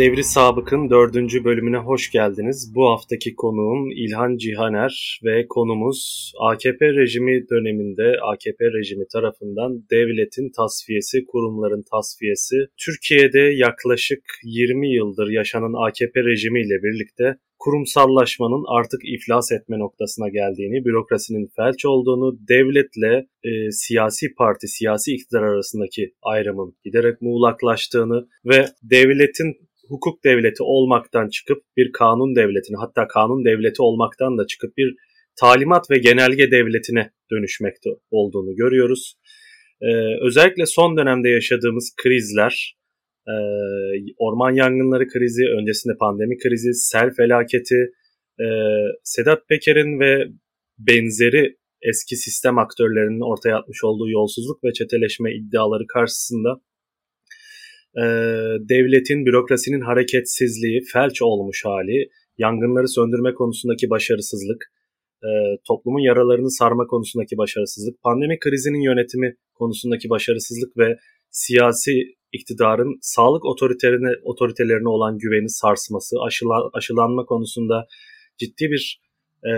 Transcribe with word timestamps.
Devri 0.00 0.24
Sabık'ın 0.24 0.90
dördüncü 0.90 1.44
bölümüne 1.44 1.76
hoş 1.76 2.10
geldiniz. 2.10 2.72
Bu 2.74 2.90
haftaki 2.90 3.34
konuğum 3.34 3.90
İlhan 3.90 4.36
Cihaner 4.36 5.20
ve 5.24 5.46
konumuz 5.48 6.32
AKP 6.40 6.94
rejimi 6.94 7.48
döneminde 7.50 8.16
AKP 8.32 8.64
rejimi 8.64 9.04
tarafından 9.12 9.84
devletin 9.90 10.50
tasfiyesi, 10.56 11.24
kurumların 11.24 11.84
tasfiyesi. 11.90 12.56
Türkiye'de 12.84 13.40
yaklaşık 13.40 14.22
20 14.44 14.94
yıldır 14.94 15.28
yaşanan 15.30 15.88
AKP 15.88 16.24
rejimiyle 16.24 16.82
birlikte 16.82 17.36
kurumsallaşmanın 17.58 18.64
artık 18.78 19.00
iflas 19.04 19.52
etme 19.52 19.78
noktasına 19.78 20.28
geldiğini, 20.28 20.84
bürokrasinin 20.84 21.50
felç 21.56 21.84
olduğunu, 21.84 22.38
devletle 22.48 23.26
e, 23.44 23.70
siyasi 23.70 24.34
parti, 24.34 24.68
siyasi 24.68 25.14
iktidar 25.14 25.42
arasındaki 25.42 26.14
ayrımın 26.22 26.74
giderek 26.84 27.22
muğlaklaştığını 27.22 28.28
ve 28.44 28.66
devletin 28.82 29.69
hukuk 29.90 30.24
devleti 30.24 30.62
olmaktan 30.62 31.28
çıkıp 31.28 31.62
bir 31.76 31.92
kanun 31.92 32.36
devletine 32.36 32.76
hatta 32.76 33.08
kanun 33.08 33.44
devleti 33.44 33.82
olmaktan 33.82 34.38
da 34.38 34.46
çıkıp 34.46 34.76
bir 34.76 34.94
talimat 35.40 35.90
ve 35.90 35.98
genelge 35.98 36.50
devletine 36.50 37.10
dönüşmekte 37.32 37.90
olduğunu 38.10 38.56
görüyoruz. 38.56 39.14
Ee, 39.82 40.26
özellikle 40.26 40.66
son 40.66 40.96
dönemde 40.96 41.28
yaşadığımız 41.28 41.94
krizler 42.02 42.80
e, 43.28 43.34
orman 44.18 44.50
yangınları 44.50 45.08
krizi, 45.08 45.44
öncesinde 45.58 45.94
pandemi 46.00 46.38
krizi, 46.38 46.74
sel 46.74 47.10
felaketi, 47.16 47.90
e, 48.40 48.46
Sedat 49.04 49.48
Peker'in 49.48 50.00
ve 50.00 50.24
benzeri 50.78 51.56
eski 51.82 52.16
sistem 52.16 52.58
aktörlerinin 52.58 53.30
ortaya 53.32 53.56
atmış 53.56 53.84
olduğu 53.84 54.10
yolsuzluk 54.10 54.64
ve 54.64 54.72
çeteleşme 54.72 55.34
iddiaları 55.34 55.86
karşısında 55.86 56.60
e, 57.96 58.04
devletin, 58.68 59.26
bürokrasinin 59.26 59.80
hareketsizliği, 59.80 60.80
felç 60.92 61.22
olmuş 61.22 61.64
hali, 61.64 62.08
yangınları 62.38 62.88
söndürme 62.88 63.34
konusundaki 63.34 63.90
başarısızlık, 63.90 64.64
e, 65.24 65.30
toplumun 65.68 66.00
yaralarını 66.00 66.50
sarma 66.50 66.86
konusundaki 66.86 67.38
başarısızlık, 67.38 68.02
pandemi 68.02 68.38
krizinin 68.38 68.80
yönetimi 68.80 69.36
konusundaki 69.54 70.10
başarısızlık 70.10 70.76
ve 70.78 70.96
siyasi 71.30 71.92
iktidarın 72.32 72.98
sağlık 73.02 73.44
otoritelerine, 73.44 74.12
otoritelerine 74.24 74.88
olan 74.88 75.18
güveni 75.18 75.48
sarsması, 75.48 76.16
aşıla, 76.26 76.70
aşılanma 76.72 77.24
konusunda 77.24 77.86
ciddi 78.38 78.70
bir 78.70 79.00
e, 79.44 79.52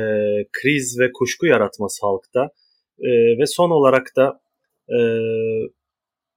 kriz 0.53 0.99
ve 1.01 1.11
kuşku 1.13 1.47
yaratması 1.47 2.07
halkta. 2.07 2.49
E, 2.99 3.11
ve 3.39 3.47
son 3.47 3.71
olarak 3.71 4.07
da 4.17 4.41
e, 4.89 4.99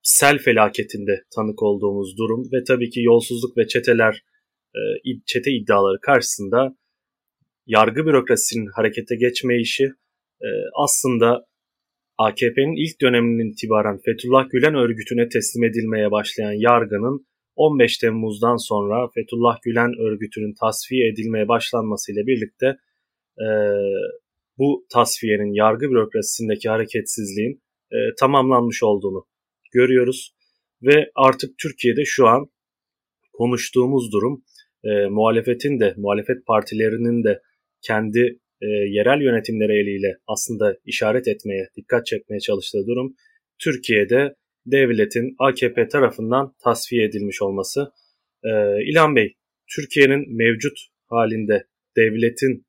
sel 0.05 0.37
felaketinde 0.37 1.23
tanık 1.35 1.63
olduğumuz 1.63 2.17
durum 2.17 2.43
ve 2.53 2.63
tabii 2.63 2.89
ki 2.89 3.01
yolsuzluk 3.01 3.57
ve 3.57 3.67
çeteler 3.67 4.23
e, 4.75 4.81
çete 5.25 5.51
iddiaları 5.51 5.99
karşısında 6.01 6.75
yargı 7.65 8.05
bürokrasisinin 8.05 8.69
harekete 8.75 9.15
geçme 9.15 9.61
işi 9.61 9.83
e, 10.41 10.49
aslında 10.83 11.45
AKP'nin 12.17 12.85
ilk 12.85 13.01
döneminden 13.01 13.51
itibaren 13.51 13.99
Fethullah 14.05 14.49
Gülen 14.49 14.75
örgütüne 14.75 15.29
teslim 15.29 15.63
edilmeye 15.63 16.11
başlayan 16.11 16.53
yargının 16.69 17.25
15 17.55 17.97
Temmuz'dan 17.97 18.57
sonra 18.57 19.09
Fethullah 19.15 19.57
Gülen 19.61 19.91
örgütünün 19.99 20.53
tasfiye 20.61 21.09
edilmeye 21.09 21.47
başlanmasıyla 21.47 22.27
birlikte 22.27 22.67
e, 23.45 23.47
bu 24.57 24.85
tasfiyenin 24.93 25.53
yargı 25.53 25.89
bürokrasisindeki 25.89 26.69
hareketsizliğin 26.69 27.61
tamamlanmış 28.19 28.83
olduğunu 28.83 29.25
görüyoruz. 29.75 30.35
Ve 30.81 31.11
artık 31.15 31.49
Türkiye'de 31.61 32.05
şu 32.05 32.27
an 32.27 32.45
konuştuğumuz 33.33 34.11
durum 34.11 34.43
e, 34.83 34.89
muhalefetin 35.09 35.79
de 35.79 35.93
muhalefet 35.97 36.45
partilerinin 36.45 37.23
de 37.23 37.41
kendi 37.81 38.39
e, 38.61 38.67
yerel 38.97 39.21
yönetimleri 39.21 39.71
eliyle 39.71 40.17
aslında 40.27 40.77
işaret 40.85 41.27
etmeye, 41.27 41.69
dikkat 41.77 42.05
çekmeye 42.05 42.39
çalıştığı 42.39 42.85
durum 42.87 43.15
Türkiye'de 43.63 44.35
devletin 44.65 45.35
AKP 45.39 45.87
tarafından 45.87 46.53
tasfiye 46.63 47.05
edilmiş 47.05 47.41
olması. 47.41 47.91
E, 48.43 48.49
İlhan 48.91 49.15
Bey, 49.15 49.35
Türkiye'nin 49.75 50.35
mevcut 50.35 50.77
halinde 51.05 51.63
devletin 51.97 52.65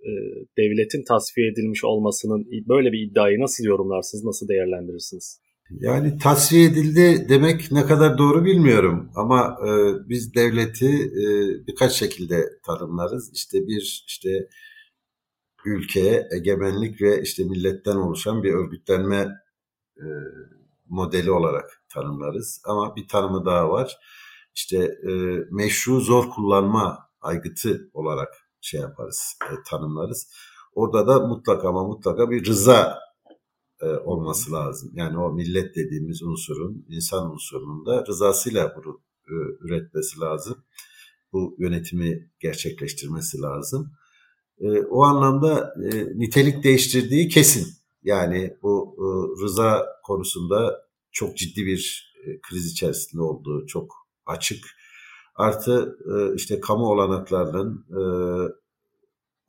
e, 0.00 0.10
devletin 0.58 1.04
tasfiye 1.08 1.48
edilmiş 1.48 1.84
olmasının 1.84 2.46
böyle 2.68 2.92
bir 2.92 3.10
iddiayı 3.10 3.40
nasıl 3.40 3.64
yorumlarsınız, 3.64 4.24
nasıl 4.24 4.48
değerlendirirsiniz? 4.48 5.40
Yani 5.70 6.18
tasfiye 6.18 6.64
edildi 6.64 7.26
demek 7.28 7.72
ne 7.72 7.86
kadar 7.86 8.18
doğru 8.18 8.44
bilmiyorum 8.44 9.10
ama 9.14 9.58
e, 9.66 9.68
biz 10.08 10.34
devleti 10.34 10.86
e, 11.04 11.26
birkaç 11.66 11.92
şekilde 11.92 12.60
tanımlarız. 12.66 13.32
İşte 13.34 13.66
bir 13.66 14.04
işte 14.06 14.48
ülkeye 15.64 16.28
egemenlik 16.32 17.02
ve 17.02 17.22
işte 17.22 17.44
milletten 17.44 17.96
oluşan 17.96 18.42
bir 18.42 18.54
örgütlenme 18.54 19.28
e, 19.96 20.06
modeli 20.88 21.30
olarak 21.30 21.82
tanımlarız. 21.88 22.62
Ama 22.64 22.96
bir 22.96 23.08
tanımı 23.08 23.44
daha 23.44 23.70
var. 23.70 23.98
İşte 24.54 24.76
e, 25.08 25.12
meşru 25.50 26.00
zor 26.00 26.30
kullanma 26.30 26.98
aygıtı 27.20 27.90
olarak 27.92 28.28
şey 28.60 28.80
yaparız, 28.80 29.38
e, 29.44 29.54
tanımlarız. 29.66 30.32
Orada 30.74 31.06
da 31.06 31.26
mutlaka 31.26 31.68
ama 31.68 31.84
mutlaka 31.84 32.30
bir 32.30 32.46
rıza 32.46 32.98
e, 33.82 33.86
olması 33.86 34.52
lazım. 34.52 34.90
Yani 34.94 35.18
o 35.18 35.32
millet 35.32 35.76
dediğimiz 35.76 36.22
unsurun, 36.22 36.86
insan 36.88 37.32
unsurunun 37.32 37.86
da 37.86 38.06
rızasıyla 38.06 38.74
bunu 38.76 39.00
e, 39.28 39.34
üretmesi 39.60 40.20
lazım. 40.20 40.64
Bu 41.32 41.56
yönetimi 41.58 42.30
gerçekleştirmesi 42.40 43.40
lazım. 43.40 43.92
E, 44.60 44.80
o 44.80 45.02
anlamda 45.02 45.74
e, 45.92 46.18
nitelik 46.18 46.64
değiştirdiği 46.64 47.28
kesin. 47.28 47.68
Yani 48.02 48.56
bu 48.62 48.96
e, 48.98 49.04
rıza 49.44 49.86
konusunda 50.04 50.88
çok 51.12 51.36
ciddi 51.36 51.66
bir 51.66 52.12
e, 52.24 52.40
kriz 52.40 52.72
içerisinde 52.72 53.22
olduğu 53.22 53.66
çok 53.66 53.92
açık. 54.26 54.64
Artı 55.34 55.98
e, 56.14 56.34
işte 56.34 56.60
kamu 56.60 56.86
olanaklarının 56.86 57.86
e, 57.90 58.00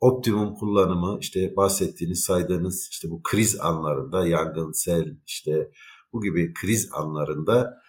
optimum 0.00 0.54
kullanımı 0.54 1.18
işte 1.20 1.56
bahsettiğiniz 1.56 2.20
saydığınız 2.20 2.88
işte 2.90 3.10
bu 3.10 3.22
kriz 3.22 3.60
anlarında 3.60 4.26
yangın, 4.26 4.72
sel 4.72 5.16
işte 5.26 5.70
bu 6.12 6.22
gibi 6.22 6.54
kriz 6.54 6.88
anlarında 6.92 7.82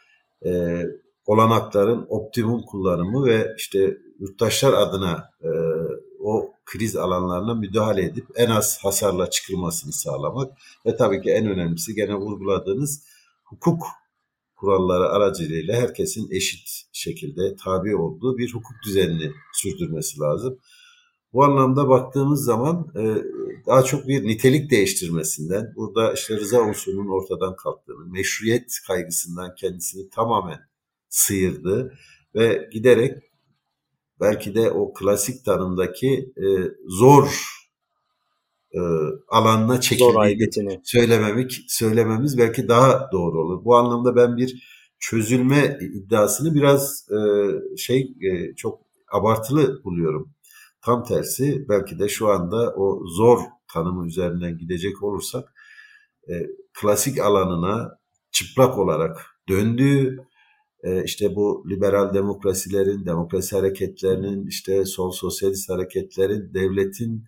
e, 0.46 0.84
olanakların 1.26 2.06
optimum 2.10 2.62
kullanımı 2.62 3.26
ve 3.26 3.54
işte 3.58 3.98
yurttaşlar 4.20 4.74
adına 4.74 5.30
e, 5.44 5.50
o 6.20 6.54
kriz 6.66 6.96
alanlarına 6.96 7.54
müdahale 7.54 8.04
edip 8.04 8.26
en 8.36 8.50
az 8.50 8.80
hasarla 8.84 9.30
çıkılmasını 9.30 9.94
sağlamak 9.94 10.58
ve 10.86 10.96
tabii 10.96 11.22
ki 11.22 11.30
en 11.30 11.48
önemlisi 11.48 11.96
gene 11.96 12.16
vurguladığınız 12.16 13.04
hukuk 13.44 13.84
kuralları 14.56 15.10
aracılığıyla 15.10 15.76
herkesin 15.76 16.32
eşit 16.32 16.70
şekilde 16.94 17.56
tabi 17.56 17.96
olduğu 17.96 18.38
bir 18.38 18.54
hukuk 18.54 18.76
düzenini 18.86 19.32
sürdürmesi 19.54 20.20
lazım. 20.20 20.60
Bu 21.34 21.44
anlamda 21.44 21.90
baktığımız 21.90 22.44
zaman 22.44 22.88
e, 22.96 23.04
daha 23.66 23.84
çok 23.84 24.08
bir 24.08 24.24
nitelik 24.24 24.72
değiştirmesinden, 24.72 25.74
burada 25.76 26.14
işte 26.14 26.38
rıza 26.38 26.62
unsurunun 26.62 27.08
ortadan 27.08 27.56
kalktığını, 27.56 28.06
meşruiyet 28.06 28.80
kaygısından 28.88 29.56
kendisini 29.56 30.10
tamamen 30.10 30.60
sıyırdı 31.10 31.94
ve 32.36 32.70
giderek 32.74 33.18
belki 34.20 34.56
de 34.56 34.72
o 34.72 34.94
klasik 34.94 35.46
tanımdaki 35.46 36.34
e, 36.38 36.46
zor 36.88 37.46
e, 38.74 38.80
alanına 39.28 39.82
çekildiğini 39.82 40.82
söylememek, 40.84 41.60
söylememiz 41.68 42.38
belki 42.38 42.68
daha 42.68 43.10
doğru 43.12 43.42
olur. 43.42 43.66
Bu 43.66 43.76
anlamda 43.76 44.16
ben 44.16 44.38
bir 44.38 44.64
çözülme 45.00 45.78
iddiasını 45.82 46.54
biraz 46.56 47.08
e, 47.12 47.18
şey 47.78 48.14
e, 48.22 48.56
çok 48.56 48.82
abartılı 49.12 49.84
buluyorum. 49.84 50.34
Tam 50.86 51.04
tersi 51.04 51.66
belki 51.70 52.00
de 52.00 52.10
şu 52.10 52.28
anda 52.28 52.74
o 52.76 53.08
zor 53.08 53.40
tanımı 53.74 54.08
üzerinden 54.08 54.58
gidecek 54.58 55.04
olursak 55.04 55.54
e, 56.30 56.34
klasik 56.82 57.20
alanına 57.20 58.00
çıplak 58.32 58.78
olarak 58.78 59.26
döndüğü 59.50 60.18
e, 60.84 61.04
işte 61.04 61.36
bu 61.36 61.66
liberal 61.70 62.14
demokrasilerin, 62.14 63.06
demokrasi 63.06 63.56
hareketlerinin, 63.56 64.48
işte 64.48 64.86
sol 64.86 65.12
sosyalist 65.12 65.70
hareketlerin, 65.70 66.54
devletin 66.54 67.26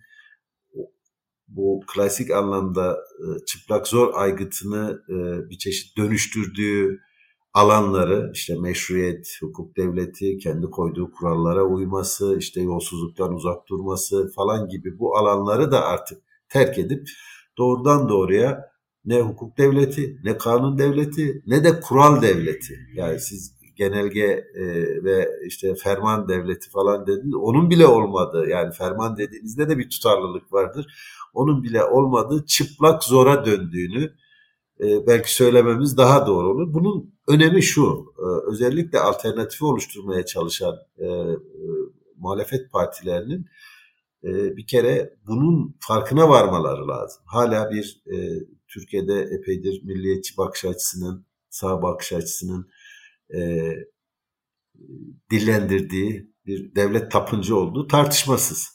bu 1.48 1.80
klasik 1.94 2.30
anlamda 2.30 2.92
e, 2.92 3.44
çıplak 3.44 3.88
zor 3.88 4.14
aygıtını 4.14 5.02
e, 5.08 5.14
bir 5.50 5.58
çeşit 5.58 5.96
dönüştürdüğü 5.96 7.00
alanları 7.54 8.30
işte 8.34 8.54
meşruiyet, 8.60 9.38
hukuk 9.40 9.76
devleti, 9.76 10.38
kendi 10.38 10.66
koyduğu 10.66 11.12
kurallara 11.12 11.64
uyması, 11.64 12.36
işte 12.38 12.60
yolsuzluktan 12.60 13.34
uzak 13.34 13.68
durması 13.68 14.32
falan 14.36 14.68
gibi 14.68 14.98
bu 14.98 15.16
alanları 15.16 15.72
da 15.72 15.84
artık 15.84 16.22
terk 16.48 16.78
edip 16.78 17.08
doğrudan 17.58 18.08
doğruya 18.08 18.74
ne 19.04 19.20
hukuk 19.20 19.58
devleti, 19.58 20.20
ne 20.24 20.38
kanun 20.38 20.78
devleti, 20.78 21.42
ne 21.46 21.64
de 21.64 21.80
kural 21.80 22.22
devleti. 22.22 22.74
Yani 22.94 23.20
siz 23.20 23.54
genelge 23.76 24.44
e, 24.54 24.64
ve 25.04 25.28
işte 25.46 25.74
ferman 25.74 26.28
devleti 26.28 26.70
falan 26.70 27.06
dediniz. 27.06 27.34
Onun 27.34 27.70
bile 27.70 27.86
olmadı. 27.86 28.46
Yani 28.48 28.72
ferman 28.72 29.16
dediğinizde 29.16 29.68
de 29.68 29.78
bir 29.78 29.90
tutarlılık 29.90 30.52
vardır. 30.52 30.86
Onun 31.34 31.62
bile 31.62 31.84
olmadığı 31.84 32.46
çıplak 32.46 33.04
zora 33.04 33.46
döndüğünü 33.46 34.12
e, 34.80 35.06
belki 35.06 35.34
söylememiz 35.34 35.96
daha 35.96 36.26
doğru 36.26 36.48
olur. 36.48 36.74
Bunun 36.74 37.14
önemi 37.28 37.62
şu. 37.62 38.14
E, 38.18 38.50
özellikle 38.50 38.98
alternatifi 38.98 39.64
oluşturmaya 39.64 40.26
çalışan 40.26 40.74
e, 40.98 41.06
e, 41.06 41.36
muhalefet 42.16 42.72
partilerinin 42.72 43.46
bir 44.26 44.66
kere 44.66 45.14
bunun 45.26 45.76
farkına 45.80 46.28
varmaları 46.28 46.88
lazım. 46.88 47.22
Hala 47.26 47.70
bir 47.70 48.02
Türkiye'de 48.68 49.20
epeydir 49.20 49.82
milliyetçi 49.84 50.36
bakış 50.36 50.64
açısının, 50.64 51.26
sağ 51.50 51.82
bakış 51.82 52.12
açısının 52.12 52.68
e, 53.34 53.70
dillendirdiği 55.30 56.30
bir 56.46 56.74
devlet 56.74 57.10
tapıncı 57.10 57.56
olduğu 57.56 57.86
tartışmasız. 57.86 58.73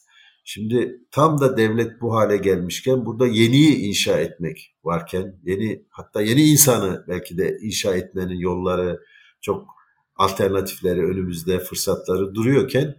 Şimdi 0.51 1.01
tam 1.11 1.39
da 1.39 1.57
devlet 1.57 2.01
bu 2.01 2.15
hale 2.15 2.37
gelmişken 2.37 3.05
burada 3.05 3.27
yeniyi 3.27 3.75
inşa 3.75 4.19
etmek 4.19 4.75
varken, 4.83 5.39
yeni 5.43 5.85
hatta 5.89 6.21
yeni 6.21 6.43
insanı 6.43 7.05
belki 7.07 7.37
de 7.37 7.57
inşa 7.61 7.95
etmenin 7.95 8.39
yolları, 8.39 8.99
çok 9.41 9.67
alternatifleri 10.15 11.05
önümüzde, 11.05 11.59
fırsatları 11.59 12.35
duruyorken 12.35 12.95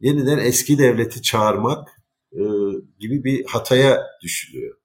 yeniden 0.00 0.38
eski 0.38 0.78
devleti 0.78 1.22
çağırmak 1.22 1.88
e, 2.32 2.42
gibi 2.98 3.24
bir 3.24 3.44
hataya 3.46 4.02
düşülüyor. 4.22 4.76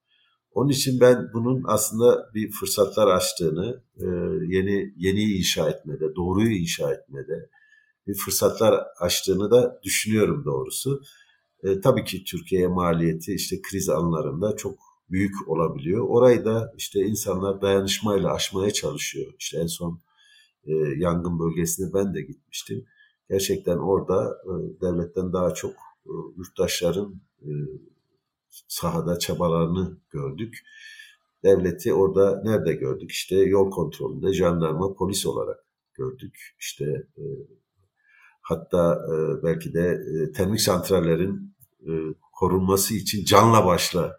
Onun 0.52 0.70
için 0.70 1.00
ben 1.00 1.30
bunun 1.34 1.64
aslında 1.68 2.30
bir 2.34 2.52
fırsatlar 2.52 3.08
açtığını, 3.08 3.84
e, 4.00 4.06
yeni 4.48 4.94
yeni 4.96 5.24
inşa 5.24 5.70
etmede, 5.70 6.16
doğruyu 6.16 6.52
inşa 6.52 6.94
etmede 6.94 7.50
bir 8.08 8.16
fırsatlar 8.16 8.84
açtığını 9.00 9.52
da 9.52 9.80
düşünüyorum 9.84 10.46
doğrusu. 10.46 11.02
E, 11.64 11.82
tabii 11.82 12.04
ki 12.04 12.24
Türkiye'ye 12.24 12.68
maliyeti 12.68 13.34
işte 13.34 13.62
kriz 13.62 13.90
anlarında 13.90 14.56
çok 14.56 14.80
büyük 15.10 15.50
olabiliyor. 15.50 16.08
Orayı 16.10 16.46
da 16.46 16.74
işte 16.78 17.00
insanlar 17.00 17.62
dayanışmayla 17.62 18.34
aşmaya 18.34 18.72
çalışıyor. 18.72 19.34
İşte 19.40 19.60
en 19.60 19.68
son 19.68 20.02
e, 20.66 20.74
yangın 20.98 21.40
bölgesine 21.40 21.94
ben 21.94 22.14
de 22.14 22.22
gitmiştim. 22.22 22.86
Gerçekten 23.30 23.78
orada 23.78 24.38
e, 24.46 24.82
devletten 24.82 25.34
daha 25.34 25.54
çok 25.54 25.72
e, 26.06 26.14
yurttaşların 26.38 27.22
e, 27.42 27.52
sahada 28.68 29.20
çabalarını 29.20 29.98
gördük. 30.10 30.58
Devleti 31.44 31.94
orada 31.94 32.42
nerede 32.44 32.74
gördük? 32.74 33.12
İşte 33.12 33.36
yol 33.36 33.72
kontrolünde 33.72 34.34
jandarma, 34.34 34.94
polis 34.94 35.26
olarak 35.26 35.66
gördük. 35.94 36.56
İşte 36.60 36.86
e, 37.18 37.24
hatta 38.48 39.06
e, 39.08 39.44
belki 39.44 39.74
de 39.74 39.88
e, 39.90 40.32
termik 40.32 40.62
santrallerin 40.62 41.56
e, 41.82 41.92
korunması 42.40 42.94
için 42.94 43.26
canla 43.26 43.66
başla 43.66 44.18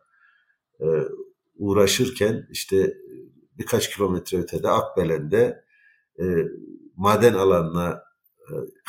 uğraşırken 1.56 2.46
işte 2.50 2.94
birkaç 3.58 3.94
kilometre 3.94 4.38
ötede 4.38 4.68
Akbelen'de 4.68 5.64
maden 6.96 7.34
alanına 7.34 8.02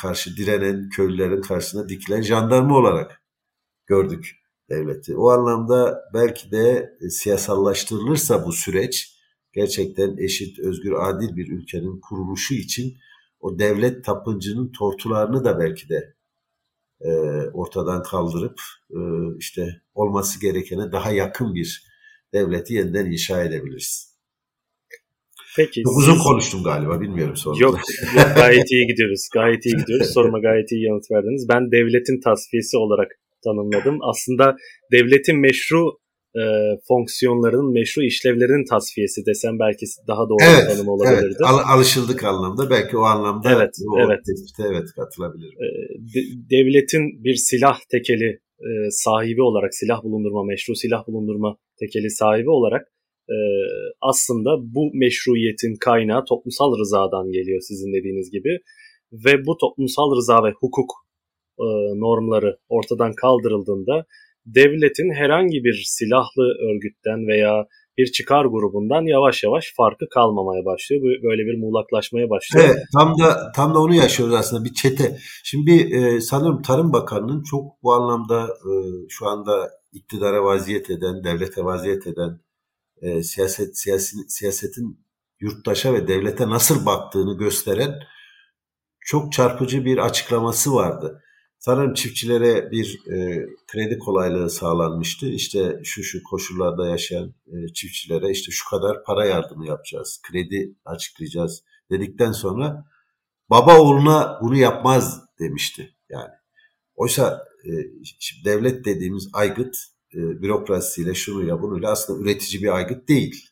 karşı 0.01 0.38
direnen 0.38 0.89
köylülerin 0.89 1.42
karşısına 1.42 1.89
dikilen 1.89 2.21
jandarma 2.21 2.77
olarak 2.77 3.21
gördük 3.85 4.35
devleti. 4.69 5.15
O 5.15 5.30
anlamda 5.30 6.01
belki 6.13 6.51
de 6.51 6.94
siyasallaştırılırsa 7.09 8.45
bu 8.45 8.51
süreç 8.51 9.19
gerçekten 9.53 10.18
eşit, 10.18 10.59
özgür, 10.59 10.94
adil 11.00 11.35
bir 11.35 11.47
ülkenin 11.47 12.00
kuruluşu 12.00 12.53
için 12.53 12.97
o 13.39 13.59
devlet 13.59 14.06
tapıncının 14.06 14.71
tortularını 14.71 15.44
da 15.44 15.59
belki 15.59 15.89
de 15.89 16.13
e, 17.01 17.09
ortadan 17.53 18.03
kaldırıp 18.03 18.59
e, 18.91 19.00
işte 19.39 19.81
olması 19.94 20.41
gerekene 20.41 20.91
daha 20.91 21.12
yakın 21.12 21.56
bir 21.56 21.83
devleti 22.33 22.74
yeniden 22.74 23.06
inşa 23.06 23.44
edebiliriz. 23.44 24.09
Peki. 25.57 25.83
Çok 25.83 25.97
uzun 25.97 26.18
konuştum 26.18 26.63
galiba 26.63 27.01
bilmiyorum 27.01 27.36
sonra. 27.36 27.57
Yok, 27.59 27.80
yok 28.15 28.27
gayet 28.36 28.71
iyi 28.71 28.88
gidiyoruz. 28.88 29.30
Gayet 29.33 29.65
iyi 29.65 29.75
gidiyoruz. 29.77 30.13
Soruma 30.13 30.39
gayet 30.39 30.71
iyi 30.71 30.83
yanıt 30.85 31.12
verdiniz. 31.12 31.50
Ben 31.50 31.71
devletin 31.71 32.21
tasfiyesi 32.21 32.77
olarak 32.77 33.12
tanımladım. 33.44 34.00
Aslında 34.01 34.56
devletin 34.92 35.39
meşru 35.39 36.00
e, 36.36 36.42
fonksiyonlarının, 36.88 37.74
meşru 37.74 38.04
işlevlerinin 38.04 38.66
tasfiyesi 38.66 39.26
desem 39.26 39.60
belki 39.60 39.86
daha 40.08 40.30
doğru 40.30 40.44
evet, 40.50 40.64
bir 40.64 40.76
tanım 40.76 40.88
olabilirdi. 40.88 41.26
Evet, 41.26 41.42
al, 41.44 41.60
alışıldık 41.76 42.24
anlamda. 42.24 42.70
Belki 42.70 42.98
o 42.98 43.02
anlamda 43.02 43.50
evet, 43.56 43.74
o 43.94 44.00
evet. 44.00 44.20
tespite 44.26 44.64
evet 44.72 44.88
katılabilirim. 44.96 45.58
E, 45.66 45.68
de, 46.14 46.20
devletin 46.50 47.24
bir 47.24 47.36
silah 47.36 47.80
tekeli 47.92 48.40
e, 48.60 48.70
sahibi 48.90 49.42
olarak, 49.42 49.76
silah 49.76 50.04
bulundurma, 50.04 50.44
meşru 50.44 50.76
silah 50.76 51.08
bulundurma 51.08 51.58
tekeli 51.80 52.10
sahibi 52.10 52.50
olarak 52.50 52.88
e, 53.30 53.38
aslında 54.02 54.50
bu 54.76 54.92
meşruiyetin 54.94 55.76
kaynağı 55.80 56.26
toplumsal 56.26 56.80
rızadan 56.80 57.31
geliyor 57.31 57.62
sizin 57.62 57.94
dediğiniz 57.94 58.31
gibi. 58.31 58.59
Ve 59.12 59.45
bu 59.45 59.57
toplumsal 59.57 60.16
rıza 60.18 60.44
ve 60.44 60.52
hukuk 60.52 60.92
e, 61.59 61.68
normları 62.06 62.57
ortadan 62.69 63.14
kaldırıldığında 63.14 64.06
devletin 64.56 65.13
herhangi 65.13 65.63
bir 65.63 65.83
silahlı 65.85 66.44
örgütten 66.69 67.27
veya 67.27 67.65
bir 67.97 68.11
çıkar 68.11 68.45
grubundan 68.45 69.06
yavaş 69.06 69.44
yavaş 69.44 69.73
farkı 69.77 70.06
kalmamaya 70.13 70.65
başlıyor. 70.65 71.01
Böyle 71.03 71.41
bir 71.41 71.59
muğlaklaşmaya 71.59 72.29
başlıyor. 72.29 72.65
Evet, 72.68 72.83
tam 72.94 73.19
da 73.19 73.51
tam 73.56 73.73
da 73.73 73.79
onu 73.79 73.95
yaşıyoruz 73.95 74.33
aslında 74.33 74.65
bir 74.65 74.73
çete. 74.73 75.18
Şimdi 75.44 75.71
e, 75.71 76.21
sanırım 76.21 76.61
Tarım 76.61 76.94
Bakanı'nın 76.94 77.44
çok 77.44 77.83
bu 77.83 77.94
anlamda 77.94 78.44
e, 78.44 78.71
şu 79.09 79.27
anda 79.27 79.69
iktidara 79.94 80.44
vaziyet 80.44 80.89
eden, 80.89 81.23
devlete 81.23 81.63
vaziyet 81.63 82.07
eden 82.07 82.39
e, 83.01 83.23
siyaset 83.23 83.77
siyasi, 83.77 84.18
siyasetin 84.27 85.06
yurttaşa 85.39 85.94
ve 85.94 86.07
devlete 86.07 86.49
nasıl 86.49 86.85
baktığını 86.85 87.37
gösteren 87.37 87.95
çok 88.99 89.33
çarpıcı 89.33 89.85
bir 89.85 89.97
açıklaması 89.97 90.73
vardı. 90.73 91.21
Sanırım 91.59 91.94
çiftçilere 91.94 92.71
bir 92.71 92.99
e, 93.11 93.47
kredi 93.68 93.99
kolaylığı 93.99 94.49
sağlanmıştı. 94.49 95.30
İşte 95.30 95.80
şu 95.83 96.04
şu 96.04 96.23
koşullarda 96.23 96.87
yaşayan 96.87 97.33
e, 97.47 97.73
çiftçilere 97.73 98.31
işte 98.31 98.51
şu 98.51 98.69
kadar 98.69 99.04
para 99.04 99.25
yardımı 99.25 99.68
yapacağız, 99.68 100.21
kredi 100.23 100.75
açıklayacağız 100.85 101.63
dedikten 101.92 102.31
sonra 102.31 102.85
baba 103.49 103.80
oğluna 103.80 104.39
bunu 104.42 104.56
yapmaz 104.56 105.21
demişti 105.39 105.95
yani. 106.09 106.31
Oysa 106.95 107.45
e, 107.66 107.69
devlet 108.45 108.85
dediğimiz 108.85 109.30
aygıt 109.33 109.75
e, 110.13 110.18
bürokrasisiyle 110.18 111.13
şunuyla 111.13 111.61
bunuyla 111.61 111.92
aslında 111.92 112.21
üretici 112.21 112.63
bir 112.63 112.75
aygıt 112.75 113.07
değil 113.07 113.48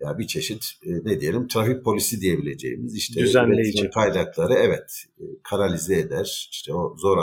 ya 0.00 0.18
bir 0.18 0.26
çeşit 0.26 0.64
e, 0.82 0.90
ne 1.04 1.20
diyelim 1.20 1.48
trafik 1.48 1.84
polisi 1.84 2.20
diyebileceğimiz 2.20 2.94
işte 2.94 3.20
düzenleyici 3.20 3.90
kaynakları 3.90 4.54
evet 4.54 5.04
e, 5.18 5.24
kanalize 5.42 5.98
eder. 5.98 6.48
İşte 6.52 6.74
o 6.74 6.96
zor 6.96 7.18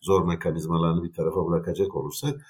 zor 0.00 0.26
mekanizmalarını 0.26 1.04
bir 1.04 1.12
tarafa 1.12 1.46
bırakacak 1.46 1.96
olursak 1.96 2.40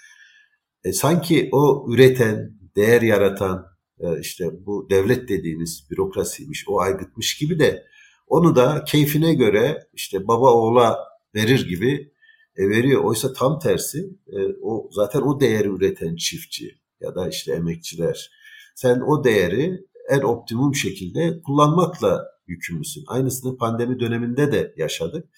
e, 0.84 0.92
sanki 0.92 1.48
o 1.52 1.86
üreten, 1.88 2.58
değer 2.76 3.02
yaratan 3.02 3.66
e, 4.00 4.20
işte 4.20 4.44
bu 4.66 4.86
devlet 4.90 5.28
dediğimiz 5.28 5.86
bürokrasiymiş, 5.90 6.64
o 6.68 6.80
aygıtmış 6.80 7.36
gibi 7.36 7.58
de 7.58 7.84
onu 8.26 8.56
da 8.56 8.84
keyfine 8.84 9.34
göre 9.34 9.86
işte 9.92 10.28
baba 10.28 10.54
oğula 10.54 10.98
verir 11.34 11.68
gibi 11.68 12.12
e, 12.56 12.68
veriyor. 12.68 13.04
Oysa 13.04 13.32
tam 13.32 13.58
tersi 13.58 14.10
e, 14.32 14.38
o 14.62 14.88
zaten 14.92 15.20
o 15.20 15.40
değeri 15.40 15.68
üreten 15.68 16.16
çiftçi 16.16 16.78
ya 17.00 17.14
da 17.14 17.28
işte 17.28 17.52
emekçiler 17.52 18.41
sen 18.74 19.00
o 19.00 19.24
değeri 19.24 19.86
en 20.08 20.20
optimum 20.20 20.74
şekilde 20.74 21.42
kullanmakla 21.42 22.32
yükümlüsün. 22.46 23.04
Aynısını 23.06 23.56
pandemi 23.56 24.00
döneminde 24.00 24.52
de 24.52 24.74
yaşadık. 24.76 25.28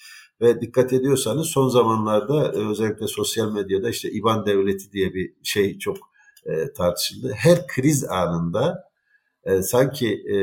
Ve 0.41 0.61
dikkat 0.61 0.93
ediyorsanız 0.93 1.47
son 1.47 1.69
zamanlarda 1.69 2.53
e, 2.53 2.69
özellikle 2.69 3.07
sosyal 3.07 3.53
medyada 3.53 3.91
işte 3.91 4.11
İban 4.11 4.47
devleti 4.47 4.93
diye 4.93 5.15
bir 5.15 5.35
şey 5.43 5.79
çok 5.79 5.97
e, 6.47 6.73
tartışıldı. 6.73 7.33
Her 7.37 7.67
kriz 7.67 8.05
anında 8.05 8.85
e, 9.45 9.63
sanki 9.63 10.09
e, 10.09 10.37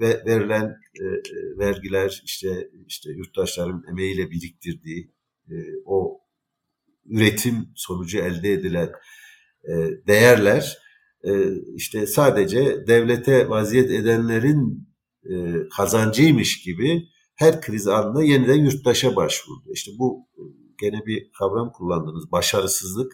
ve, 0.00 0.22
verilen 0.26 0.76
e, 1.00 1.04
e 1.04 1.58
vergiler 1.58 2.22
işte 2.24 2.70
işte 2.86 3.10
yurttaşların 3.10 3.84
emeğiyle 3.90 4.30
biriktirdiği 4.30 5.12
e, 5.50 5.54
o 5.84 6.20
üretim 7.06 7.68
sonucu 7.74 8.18
elde 8.18 8.52
edilen 8.52 8.92
e, 9.64 9.72
değerler 10.06 10.81
işte 11.74 12.06
sadece 12.06 12.86
devlete 12.86 13.48
vaziyet 13.48 13.90
edenlerin 13.90 14.88
e, 15.30 15.68
kazancıymış 15.76 16.62
gibi 16.62 17.08
her 17.34 17.60
kriz 17.60 17.88
anında 17.88 18.22
yeniden 18.22 18.64
yurttaşa 18.64 19.16
başvurdu. 19.16 19.72
İşte 19.72 19.92
bu 19.98 20.26
e, 20.36 20.42
gene 20.80 21.06
bir 21.06 21.30
kavram 21.38 21.72
kullandınız. 21.72 22.32
Başarısızlık. 22.32 23.12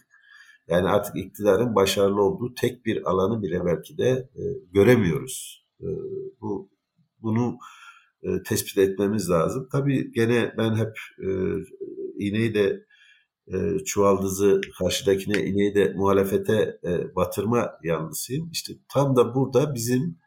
Yani 0.68 0.88
artık 0.88 1.16
iktidarın 1.16 1.74
başarılı 1.74 2.22
olduğu 2.22 2.54
tek 2.54 2.86
bir 2.86 3.10
alanı 3.10 3.42
bile 3.42 3.64
belki 3.64 3.98
de 3.98 4.30
e, 4.36 4.42
göremiyoruz. 4.72 5.66
Bu 6.40 6.70
bunu 7.22 7.58
tespit 8.44 8.78
etmemiz 8.78 9.30
lazım. 9.30 9.68
Tabii 9.72 10.12
gene 10.12 10.54
ben 10.58 10.74
hep 10.74 10.98
e, 11.18 11.28
iğneyi 12.18 12.54
de 12.54 12.86
e, 13.54 13.84
çuvaldızı 13.84 14.60
karşıdakine 14.78 15.44
ineği 15.44 15.74
de 15.74 15.92
muhalefete 15.96 16.78
e, 16.84 17.14
batırma 17.16 17.70
yanlısıyım. 17.84 18.50
İşte 18.52 18.72
tam 18.88 19.16
da 19.16 19.34
burada 19.34 19.74
bizim 19.74 20.18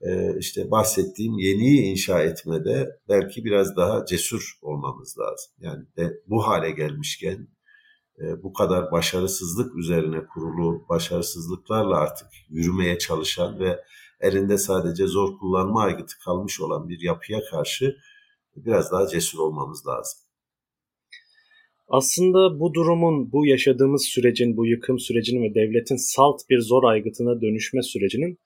e, 0.00 0.38
işte 0.38 0.70
bahsettiğim 0.70 1.38
yeniyi 1.38 1.82
inşa 1.82 2.22
etmede 2.22 2.88
belki 3.08 3.44
biraz 3.44 3.76
daha 3.76 4.04
cesur 4.04 4.58
olmamız 4.62 5.18
lazım. 5.18 5.52
Yani 5.58 5.84
de 5.96 6.20
bu 6.26 6.46
hale 6.46 6.70
gelmişken 6.70 7.48
e, 8.20 8.42
bu 8.42 8.52
kadar 8.52 8.92
başarısızlık 8.92 9.76
üzerine 9.76 10.26
kurulu, 10.26 10.86
başarısızlıklarla 10.88 11.96
artık 11.96 12.28
yürümeye 12.48 12.98
çalışan 12.98 13.58
ve 13.58 13.80
elinde 14.20 14.58
sadece 14.58 15.06
zor 15.06 15.38
kullanma 15.38 15.82
aygıtı 15.82 16.18
kalmış 16.24 16.60
olan 16.60 16.88
bir 16.88 17.00
yapıya 17.00 17.40
karşı 17.50 17.96
biraz 18.56 18.92
daha 18.92 19.06
cesur 19.06 19.38
olmamız 19.38 19.86
lazım. 19.86 20.23
Aslında 21.98 22.60
bu 22.60 22.74
durumun, 22.74 23.32
bu 23.32 23.46
yaşadığımız 23.46 24.04
sürecin, 24.04 24.56
bu 24.56 24.66
yıkım 24.66 24.98
sürecinin 24.98 25.42
ve 25.42 25.54
devletin 25.54 25.96
salt 25.96 26.40
bir 26.50 26.60
zor 26.60 26.84
aygıtına 26.84 27.40
dönüşme 27.40 27.82
sürecinin 27.82 28.38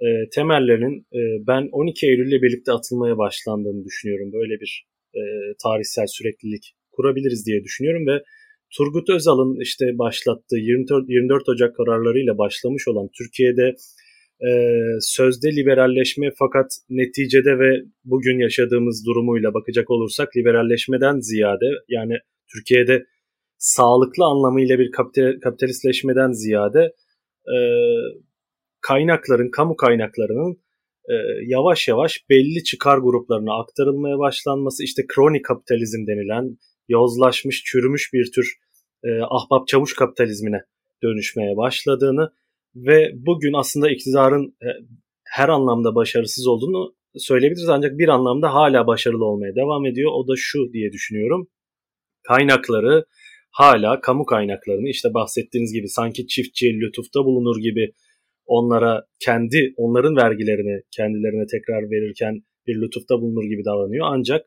e, 0.00 0.06
temellerinin 0.34 1.06
e, 1.18 1.20
ben 1.46 1.68
12 1.72 2.06
Eylül 2.06 2.28
ile 2.28 2.42
birlikte 2.42 2.72
atılmaya 2.72 3.18
başlandığını 3.18 3.84
düşünüyorum. 3.84 4.32
Böyle 4.32 4.60
bir 4.60 4.86
e, 5.14 5.20
tarihsel 5.62 6.06
süreklilik 6.06 6.74
kurabiliriz 6.92 7.46
diye 7.46 7.64
düşünüyorum 7.64 8.06
ve 8.06 8.22
Turgut 8.76 9.10
Özal'ın 9.10 9.60
işte 9.60 9.84
başlattığı 9.98 10.58
24, 10.58 11.08
24 11.08 11.48
Ocak 11.48 11.76
kararlarıyla 11.76 12.38
başlamış 12.38 12.88
olan 12.88 13.08
Türkiye'de 13.18 13.66
e, 14.48 14.50
sözde 15.00 15.56
liberalleşme 15.56 16.30
fakat 16.38 16.70
neticede 16.90 17.58
ve 17.58 17.70
bugün 18.04 18.38
yaşadığımız 18.38 19.06
durumuyla 19.06 19.54
bakacak 19.54 19.90
olursak 19.90 20.36
liberalleşmeden 20.36 21.20
ziyade 21.20 21.66
yani 21.88 22.14
Türkiye'de 22.54 23.04
sağlıklı 23.58 24.24
anlamıyla 24.24 24.78
bir 24.78 24.90
kapital, 24.90 25.40
kapitalistleşmeden 25.40 26.32
ziyade 26.32 26.92
e, 27.46 27.56
kaynakların, 28.80 29.50
kamu 29.50 29.76
kaynaklarının 29.76 30.62
e, 31.08 31.14
yavaş 31.46 31.88
yavaş 31.88 32.24
belli 32.30 32.64
çıkar 32.64 32.98
gruplarına 32.98 33.60
aktarılmaya 33.60 34.18
başlanması, 34.18 34.84
işte 34.84 35.02
kronik 35.08 35.44
kapitalizm 35.44 36.06
denilen 36.06 36.58
yozlaşmış, 36.88 37.62
çürümüş 37.64 38.12
bir 38.12 38.32
tür 38.34 38.56
e, 39.04 39.08
ahbap 39.22 39.68
çavuş 39.68 39.94
kapitalizmine 39.94 40.60
dönüşmeye 41.02 41.56
başladığını 41.56 42.32
ve 42.76 43.12
bugün 43.14 43.52
aslında 43.52 43.90
iktidarın 43.90 44.56
e, 44.62 44.68
her 45.24 45.48
anlamda 45.48 45.94
başarısız 45.94 46.46
olduğunu 46.46 46.94
söyleyebiliriz 47.16 47.68
ancak 47.68 47.98
bir 47.98 48.08
anlamda 48.08 48.54
hala 48.54 48.86
başarılı 48.86 49.24
olmaya 49.24 49.54
devam 49.54 49.86
ediyor. 49.86 50.12
O 50.14 50.28
da 50.28 50.32
şu 50.36 50.72
diye 50.72 50.92
düşünüyorum 50.92 51.48
kaynakları 52.28 53.04
hala 53.50 54.00
kamu 54.00 54.24
kaynaklarını 54.24 54.88
işte 54.88 55.14
bahsettiğiniz 55.14 55.72
gibi 55.72 55.88
sanki 55.88 56.26
çiftçi 56.26 56.80
lütufta 56.80 57.20
bulunur 57.24 57.60
gibi 57.62 57.92
onlara 58.46 59.02
kendi 59.24 59.72
onların 59.76 60.16
vergilerini 60.16 60.82
kendilerine 60.96 61.46
tekrar 61.46 61.90
verirken 61.90 62.42
bir 62.66 62.80
lütufta 62.80 63.14
bulunur 63.20 63.44
gibi 63.44 63.64
davranıyor. 63.64 64.06
Ancak 64.10 64.46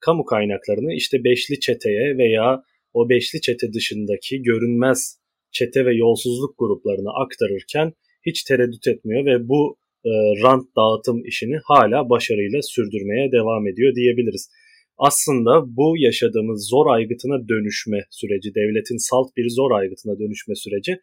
kamu 0.00 0.24
kaynaklarını 0.24 0.94
işte 0.94 1.24
beşli 1.24 1.60
çeteye 1.60 2.18
veya 2.18 2.62
o 2.92 3.08
beşli 3.08 3.40
çete 3.40 3.72
dışındaki 3.72 4.42
görünmez 4.42 5.18
çete 5.52 5.86
ve 5.86 5.94
yolsuzluk 5.94 6.54
gruplarına 6.58 7.10
aktarırken 7.24 7.92
hiç 8.26 8.42
tereddüt 8.42 8.86
etmiyor 8.86 9.24
ve 9.26 9.48
bu 9.48 9.76
e, 10.04 10.10
rant 10.42 10.64
dağıtım 10.76 11.24
işini 11.24 11.56
hala 11.64 12.10
başarıyla 12.10 12.62
sürdürmeye 12.62 13.32
devam 13.32 13.68
ediyor 13.68 13.94
diyebiliriz 13.94 14.50
aslında 14.98 15.76
bu 15.76 15.94
yaşadığımız 15.98 16.68
zor 16.68 16.86
aygıtına 16.86 17.48
dönüşme 17.48 18.06
süreci, 18.10 18.54
devletin 18.54 18.96
salt 18.96 19.36
bir 19.36 19.50
zor 19.50 19.70
aygıtına 19.70 20.18
dönüşme 20.18 20.54
süreci 20.54 21.00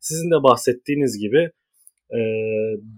sizin 0.00 0.30
de 0.30 0.42
bahsettiğiniz 0.42 1.18
gibi 1.18 1.50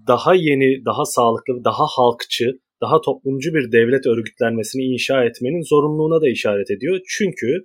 daha 0.08 0.34
yeni, 0.34 0.84
daha 0.84 1.04
sağlıklı, 1.04 1.64
daha 1.64 1.86
halkçı, 1.86 2.58
daha 2.80 3.00
toplumcu 3.00 3.54
bir 3.54 3.72
devlet 3.72 4.06
örgütlenmesini 4.06 4.82
inşa 4.82 5.24
etmenin 5.24 5.62
zorunluluğuna 5.62 6.20
da 6.20 6.28
işaret 6.28 6.70
ediyor. 6.70 7.00
Çünkü 7.08 7.64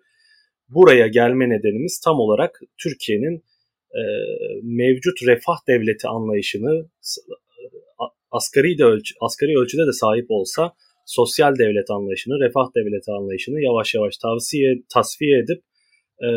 buraya 0.69 1.07
gelme 1.07 1.49
nedenimiz 1.49 2.01
tam 2.05 2.19
olarak 2.19 2.61
Türkiye'nin 2.83 3.43
mevcut 4.63 5.23
refah 5.25 5.67
devleti 5.67 6.07
anlayışını 6.07 6.89
asgari 8.31 8.77
de 8.77 8.83
ölçü, 8.83 9.15
asgari 9.21 9.57
ölçüde 9.57 9.87
de 9.87 9.93
sahip 9.93 10.25
olsa 10.29 10.73
sosyal 11.05 11.55
devlet 11.55 11.89
anlayışını, 11.91 12.33
refah 12.39 12.67
devleti 12.75 13.11
anlayışını 13.11 13.61
yavaş 13.61 13.95
yavaş 13.95 14.17
tavsiye, 14.17 14.73
tasfiye 14.93 15.39
edip 15.39 15.63
e, 16.23 16.29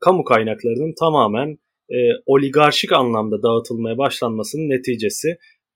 kamu 0.00 0.24
kaynaklarının 0.24 0.94
tamamen 1.00 1.58
e, 1.90 1.98
oligarşik 2.26 2.92
anlamda 2.92 3.42
dağıtılmaya 3.42 3.98
başlanmasının 3.98 4.68
neticesi. 4.68 5.28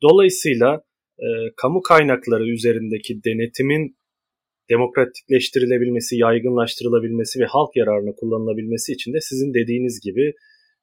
Dolayısıyla 0.02 0.82
e, 1.18 1.26
kamu 1.56 1.82
kaynakları 1.82 2.48
üzerindeki 2.48 3.24
denetimin 3.24 3.96
demokratikleştirilebilmesi, 4.70 6.16
yaygınlaştırılabilmesi 6.16 7.40
ve 7.40 7.44
halk 7.44 7.76
yararına 7.76 8.14
kullanılabilmesi 8.14 8.92
için 8.92 9.12
de 9.12 9.20
sizin 9.20 9.54
dediğiniz 9.54 10.00
gibi 10.00 10.32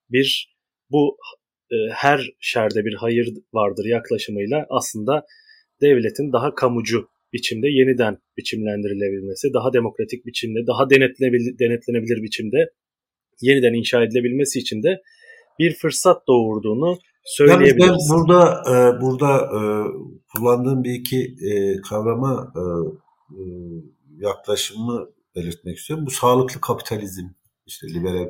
bir 0.10 0.54
bu 0.92 1.18
e, 1.72 1.76
her 1.92 2.30
şerde 2.40 2.86
bir 2.86 2.94
hayır 2.94 3.34
vardır 3.54 3.86
yaklaşımıyla 3.86 4.66
aslında 4.70 5.26
devletin 5.82 6.34
daha 6.34 6.56
kamucu 6.56 7.08
biçimde 7.34 7.68
yeniden 7.68 8.18
biçimlendirilebilmesi, 8.38 9.54
daha 9.54 9.74
demokratik 9.74 10.26
biçimde, 10.26 10.60
daha 10.68 10.90
denetlenebilir, 10.90 11.60
denetlenebilir 11.60 12.24
biçimde 12.24 12.70
yeniden 13.42 13.74
inşa 13.74 14.04
edilebilmesi 14.04 14.60
için 14.60 14.84
de 14.84 15.02
bir 15.60 15.76
fırsat 15.76 16.28
doğurduğunu 16.28 16.98
söyleyebiliriz. 17.26 18.10
Ben 18.12 18.18
burada 18.18 18.64
e, 18.72 19.02
burada 19.02 19.32
e, 19.38 19.60
kullandığım 20.36 20.84
bir 20.84 20.94
iki 20.94 21.36
e, 21.52 21.82
kavrama 21.90 22.54
e, 22.56 22.62
e, 23.40 23.42
yaklaşımı 24.20 25.10
belirtmek 25.36 25.78
istiyorum. 25.78 26.06
Bu 26.06 26.12
sağlıklı 26.12 26.62
kapitalizm 26.62 27.26
işte 27.74 27.88
liberal 28.00 28.30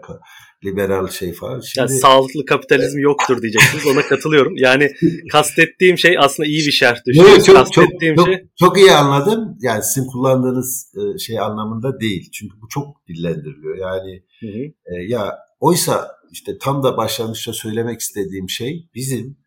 liberal 0.65 1.07
şey 1.07 1.33
falan. 1.33 1.59
Şimdi, 1.59 1.79
yani 1.79 2.00
sağlıklı 2.00 2.45
kapitalizm 2.45 3.00
yoktur 3.00 3.41
diyeceksiniz. 3.41 3.88
Ona 3.88 4.01
katılıyorum. 4.01 4.53
Yani 4.57 4.91
kastettiğim 5.31 5.97
şey 5.97 6.15
aslında 6.19 6.50
iyi 6.50 6.67
bir 6.67 6.71
şerh 6.71 6.97
düşün. 7.07 7.23
Evet, 7.29 7.45
çok, 7.45 7.73
çok, 7.73 7.85
çok, 8.15 8.27
şey... 8.27 8.47
çok 8.59 8.77
iyi 8.77 8.91
anladım. 8.91 9.57
Yani 9.62 9.83
sizin 9.83 10.07
kullandığınız 10.07 10.93
e, 10.95 11.17
şey 11.17 11.39
anlamında 11.39 12.00
değil. 12.00 12.29
Çünkü 12.33 12.62
bu 12.62 12.67
çok 12.69 13.07
dillendiriliyor. 13.07 13.77
Yani 13.77 14.23
hı 14.39 14.47
hı. 14.47 14.95
E, 14.95 15.03
ya 15.07 15.38
oysa 15.59 16.07
işte 16.31 16.57
tam 16.57 16.83
da 16.83 16.97
başlangıçta 16.97 17.53
söylemek 17.53 18.00
istediğim 18.00 18.50
şey 18.50 18.89
bizim 18.95 19.38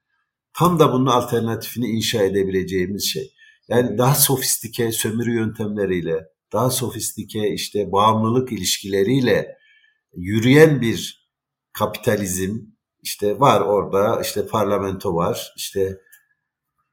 tam 0.59 0.79
da 0.79 0.93
bunun 0.93 1.07
alternatifini 1.07 1.87
inşa 1.87 2.23
edebileceğimiz 2.23 3.05
şey. 3.05 3.33
Yani 3.69 3.99
daha 3.99 4.15
sofistike 4.15 4.93
sömürü 4.93 5.35
yöntemleriyle, 5.35 6.25
daha 6.53 6.71
sofistike 6.71 7.53
işte 7.53 7.93
bağımlılık 7.93 8.53
ilişkileriyle 8.53 9.56
yürüyen 10.17 10.81
bir 10.81 11.29
kapitalizm 11.73 12.59
işte 13.03 13.41
var 13.41 13.61
orada 13.61 14.21
işte 14.21 14.47
parlamento 14.47 15.15
var 15.15 15.53
işte 15.57 16.01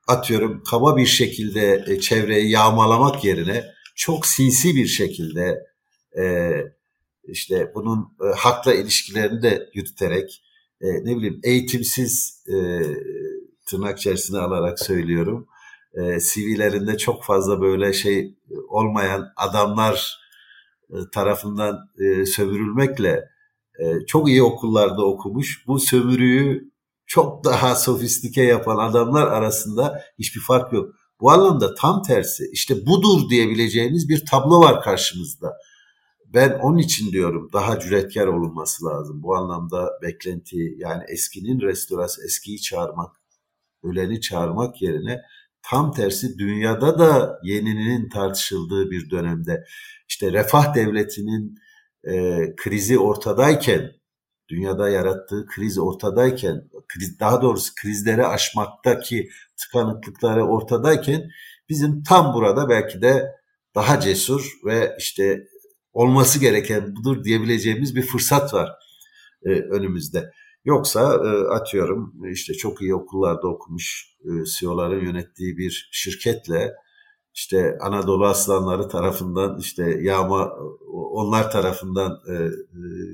atıyorum 0.08 0.64
kaba 0.70 0.98
bir 0.98 1.06
şekilde 1.06 1.84
e, 1.88 2.00
çevreyi 2.00 2.52
yağmalamak 2.52 3.24
yerine 3.24 3.64
çok 3.96 4.26
sinsi 4.26 4.76
bir 4.76 4.88
şekilde 4.88 5.60
e, 6.18 6.52
işte 7.24 7.72
bunun 7.76 8.00
e, 8.00 8.36
hakla 8.36 8.74
ilişkilerini 8.74 9.42
de 9.42 9.70
yürüterek 9.74 10.44
e, 10.82 10.88
ne 10.88 11.18
bileyim 11.18 11.40
eğitimsiz 11.44 12.44
e, 12.48 12.56
tırnak 13.66 14.00
içerisine 14.00 14.40
alarak 14.40 14.80
söylüyorum 14.80 15.48
e, 15.94 16.20
CV'lerinde 16.20 16.98
çok 16.98 17.24
fazla 17.24 17.62
böyle 17.62 17.94
şey 17.94 18.38
olmayan 18.70 19.34
adamlar 19.36 20.23
tarafından 21.14 21.80
e, 22.00 22.26
sömürülmekle 22.26 23.30
e, 23.80 24.06
çok 24.08 24.30
iyi 24.30 24.44
okullarda 24.44 25.06
okumuş, 25.06 25.68
bu 25.68 25.80
sömürüyü 25.80 26.72
çok 27.06 27.46
daha 27.46 27.76
sofistike 27.76 28.44
yapan 28.44 28.78
adamlar 28.78 29.28
arasında 29.28 30.02
hiçbir 30.20 30.42
fark 30.42 30.74
yok. 30.74 30.96
Bu 31.20 31.32
anlamda 31.32 31.76
tam 31.76 32.02
tersi 32.04 32.44
işte 32.52 32.86
budur 32.86 33.30
diyebileceğimiz 33.30 34.10
bir 34.10 34.26
tablo 34.26 34.60
var 34.60 34.82
karşımızda. 34.82 35.54
Ben 36.26 36.60
onun 36.60 36.78
için 36.78 37.12
diyorum 37.12 37.50
daha 37.54 37.80
cüretkar 37.80 38.28
olunması 38.28 38.86
lazım. 38.86 39.24
Bu 39.24 39.36
anlamda 39.36 39.90
beklenti 40.02 40.76
yani 40.78 41.04
eskinin 41.08 41.62
restorası 41.62 42.26
eskiyi 42.26 42.62
çağırmak, 42.62 43.16
öleni 43.84 44.22
çağırmak 44.22 44.82
yerine 44.82 45.22
tam 45.70 45.92
tersi 45.94 46.38
dünyada 46.38 47.00
da 47.00 47.40
yeninin 47.44 48.10
tartışıldığı 48.10 48.92
bir 48.92 49.10
dönemde 49.10 49.66
işte 50.10 50.32
refah 50.34 50.76
devletinin 50.76 51.56
e, 52.08 52.40
krizi 52.58 53.00
ortadayken 53.00 53.92
dünyada 54.50 54.90
yarattığı 54.90 55.46
kriz 55.46 55.78
ortadayken 55.78 56.70
kriz, 56.88 57.20
daha 57.20 57.42
doğrusu 57.42 57.74
krizleri 57.82 58.26
aşmaktaki 58.26 59.30
tıkanıklıkları 59.58 60.46
ortadayken 60.46 61.30
Bizim 61.70 62.04
tam 62.04 62.34
burada 62.34 62.70
belki 62.70 63.02
de 63.02 63.36
daha 63.76 64.00
cesur 64.00 64.52
ve 64.66 64.96
işte 65.00 65.48
olması 65.94 66.40
gereken 66.40 66.96
budur 66.96 67.24
diyebileceğimiz 67.24 67.96
bir 67.96 68.02
fırsat 68.02 68.54
var 68.54 68.72
e, 69.46 69.50
önümüzde. 69.50 70.32
Yoksa 70.66 71.02
e, 71.02 71.54
atıyorum 71.54 72.14
işte 72.32 72.54
çok 72.54 72.82
iyi 72.82 72.96
okullarda 72.96 73.48
okumuş 73.48 74.16
e, 74.26 74.30
CEO'ların 74.46 75.06
yönettiği 75.06 75.58
bir 75.58 75.90
şirketle 75.92 76.74
işte 77.36 77.78
Anadolu 77.82 78.26
Aslanları 78.26 78.88
tarafından 78.88 79.60
işte 79.60 79.98
yağma 80.02 80.52
onlar 80.94 81.52
tarafından 81.52 82.20
e, 82.30 82.34
e, 82.34 82.50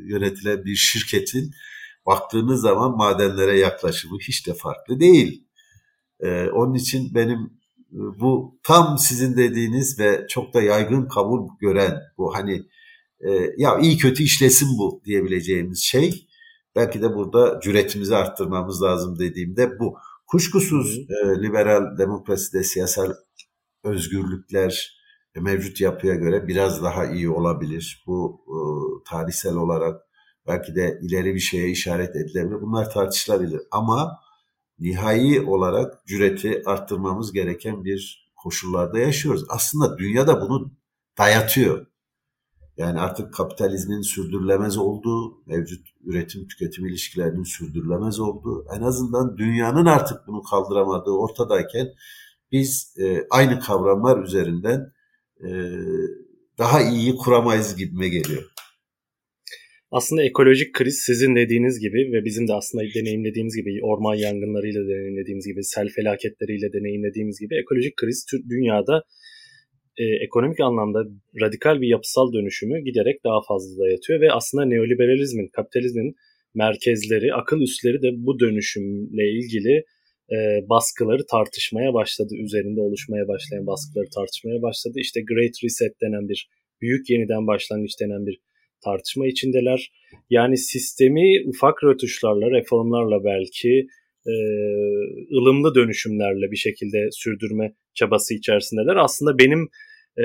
yönetilen 0.06 0.66
bir 0.66 0.76
şirketin 0.76 1.52
baktığınız 2.06 2.62
zaman 2.62 2.98
madenlere 2.98 3.60
yaklaşımı 3.60 4.18
hiç 4.20 4.48
de 4.48 4.54
farklı 4.54 5.00
değil. 5.00 5.48
E, 6.20 6.46
onun 6.50 6.74
için 6.74 7.16
benim 7.16 7.60
bu 7.92 8.60
tam 8.64 8.98
sizin 8.98 9.38
dediğiniz 9.38 10.00
ve 10.00 10.26
çok 10.30 10.54
da 10.54 10.62
yaygın 10.62 11.08
kabul 11.08 11.48
gören 11.60 12.02
bu 12.18 12.36
hani 12.36 12.62
ya 13.58 13.80
iyi 13.80 13.98
kötü 13.98 14.24
işlesin 14.24 14.78
bu 14.78 15.02
diyebileceğimiz 15.06 15.80
şey 15.80 16.29
belki 16.76 17.02
de 17.02 17.16
burada 17.16 17.60
cüretimizi 17.60 18.16
arttırmamız 18.16 18.82
lazım 18.82 19.20
dediğimde 19.20 19.80
bu. 19.80 19.98
Kuşkusuz 20.28 20.98
e, 20.98 21.42
liberal 21.42 21.98
demokraside 21.98 22.64
siyasal 22.64 23.14
özgürlükler 23.84 25.00
mevcut 25.36 25.82
yapıya 25.82 26.16
göre 26.16 26.48
biraz 26.48 26.84
daha 26.84 27.06
iyi 27.06 27.30
olabilir. 27.30 28.04
Bu 28.08 28.42
e, 28.48 28.58
tarihsel 29.10 29.56
olarak 29.56 30.02
belki 30.48 30.76
de 30.76 31.00
ileri 31.02 31.36
bir 31.36 31.40
şeye 31.40 31.70
işaret 31.70 32.16
edilebilir. 32.16 32.62
Bunlar 32.62 32.92
tartışılabilir 32.92 33.62
ama 33.72 34.20
nihai 34.80 35.42
olarak 35.42 36.06
cüreti 36.06 36.62
arttırmamız 36.66 37.32
gereken 37.34 37.84
bir 37.86 38.30
koşullarda 38.36 39.00
yaşıyoruz. 39.00 39.46
Aslında 39.50 39.98
dünya 39.98 40.28
da 40.28 40.42
bunu 40.42 40.72
dayatıyor. 41.18 41.86
Yani 42.80 43.00
artık 43.00 43.34
kapitalizmin 43.34 44.02
sürdürülemez 44.02 44.78
olduğu, 44.78 45.44
mevcut 45.46 45.88
üretim 46.06 46.48
tüketim 46.48 46.86
ilişkilerinin 46.86 47.44
sürdürülemez 47.44 48.20
olduğu, 48.20 48.66
en 48.78 48.82
azından 48.82 49.38
dünyanın 49.38 49.86
artık 49.86 50.18
bunu 50.28 50.42
kaldıramadığı 50.42 51.12
ortadayken 51.12 51.88
biz 52.52 52.96
e, 53.00 53.28
aynı 53.30 53.60
kavramlar 53.60 54.24
üzerinden 54.24 54.92
e, 55.44 55.50
daha 56.58 56.82
iyi 56.82 57.16
kuramayız 57.16 57.76
gibime 57.76 58.10
geliyor. 58.10 58.44
Aslında 59.92 60.24
ekolojik 60.24 60.74
kriz 60.74 61.02
sizin 61.06 61.36
dediğiniz 61.36 61.80
gibi 61.80 61.98
ve 62.14 62.26
bizim 62.26 62.48
de 62.48 62.54
aslında 62.54 62.84
deneyimlediğimiz 62.96 63.56
gibi 63.56 63.80
orman 63.84 64.16
yangınlarıyla 64.16 64.82
deneyimlediğimiz 64.82 65.46
gibi 65.46 65.64
sel 65.64 65.88
felaketleriyle 65.90 66.74
deneyimlediğimiz 66.74 67.40
gibi 67.40 67.56
ekolojik 67.62 67.96
kriz 67.98 68.26
dünyada 68.50 69.04
e, 70.00 70.04
ekonomik 70.26 70.60
anlamda 70.60 71.00
radikal 71.42 71.82
bir 71.82 71.88
yapısal 71.88 72.34
dönüşümü 72.34 72.84
giderek 72.84 73.24
daha 73.24 73.40
fazla 73.48 73.84
dayatıyor 73.84 74.22
ve 74.22 74.32
aslında 74.32 74.66
neoliberalizmin, 74.66 75.48
kapitalizmin 75.48 76.16
merkezleri, 76.54 77.34
akıl 77.34 77.62
üsleri 77.62 78.02
de 78.02 78.10
bu 78.16 78.40
dönüşümle 78.40 79.26
ilgili 79.32 79.84
e, 80.32 80.38
baskıları 80.70 81.26
tartışmaya 81.32 81.94
başladı. 81.94 82.36
Üzerinde 82.36 82.82
oluşmaya 82.82 83.28
başlayan 83.28 83.68
baskıları 83.68 84.10
tartışmaya 84.16 84.62
başladı. 84.62 84.94
İşte 84.98 85.22
Great 85.22 85.56
Reset 85.64 86.02
denen 86.02 86.30
bir 86.30 86.50
büyük 86.82 87.10
yeniden 87.10 87.48
başlangıç 87.48 88.00
denen 88.02 88.26
bir 88.26 88.38
tartışma 88.84 89.28
içindeler. 89.28 89.92
Yani 90.30 90.58
sistemi 90.58 91.44
ufak 91.46 91.84
rötuşlarla, 91.84 92.52
reformlarla 92.52 93.24
belki 93.24 93.88
e, 94.28 94.34
ılımlı 95.38 95.76
dönüşümlerle 95.76 96.52
bir 96.52 96.58
şekilde 96.58 97.08
sürdürme 97.12 97.74
çabası 97.94 98.34
içerisindeler. 98.34 98.96
Aslında 98.96 99.38
benim 99.38 99.70
e, 100.18 100.24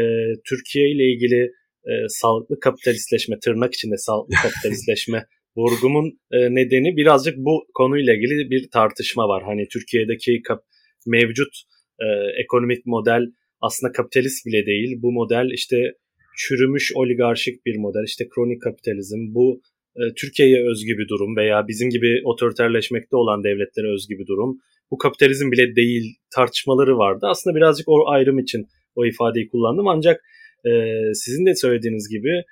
Türkiye 0.48 0.90
ile 0.90 1.12
ilgili 1.12 1.42
e, 1.84 1.92
sağlıklı 2.08 2.60
kapitalistleşme, 2.60 3.38
tırnak 3.38 3.74
içinde 3.74 3.96
sağlıklı 3.96 4.34
kapitalistleşme 4.42 5.26
vurgumun 5.56 6.18
e, 6.32 6.54
nedeni 6.54 6.96
birazcık 6.96 7.36
bu 7.36 7.66
konuyla 7.74 8.14
ilgili 8.14 8.50
bir 8.50 8.70
tartışma 8.70 9.28
var. 9.28 9.42
Hani 9.46 9.68
Türkiye'deki 9.68 10.42
kap- 10.42 10.64
mevcut 11.06 11.54
e, 12.00 12.06
ekonomik 12.42 12.86
model 12.86 13.22
aslında 13.60 13.92
kapitalist 13.92 14.46
bile 14.46 14.66
değil. 14.66 14.98
Bu 15.02 15.12
model 15.12 15.50
işte 15.54 15.92
çürümüş 16.38 16.92
oligarşik 16.94 17.66
bir 17.66 17.76
model. 17.76 18.04
İşte 18.06 18.28
kronik 18.34 18.62
kapitalizm. 18.62 19.34
Bu 19.34 19.60
e, 19.96 20.02
Türkiye'ye 20.16 20.70
özgü 20.70 20.98
bir 20.98 21.08
durum 21.08 21.36
veya 21.36 21.68
bizim 21.68 21.90
gibi 21.90 22.20
otoriterleşmekte 22.24 23.16
olan 23.16 23.44
devletlere 23.44 23.92
özgü 23.94 24.18
bir 24.18 24.26
durum. 24.26 24.58
Bu 24.90 24.98
kapitalizm 24.98 25.52
bile 25.52 25.76
değil 25.76 26.14
tartışmaları 26.34 26.98
vardı. 26.98 27.26
Aslında 27.26 27.56
birazcık 27.56 27.88
o 27.88 28.08
ayrım 28.08 28.38
için 28.38 28.66
o 28.96 29.06
ifadeyi 29.06 29.48
kullandım. 29.48 29.88
Ancak 29.88 30.24
e, 30.66 30.70
sizin 31.14 31.46
de 31.46 31.54
söylediğiniz 31.54 32.08
gibi 32.08 32.42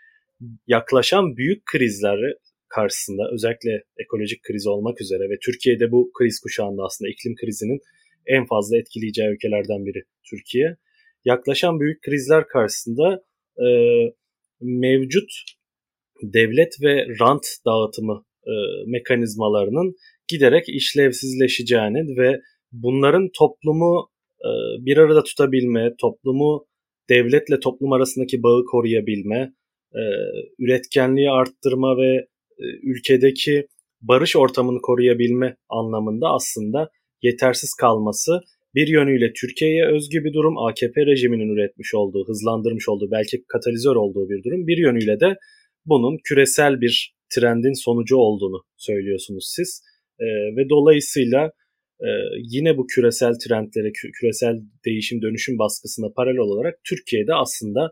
yaklaşan 0.66 1.37
büyük 1.37 1.66
krizleri 1.66 2.35
karşısında 2.68 3.22
özellikle 3.33 3.85
ekolojik 3.98 4.42
kriz 4.42 4.66
olmak 4.66 5.00
üzere 5.00 5.31
ve 5.31 5.38
Türkiye'de 5.44 5.92
bu 5.92 6.11
kriz 6.18 6.40
kuşağında 6.40 6.83
aslında 6.83 7.11
iklim 7.11 7.35
krizinin 7.35 7.81
en 8.26 8.46
fazla 8.46 8.78
etkileyeceği 8.78 9.28
ülkelerden 9.28 9.87
biri 9.87 10.02
Türkiye. 10.31 10.76
Yaklaşan 11.24 11.81
büyük 11.81 12.02
krizler 12.02 12.48
karşısında 12.48 13.22
e, 13.59 13.68
mevcut 14.61 15.31
devlet 16.22 16.72
ve 16.83 17.07
rant 17.20 17.46
dağıtımı 17.66 18.24
e, 18.46 18.52
mekanizmalarının 18.87 19.96
giderek 20.28 20.68
işlevsizleşeceğini 20.68 22.16
ve 22.18 22.40
bunların 22.72 23.28
toplumu 23.38 24.12
bir 24.81 24.96
arada 24.96 25.22
tutabilme, 25.22 25.94
toplumu 26.00 26.66
devletle 27.11 27.61
toplum 27.61 27.92
arasındaki 27.92 28.42
bağı 28.42 28.64
koruyabilme, 28.64 29.52
e, 29.94 30.02
üretkenliği 30.59 31.31
arttırma 31.31 31.96
ve 31.96 32.26
e, 32.59 32.64
ülkedeki 32.83 33.66
barış 34.00 34.37
ortamını 34.37 34.81
koruyabilme 34.81 35.57
anlamında 35.68 36.28
aslında 36.28 36.90
yetersiz 37.22 37.74
kalması 37.74 38.40
bir 38.74 38.88
yönüyle 38.88 39.33
Türkiye'ye 39.33 39.87
özgü 39.87 40.24
bir 40.24 40.33
durum, 40.33 40.59
AKP 40.59 41.07
rejiminin 41.07 41.55
üretmiş 41.55 41.94
olduğu, 41.94 42.28
hızlandırmış 42.28 42.88
olduğu, 42.88 43.11
belki 43.11 43.44
katalizör 43.48 43.96
olduğu 43.96 44.28
bir 44.28 44.44
durum. 44.44 44.66
Bir 44.66 44.78
yönüyle 44.78 45.20
de 45.20 45.37
bunun 45.87 46.18
küresel 46.24 46.81
bir 46.81 47.14
trendin 47.35 47.85
sonucu 47.85 48.16
olduğunu 48.16 48.62
söylüyorsunuz 48.76 49.52
siz. 49.57 49.83
E, 50.20 50.24
ve 50.57 50.68
dolayısıyla 50.68 51.50
e, 52.00 52.09
yine 52.38 52.76
bu 52.76 52.87
küresel 52.87 53.33
trendlere, 53.44 53.92
küresel 54.20 54.55
değişim 54.85 55.22
dönüşüm 55.22 55.59
baskısına 55.59 56.07
paralel 56.16 56.38
olarak 56.38 56.74
Türkiye'de 56.88 57.35
aslında 57.35 57.90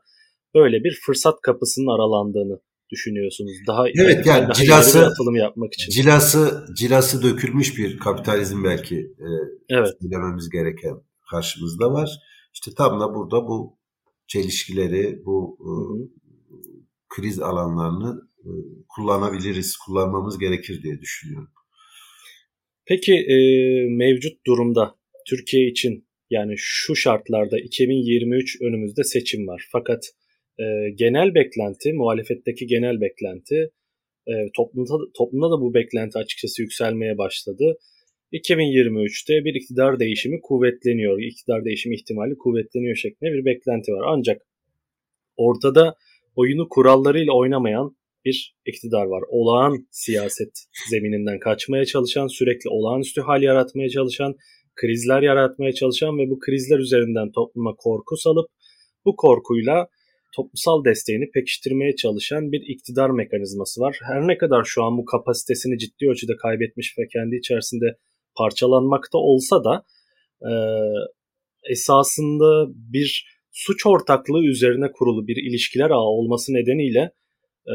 böyle 0.54 0.84
bir 0.84 1.00
fırsat 1.06 1.40
kapısının 1.42 1.94
aralandığını 1.94 2.60
düşünüyorsunuz? 2.92 3.52
Daha 3.66 3.84
evet 3.88 4.26
yani 4.26 4.42
daha 4.42 4.52
cilası 4.52 5.06
atılım 5.06 5.36
yapmak 5.36 5.74
için. 5.74 5.90
Cilası 5.90 6.66
cilası 6.76 7.22
dökülmüş 7.22 7.78
bir 7.78 7.98
kapitalizm 7.98 8.64
belki 8.64 8.96
e, 8.96 9.28
evet. 9.68 9.92
bilememiz 10.02 10.50
gereken 10.50 10.94
karşımızda 11.30 11.92
var. 11.92 12.10
İşte 12.54 12.70
tam 12.76 13.00
da 13.00 13.14
burada 13.14 13.46
bu 13.48 13.78
çelişkileri, 14.26 15.22
bu 15.24 15.58
e, 15.60 15.70
kriz 17.08 17.40
alanlarını 17.40 18.20
e, 18.38 18.50
kullanabiliriz, 18.88 19.76
kullanmamız 19.76 20.38
gerekir 20.38 20.82
diye 20.82 21.00
düşünüyorum. 21.00 21.52
Peki 22.86 23.14
e, 23.14 23.36
mevcut 23.88 24.46
durumda 24.46 24.94
Türkiye 25.28 25.66
için 25.66 26.04
yani 26.30 26.54
şu 26.56 26.96
şartlarda 26.96 27.58
2023 27.58 28.62
önümüzde 28.62 29.04
seçim 29.04 29.46
var. 29.46 29.68
Fakat 29.72 30.04
e, 30.58 30.64
genel 30.94 31.34
beklenti, 31.34 31.92
muhalefetteki 31.92 32.66
genel 32.66 33.00
beklenti 33.00 33.70
e, 34.26 34.32
toplumda, 34.56 34.94
toplumda 35.18 35.50
da 35.50 35.60
bu 35.60 35.74
beklenti 35.74 36.18
açıkçası 36.18 36.62
yükselmeye 36.62 37.18
başladı. 37.18 37.78
2023'te 38.32 39.44
bir 39.44 39.54
iktidar 39.54 40.00
değişimi 40.00 40.40
kuvvetleniyor, 40.40 41.22
iktidar 41.22 41.64
değişimi 41.64 41.94
ihtimali 41.94 42.38
kuvvetleniyor 42.38 42.96
şeklinde 42.96 43.32
bir 43.32 43.44
beklenti 43.44 43.92
var. 43.92 44.04
Ancak 44.06 44.42
ortada 45.36 45.94
oyunu 46.36 46.68
kurallarıyla 46.68 47.32
oynamayan 47.32 47.96
bir 48.24 48.54
iktidar 48.66 49.04
var. 49.04 49.22
Olağan 49.28 49.86
siyaset 49.90 50.52
zemininden 50.90 51.38
kaçmaya 51.38 51.84
çalışan, 51.84 52.26
sürekli 52.26 52.70
olağanüstü 52.70 53.20
hal 53.20 53.42
yaratmaya 53.42 53.88
çalışan, 53.88 54.34
krizler 54.74 55.22
yaratmaya 55.22 55.72
çalışan 55.72 56.18
ve 56.18 56.30
bu 56.30 56.38
krizler 56.38 56.78
üzerinden 56.78 57.32
topluma 57.32 57.74
korku 57.78 58.16
salıp 58.16 58.50
bu 59.04 59.16
korkuyla 59.16 59.88
toplumsal 60.36 60.84
desteğini 60.84 61.30
pekiştirmeye 61.30 61.96
çalışan 61.96 62.52
bir 62.52 62.62
iktidar 62.74 63.10
mekanizması 63.10 63.80
var. 63.80 63.98
Her 64.02 64.28
ne 64.28 64.38
kadar 64.38 64.64
şu 64.64 64.82
an 64.84 64.98
bu 64.98 65.04
kapasitesini 65.04 65.78
ciddi 65.78 66.08
ölçüde 66.10 66.36
kaybetmiş 66.36 66.98
ve 66.98 67.02
kendi 67.12 67.36
içerisinde 67.36 67.86
parçalanmakta 68.36 69.18
olsa 69.18 69.64
da 69.64 69.84
e, 70.42 70.52
esasında 71.70 72.66
bir 72.74 73.40
suç 73.52 73.86
ortaklığı 73.86 74.44
üzerine 74.44 74.92
kurulu 74.92 75.26
bir 75.26 75.36
ilişkiler 75.50 75.90
ağı 75.90 76.10
olması 76.18 76.52
nedeniyle 76.52 77.10
e, 77.66 77.74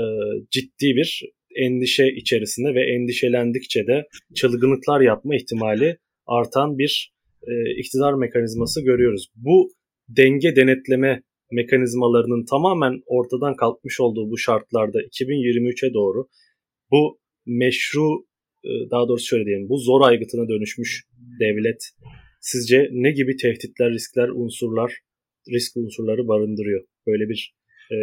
ciddi 0.51 0.95
bir 0.95 1.21
endişe 1.55 2.07
içerisinde 2.07 2.75
ve 2.75 2.83
endişelendikçe 2.95 3.87
de 3.87 4.07
çılgınlıklar 4.35 5.01
yapma 5.01 5.35
ihtimali 5.35 5.97
artan 6.25 6.77
bir 6.77 7.13
e, 7.47 7.79
iktidar 7.79 8.13
mekanizması 8.13 8.81
görüyoruz. 8.81 9.27
Bu 9.35 9.71
denge 10.09 10.55
denetleme 10.55 11.21
mekanizmalarının 11.51 12.45
tamamen 12.45 13.01
ortadan 13.05 13.55
kalkmış 13.55 13.99
olduğu 13.99 14.29
bu 14.29 14.37
şartlarda 14.37 15.01
2023'e 15.01 15.93
doğru 15.93 16.27
bu 16.91 17.19
meşru 17.45 18.25
e, 18.63 18.71
daha 18.91 19.07
doğrusu 19.07 19.25
şöyle 19.25 19.45
diyelim 19.45 19.69
bu 19.69 19.77
zor 19.77 20.01
aygıtına 20.01 20.49
dönüşmüş 20.49 21.03
devlet 21.39 21.81
sizce 22.41 22.89
ne 22.91 23.11
gibi 23.11 23.37
tehditler, 23.37 23.91
riskler, 23.91 24.29
unsurlar, 24.29 24.93
risk 25.51 25.77
unsurları 25.77 26.27
barındırıyor? 26.27 26.83
Böyle 27.07 27.29
bir 27.29 27.55
e, 27.91 27.97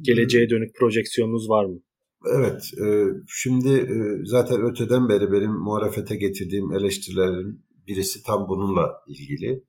geleceğe 0.00 0.50
dönük 0.50 0.74
projeksiyonunuz 0.74 1.48
var 1.48 1.64
mı? 1.64 1.80
Evet, 2.26 2.70
e, 2.86 2.86
şimdi 3.28 3.68
e, 3.68 4.24
zaten 4.24 4.62
öteden 4.62 5.08
beri 5.08 5.32
benim 5.32 5.52
muhalefete 5.52 6.16
getirdiğim 6.16 6.72
eleştirilerin 6.72 7.64
birisi 7.86 8.22
tam 8.22 8.48
bununla 8.48 8.92
ilgili. 9.08 9.64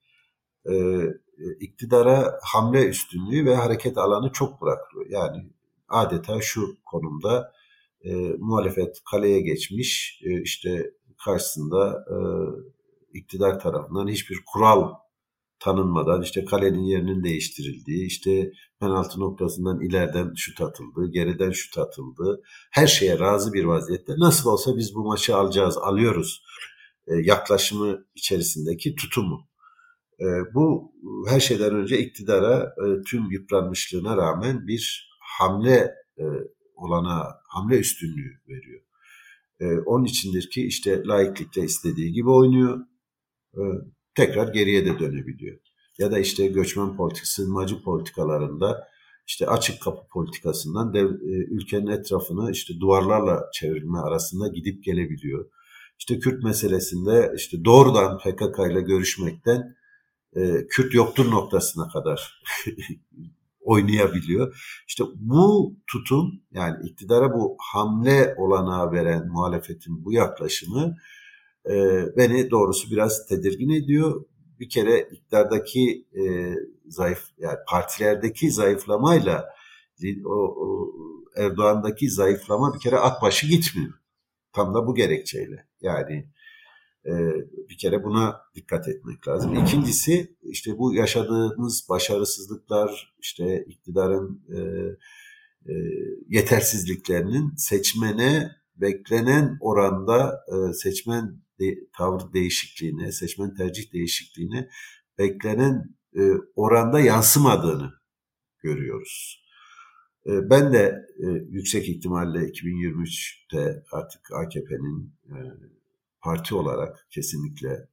E, 0.69 0.75
iktidara 1.59 2.39
hamle 2.43 2.85
üstünlüğü 2.85 3.45
ve 3.45 3.55
hareket 3.55 3.97
alanı 3.97 4.31
çok 4.31 4.61
bırakılıyor. 4.61 5.09
Yani 5.09 5.49
adeta 5.89 6.41
şu 6.41 6.61
konumda 6.85 7.51
muhalefet 8.37 9.01
kaleye 9.11 9.41
geçmiş, 9.41 10.21
işte 10.43 10.91
karşısında 11.25 12.05
iktidar 13.13 13.59
tarafından 13.59 14.07
hiçbir 14.07 14.39
kural 14.53 14.93
tanınmadan 15.59 16.21
işte 16.21 16.45
kalenin 16.45 16.83
yerinin 16.83 17.23
değiştirildiği, 17.23 18.07
işte 18.07 18.51
penaltı 18.79 19.19
noktasından 19.19 19.81
ileriden 19.81 20.33
şut 20.35 20.61
atıldı, 20.61 21.11
geriden 21.11 21.51
şut 21.51 21.77
atıldı. 21.77 22.41
Her 22.71 22.87
şeye 22.87 23.19
razı 23.19 23.53
bir 23.53 23.63
vaziyette 23.63 24.13
nasıl 24.17 24.49
olsa 24.49 24.77
biz 24.77 24.95
bu 24.95 25.03
maçı 25.03 25.35
alacağız, 25.35 25.77
alıyoruz 25.77 26.43
e, 27.07 27.15
yaklaşımı 27.15 28.05
içerisindeki 28.15 28.95
tutumu. 28.95 29.47
E, 30.19 30.25
bu 30.53 30.93
her 31.29 31.39
şeyden 31.39 31.75
önce 31.75 31.99
iktidara 31.99 32.63
e, 32.63 33.03
tüm 33.03 33.31
yıpranmışlığına 33.31 34.17
rağmen 34.17 34.67
bir 34.67 35.09
hamle 35.19 35.93
e, 36.17 36.23
olana, 36.75 37.25
hamle 37.47 37.79
üstünlüğü 37.79 38.39
veriyor. 38.49 38.81
E, 39.59 39.65
onun 39.79 40.05
içindir 40.05 40.49
ki 40.49 40.67
işte 40.67 41.03
laiklikte 41.05 41.63
istediği 41.63 42.11
gibi 42.13 42.29
oynuyor. 42.29 42.79
E, 43.53 43.61
tekrar 44.15 44.53
geriye 44.53 44.85
de 44.85 44.99
dönebiliyor. 44.99 45.57
Ya 45.97 46.11
da 46.11 46.19
işte 46.19 46.47
göçmen 46.47 46.97
politikası, 46.97 47.33
sığınmacı 47.33 47.83
politikalarında 47.83 48.87
işte 49.27 49.47
açık 49.47 49.81
kapı 49.81 50.07
politikasından 50.07 50.93
dev, 50.93 51.05
e, 51.05 51.45
ülkenin 51.51 51.87
etrafını 51.87 52.51
işte 52.51 52.79
duvarlarla 52.79 53.49
çevirme 53.53 53.99
arasında 53.99 54.47
gidip 54.47 54.83
gelebiliyor. 54.83 55.45
İşte 55.99 56.19
Kürt 56.19 56.43
meselesinde 56.43 57.33
işte 57.35 57.65
doğrudan 57.65 58.17
PKK 58.17 58.59
ile 58.71 58.81
görüşmekten 58.81 59.75
e, 60.35 60.67
Kürt 60.69 60.93
yoktur 60.93 61.31
noktasına 61.31 61.87
kadar 61.87 62.41
oynayabiliyor. 63.61 64.55
İşte 64.87 65.03
bu 65.15 65.75
tutum 65.87 66.41
yani 66.51 66.89
iktidara 66.89 67.33
bu 67.33 67.57
hamle 67.59 68.35
olanağı 68.37 68.91
veren 68.91 69.27
muhalefetin 69.27 70.05
bu 70.05 70.13
yaklaşımı 70.13 70.95
e, 71.69 72.05
beni 72.17 72.51
doğrusu 72.51 72.91
biraz 72.91 73.27
tedirgin 73.27 73.69
ediyor. 73.69 74.25
Bir 74.59 74.69
kere 74.69 74.99
iktidardaki 75.11 76.07
e, 76.13 76.53
zayıf 76.87 77.23
yani 77.37 77.57
partilerdeki 77.67 78.51
zayıflamayla 78.51 79.45
o, 80.25 80.29
o 80.29 80.91
Erdoğan'daki 81.35 82.09
zayıflama 82.09 82.73
bir 82.73 82.79
kere 82.79 82.97
at 82.97 83.21
başı 83.21 83.47
gitmiyor. 83.47 83.93
Tam 84.53 84.73
da 84.73 84.87
bu 84.87 84.95
gerekçeyle. 84.95 85.67
Yani 85.81 86.29
e, 87.05 87.13
bir 87.69 87.77
kere 87.77 88.03
buna 88.03 88.41
dikkat 88.55 88.87
etmek 88.87 89.27
lazım. 89.27 89.55
İkincisi 89.55 90.35
işte 90.43 90.77
bu 90.77 90.93
yaşadığımız 90.93 91.87
başarısızlıklar, 91.89 93.15
işte 93.19 93.65
iktidarın 93.67 94.43
e, 94.49 94.59
e, 95.71 95.73
yetersizliklerinin 96.29 97.55
seçmene 97.57 98.51
beklenen 98.75 99.57
oranda 99.61 100.45
e, 100.47 100.73
seçmen 100.73 101.45
tavır 101.97 102.33
değişikliğine, 102.33 103.11
seçmen 103.11 103.55
tercih 103.55 103.93
değişikliğine 103.93 104.69
beklenen 105.17 105.95
e, 106.15 106.21
oranda 106.55 106.99
yansımadığını 106.99 107.93
görüyoruz. 108.59 109.45
E, 110.27 110.49
ben 110.49 110.73
de 110.73 111.05
yüksek 111.49 111.89
ihtimalle 111.89 112.39
2023'te 112.39 113.83
artık 113.91 114.31
AKP'nin 114.33 115.13
parti 116.21 116.55
olarak 116.55 117.07
kesinlikle 117.09 117.87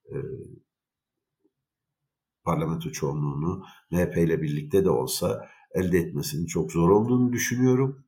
parlamento 2.44 2.90
çoğunluğunu 2.90 3.64
MHP 3.90 4.16
ile 4.16 4.42
birlikte 4.42 4.84
de 4.84 4.90
olsa 4.90 5.48
elde 5.74 5.98
etmesinin 5.98 6.46
çok 6.46 6.72
zor 6.72 6.90
olduğunu 6.90 7.32
düşünüyorum. 7.32 8.04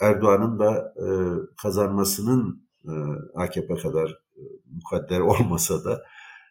Erdoğan'ın 0.00 0.58
da 0.58 0.94
e, 0.96 1.06
kazanmasının 1.62 2.68
e, 2.84 2.92
AKP 3.34 3.74
kadar 3.74 4.10
e, 4.10 4.42
mukadder 4.74 5.20
olmasa 5.40 5.84
da 5.84 6.02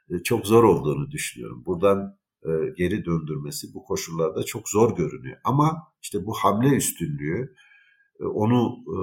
e, 0.10 0.24
çok 0.24 0.48
zor 0.48 0.64
olduğunu 0.64 1.12
düşünüyorum. 1.12 1.64
Buradan 1.66 2.18
e, 2.44 2.50
geri 2.78 3.06
döndürmesi 3.06 3.74
bu 3.74 3.84
koşullarda 3.84 4.44
çok 4.44 4.70
zor 4.70 4.96
görünüyor. 4.96 5.38
Ama 5.44 5.84
işte 6.02 6.26
bu 6.26 6.34
hamle 6.34 6.76
üstünlüğü 6.76 7.56
e, 8.20 8.26
onu 8.26 8.76
e, 8.88 9.00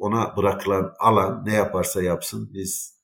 ona 0.00 0.36
bırakılan 0.36 0.92
alan 0.98 1.42
ne 1.46 1.52
yaparsa 1.54 2.02
yapsın 2.02 2.50
biz 2.54 2.94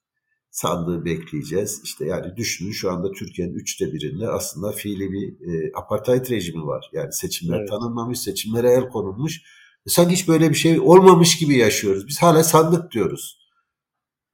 sandığı 0.50 1.04
bekleyeceğiz. 1.04 1.80
İşte 1.84 2.06
yani 2.06 2.36
düşünün 2.36 2.72
şu 2.72 2.90
anda 2.90 3.12
Türkiye'nin 3.12 3.54
üçte 3.54 3.92
birinde 3.92 4.28
aslında 4.28 4.72
fiili 4.72 5.12
bir 5.12 5.52
e, 5.52 5.72
apartheid 5.74 6.30
rejimi 6.30 6.66
var. 6.66 6.90
Yani 6.92 7.12
seçimler 7.12 7.58
evet. 7.58 7.68
tanınmamış, 7.68 8.20
seçimlere 8.20 8.72
el 8.72 8.88
konulmuş. 8.88 9.42
Sanki 9.86 10.12
hiç 10.12 10.28
böyle 10.28 10.50
bir 10.50 10.54
şey 10.54 10.80
olmamış 10.80 11.38
gibi 11.38 11.56
yaşıyoruz. 11.56 12.08
Biz 12.08 12.22
hala 12.22 12.44
sandık 12.44 12.92
diyoruz. 12.92 13.40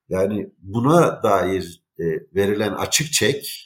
Yani 0.09 0.51
buna 0.59 1.23
dair 1.23 1.83
e, 1.99 2.05
verilen 2.35 2.73
açık 2.73 3.13
çek 3.13 3.63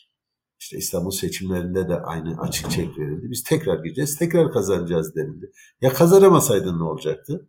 işte 0.61 0.79
İstanbul 0.79 1.11
seçimlerinde 1.11 1.89
de 1.89 1.95
aynı 1.95 2.41
açık 2.41 2.71
çek 2.71 2.99
verildi. 2.99 3.31
Biz 3.31 3.43
tekrar 3.43 3.85
gireceğiz, 3.85 4.17
tekrar 4.17 4.53
kazanacağız 4.53 5.17
denildi. 5.17 5.53
Ya 5.81 5.93
kazanamasaydın 5.93 6.79
ne 6.79 6.83
olacaktı? 6.83 7.49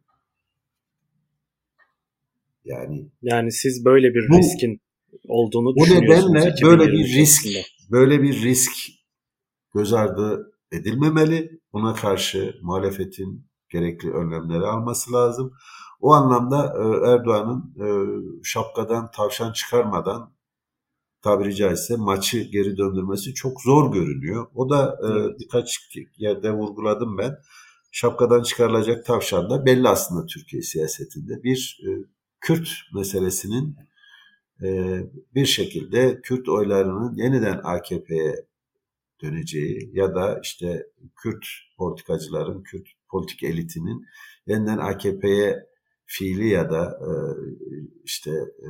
Yani 2.65 3.09
yani 3.21 3.51
siz 3.51 3.85
böyle 3.85 4.13
bir 4.13 4.29
bu, 4.29 4.37
riskin 4.37 4.81
olduğunu 5.27 5.75
bu 5.75 5.85
düşünüyorsunuz. 5.85 6.29
Bu 6.29 6.35
nedenle 6.35 6.55
böyle 6.63 6.91
bir 6.91 7.05
risk, 7.05 7.47
böyle 7.91 8.21
bir 8.21 8.41
risk 8.41 8.71
göz 9.75 9.93
ardı 9.93 10.53
edilmemeli. 10.71 11.59
Buna 11.73 11.95
karşı 11.95 12.55
muhalefetin 12.61 13.45
gerekli 13.71 14.11
önlemleri 14.11 14.65
alması 14.65 15.13
lazım. 15.13 15.53
O 16.01 16.13
anlamda 16.13 16.65
e, 16.65 17.11
Erdoğan'ın 17.11 17.73
e, 17.79 17.87
şapkadan 18.43 19.11
tavşan 19.11 19.53
çıkarmadan 19.53 20.33
tabiri 21.21 21.55
caizse 21.55 21.95
maçı 21.95 22.39
geri 22.41 22.77
döndürmesi 22.77 23.33
çok 23.33 23.61
zor 23.61 23.93
görünüyor. 23.93 24.47
O 24.55 24.69
da 24.69 24.99
e, 25.03 25.39
birkaç 25.39 25.97
yerde 26.17 26.51
vurguladım 26.51 27.17
ben. 27.17 27.37
Şapkadan 27.91 28.43
çıkarılacak 28.43 29.05
tavşan 29.05 29.49
da 29.49 29.65
belli 29.65 29.87
aslında 29.89 30.25
Türkiye 30.25 30.61
siyasetinde. 30.61 31.43
Bir 31.43 31.81
Kürt 32.41 32.69
meselesinin 32.95 33.75
bir 35.35 35.45
şekilde 35.45 36.21
Kürt 36.21 36.49
oylarının 36.49 37.15
yeniden 37.15 37.61
AKP'ye 37.63 38.45
döneceği 39.23 39.91
ya 39.93 40.15
da 40.15 40.39
işte 40.43 40.87
Kürt 41.23 41.45
politikacıların, 41.77 42.63
Kürt 42.63 42.87
politik 43.11 43.43
elitinin 43.43 44.05
yeniden 44.47 44.77
AKP'ye 44.77 45.65
fiili 46.05 46.47
ya 46.47 46.69
da 46.69 46.83
e, 46.85 47.11
işte 48.03 48.31
e, 48.31 48.69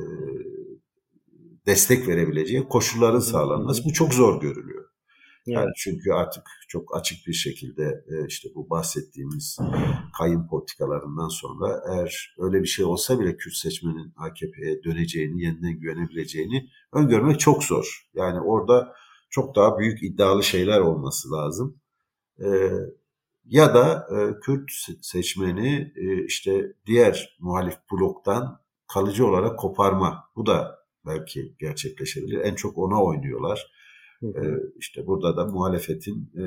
destek 1.66 2.08
verebileceği 2.08 2.68
koşulların 2.68 3.20
sağlanması 3.20 3.84
bu 3.84 3.92
çok 3.92 4.14
zor 4.14 4.40
görülüyor. 4.40 4.84
Yani 5.46 5.70
çünkü 5.76 6.12
artık 6.12 6.42
çok 6.68 6.96
açık 6.96 7.26
bir 7.26 7.32
şekilde 7.32 7.82
e, 7.82 8.26
işte 8.28 8.48
bu 8.54 8.70
bahsettiğimiz 8.70 9.58
kayın 10.18 10.46
politikalarından 10.46 11.28
sonra 11.28 11.82
eğer 11.92 12.34
öyle 12.38 12.62
bir 12.62 12.68
şey 12.68 12.84
olsa 12.84 13.20
bile 13.20 13.36
Kürt 13.36 13.54
seçmenin 13.54 14.12
AKP'ye 14.16 14.84
döneceğini, 14.84 15.42
yeniden 15.42 15.80
güvenebileceğini 15.80 16.68
öngörmek 16.92 17.40
çok 17.40 17.64
zor. 17.64 18.08
Yani 18.14 18.40
orada 18.40 18.92
çok 19.30 19.56
daha 19.56 19.78
büyük 19.78 20.02
iddialı 20.02 20.44
şeyler 20.44 20.80
olması 20.80 21.32
lazım. 21.32 21.80
E, 22.40 22.48
ya 23.44 23.74
da 23.74 24.08
e, 24.10 24.40
Kürt 24.40 24.70
seçmeni 25.00 25.92
işte 26.26 26.72
diğer 26.86 27.36
muhalif 27.40 27.74
bloktan 27.92 28.62
kalıcı 28.92 29.26
olarak 29.26 29.58
koparma. 29.58 30.24
Bu 30.36 30.46
da 30.46 30.78
belki 31.06 31.54
gerçekleşebilir. 31.58 32.40
En 32.40 32.54
çok 32.54 32.78
ona 32.78 33.04
oynuyorlar. 33.04 33.72
Hı 34.20 34.26
hı. 34.26 34.46
Ee, 34.46 34.72
işte 34.78 35.06
burada 35.06 35.36
da 35.36 35.46
muhalefetin 35.46 36.30
e, 36.36 36.42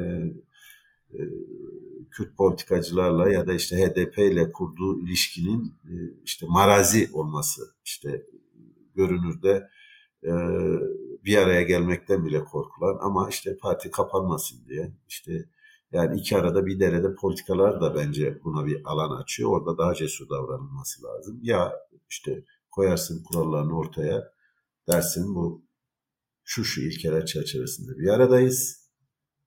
e, 1.13 1.21
Kürt 2.11 2.37
politikacılarla 2.37 3.29
ya 3.29 3.47
da 3.47 3.53
işte 3.53 3.77
HDP 3.77 4.17
ile 4.17 4.51
kurduğu 4.51 4.99
ilişkinin 4.99 5.73
e, 5.85 5.93
işte 6.23 6.45
marazi 6.49 7.09
olması 7.13 7.61
işte 7.85 8.25
görünürde 8.95 9.69
e, 10.23 10.31
bir 11.25 11.37
araya 11.37 11.61
gelmekten 11.61 12.25
bile 12.25 12.43
korkulan 12.43 12.97
ama 13.01 13.29
işte 13.29 13.57
parti 13.57 13.91
kapanmasın 13.91 14.67
diye 14.67 14.91
işte 15.07 15.45
yani 15.91 16.19
iki 16.19 16.37
arada 16.37 16.65
bir 16.65 16.79
derede 16.79 17.15
politikalar 17.15 17.81
da 17.81 17.95
bence 17.95 18.39
buna 18.43 18.65
bir 18.65 18.81
alan 18.85 19.21
açıyor. 19.21 19.49
Orada 19.49 19.77
daha 19.77 19.93
cesur 19.93 20.29
davranılması 20.29 21.03
lazım. 21.03 21.39
Ya 21.41 21.73
işte 22.09 22.43
koyarsın 22.71 23.23
kurallarını 23.23 23.77
ortaya 23.77 24.31
dersin 24.89 25.35
bu 25.35 25.65
şu 26.43 26.63
şu 26.63 26.81
ilkeler 26.81 27.25
çerçevesinde 27.25 27.97
bir 27.97 28.07
aradayız. 28.07 28.85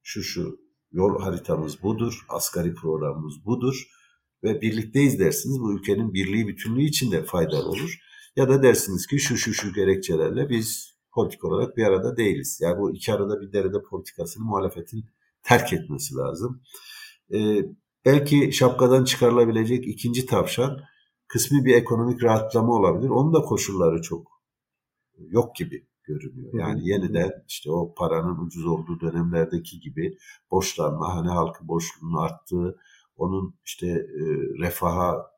Şu 0.02 0.22
şu 0.22 0.60
yol 0.92 1.20
haritamız 1.20 1.82
budur, 1.82 2.24
asgari 2.28 2.74
programımız 2.74 3.44
budur 3.44 3.88
ve 4.42 4.60
birlikteyiz 4.60 5.18
dersiniz. 5.18 5.60
Bu 5.60 5.74
ülkenin 5.74 6.14
birliği 6.14 6.48
bütünlüğü 6.48 6.84
için 6.84 7.12
de 7.12 7.24
faydalı 7.24 7.68
olur. 7.68 7.98
Ya 8.36 8.48
da 8.48 8.62
dersiniz 8.62 9.06
ki 9.06 9.18
şu 9.18 9.36
şu 9.36 9.54
şu 9.54 9.72
gerekçelerle 9.72 10.48
biz 10.48 10.94
politik 11.12 11.44
olarak 11.44 11.76
bir 11.76 11.84
arada 11.84 12.16
değiliz. 12.16 12.58
Yani 12.62 12.78
bu 12.78 12.94
iki 12.94 13.12
arada 13.12 13.40
bir 13.40 13.52
derede 13.52 13.82
politikasını 13.82 14.44
muhalefetin 14.44 15.04
terk 15.48 15.72
etmesi 15.72 16.14
lazım. 16.14 16.62
Ee, 17.34 17.62
belki 18.04 18.52
şapkadan 18.52 19.04
çıkarılabilecek 19.04 19.88
ikinci 19.88 20.26
tavşan 20.26 20.80
kısmi 21.28 21.64
bir 21.64 21.74
ekonomik 21.74 22.22
rahatlama 22.22 22.72
olabilir. 22.72 23.08
Onun 23.08 23.34
da 23.34 23.40
koşulları 23.42 24.02
çok 24.02 24.26
yok 25.18 25.56
gibi 25.56 25.86
görünüyor. 26.04 26.54
Yani 26.54 26.88
yeniden 26.88 27.30
işte 27.48 27.70
o 27.70 27.94
paranın 27.94 28.46
ucuz 28.46 28.66
olduğu 28.66 29.00
dönemlerdeki 29.00 29.80
gibi 29.80 30.18
borçlanma, 30.50 31.16
hani 31.16 31.28
halkı 31.28 31.68
borçluluğunun 31.68 32.18
arttığı, 32.18 32.78
onun 33.16 33.54
işte 33.64 33.86
e, 33.86 34.22
refaha 34.60 35.30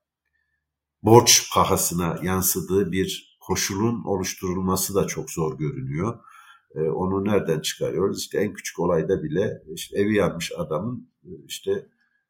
borç 1.03 1.55
pahasına 1.55 2.19
yansıdığı 2.23 2.93
bir 2.93 3.39
koşulun 3.41 4.05
oluşturulması 4.05 4.95
da 4.95 5.07
çok 5.07 5.31
zor 5.31 5.59
görünüyor. 5.59 6.19
E, 6.75 6.81
onu 6.81 7.25
nereden 7.25 7.61
çıkarıyoruz? 7.61 8.21
İşte 8.21 8.39
en 8.39 8.53
küçük 8.53 8.79
olayda 8.79 9.23
bile 9.23 9.63
işte 9.75 9.99
evi 10.01 10.15
yanmış 10.15 10.53
adamın 10.57 11.11
e, 11.25 11.31
işte 11.47 11.87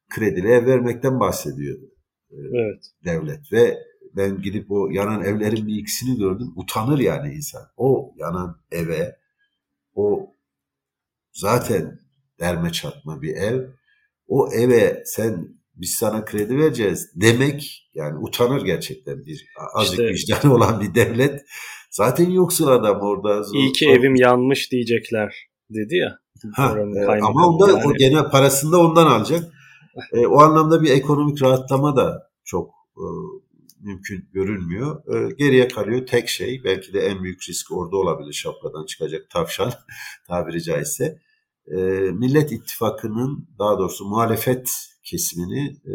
kredili 0.08 0.48
ev 0.48 0.66
vermekten 0.66 1.20
bahsediyordu 1.20 1.90
e, 2.30 2.36
evet. 2.36 2.84
devlet 3.04 3.52
ve 3.52 3.78
ben 4.16 4.42
gidip 4.42 4.70
o 4.70 4.88
yanan 4.90 5.24
evlerin 5.24 5.66
bir 5.66 5.76
ikisini 5.76 6.18
gördüm. 6.18 6.52
Utanır 6.56 6.98
yani 6.98 7.34
insan. 7.34 7.62
O 7.76 8.14
yanan 8.16 8.60
eve 8.72 9.16
o 9.94 10.34
zaten 11.32 12.00
derme 12.40 12.72
çatma 12.72 13.22
bir 13.22 13.36
ev. 13.36 13.68
O 14.28 14.52
eve 14.52 15.02
sen 15.06 15.59
biz 15.80 15.90
sana 15.90 16.24
kredi 16.24 16.56
vereceğiz 16.58 17.10
demek 17.14 17.90
yani 17.94 18.18
utanır 18.18 18.64
gerçekten 18.64 19.26
bir 19.26 19.46
azıcık 19.74 20.10
işte, 20.10 20.34
vicdanı 20.34 20.54
olan 20.56 20.80
bir 20.80 20.94
devlet. 20.94 21.40
Zaten 21.90 22.30
yoksul 22.30 22.68
adam 22.68 23.00
orada. 23.00 23.42
Zor, 23.42 23.54
İyi 23.54 23.72
ki 23.72 23.84
zor. 23.84 23.92
evim 23.92 24.14
yanmış 24.14 24.72
diyecekler 24.72 25.48
dedi 25.70 25.96
ya. 25.96 26.18
Ha, 26.54 26.76
e, 26.96 27.20
ama 27.22 27.48
onda 27.48 27.70
yani. 27.70 27.86
o 27.86 27.94
gene 27.94 28.22
parasını 28.30 28.72
da 28.72 28.78
ondan 28.78 29.06
alacak. 29.06 29.52
e, 30.12 30.26
o 30.26 30.40
anlamda 30.40 30.82
bir 30.82 30.90
ekonomik 30.90 31.42
rahatlama 31.42 31.96
da 31.96 32.30
çok 32.44 32.70
e, 32.96 33.06
mümkün 33.80 34.28
görünmüyor. 34.32 35.02
E, 35.14 35.34
geriye 35.34 35.68
kalıyor 35.68 36.06
tek 36.06 36.28
şey 36.28 36.64
belki 36.64 36.92
de 36.92 37.00
en 37.00 37.22
büyük 37.22 37.48
risk 37.48 37.72
orada 37.72 37.96
olabilir 37.96 38.32
şapkadan 38.32 38.86
çıkacak 38.86 39.30
tavşan 39.30 39.72
tabiri 40.28 40.62
caizse. 40.62 41.18
E, 41.66 41.76
Millet 42.12 42.52
İttifakı'nın 42.52 43.48
daha 43.58 43.78
doğrusu 43.78 44.04
muhalefet 44.04 44.70
kesimini 45.10 45.76
e, 45.86 45.94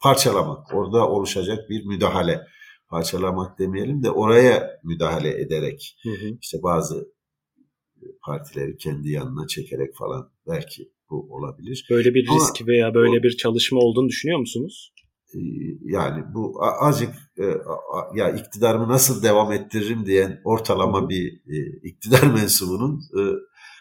parçalamak, 0.00 0.74
orada 0.74 1.08
oluşacak 1.08 1.70
bir 1.70 1.84
müdahale, 1.84 2.40
parçalamak 2.88 3.58
demeyelim 3.58 4.02
de 4.02 4.10
oraya 4.10 4.80
müdahale 4.84 5.40
ederek 5.40 5.96
hı 6.02 6.10
hı. 6.10 6.38
işte 6.40 6.58
bazı 6.62 7.08
partileri 8.26 8.76
kendi 8.76 9.10
yanına 9.10 9.46
çekerek 9.46 9.96
falan 9.96 10.30
belki 10.46 10.92
bu 11.10 11.28
olabilir. 11.30 11.86
Böyle 11.90 12.14
bir 12.14 12.28
Ama, 12.28 12.38
risk 12.38 12.66
veya 12.66 12.94
böyle 12.94 13.20
o, 13.20 13.22
bir 13.22 13.36
çalışma 13.36 13.80
olduğunu 13.80 14.08
düşünüyor 14.08 14.38
musunuz? 14.38 14.92
Ee, 15.34 15.38
yani 15.82 16.24
bu 16.34 16.58
azıcık 16.60 17.14
e, 17.38 17.44
ya 18.14 18.30
iktidarımı 18.30 18.88
nasıl 18.88 19.22
devam 19.22 19.52
ettiririm 19.52 20.06
diyen 20.06 20.40
ortalama 20.44 21.08
bir 21.08 21.32
e, 21.32 21.88
iktidar 21.88 22.22
mensubunun 22.34 23.00
e, 23.18 23.22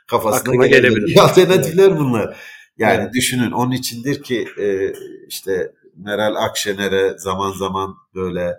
kafasına 0.07 0.67
gelebilir. 0.67 1.17
Alternatifler 1.21 1.87
evet. 1.87 1.99
bunlar. 1.99 2.37
Yani 2.77 3.01
evet. 3.01 3.13
düşünün 3.13 3.51
onun 3.51 3.71
içindir 3.71 4.23
ki 4.23 4.47
işte 5.27 5.71
Meral 5.95 6.35
Akşener'e 6.35 7.17
zaman 7.17 7.51
zaman 7.51 7.95
böyle 8.15 8.55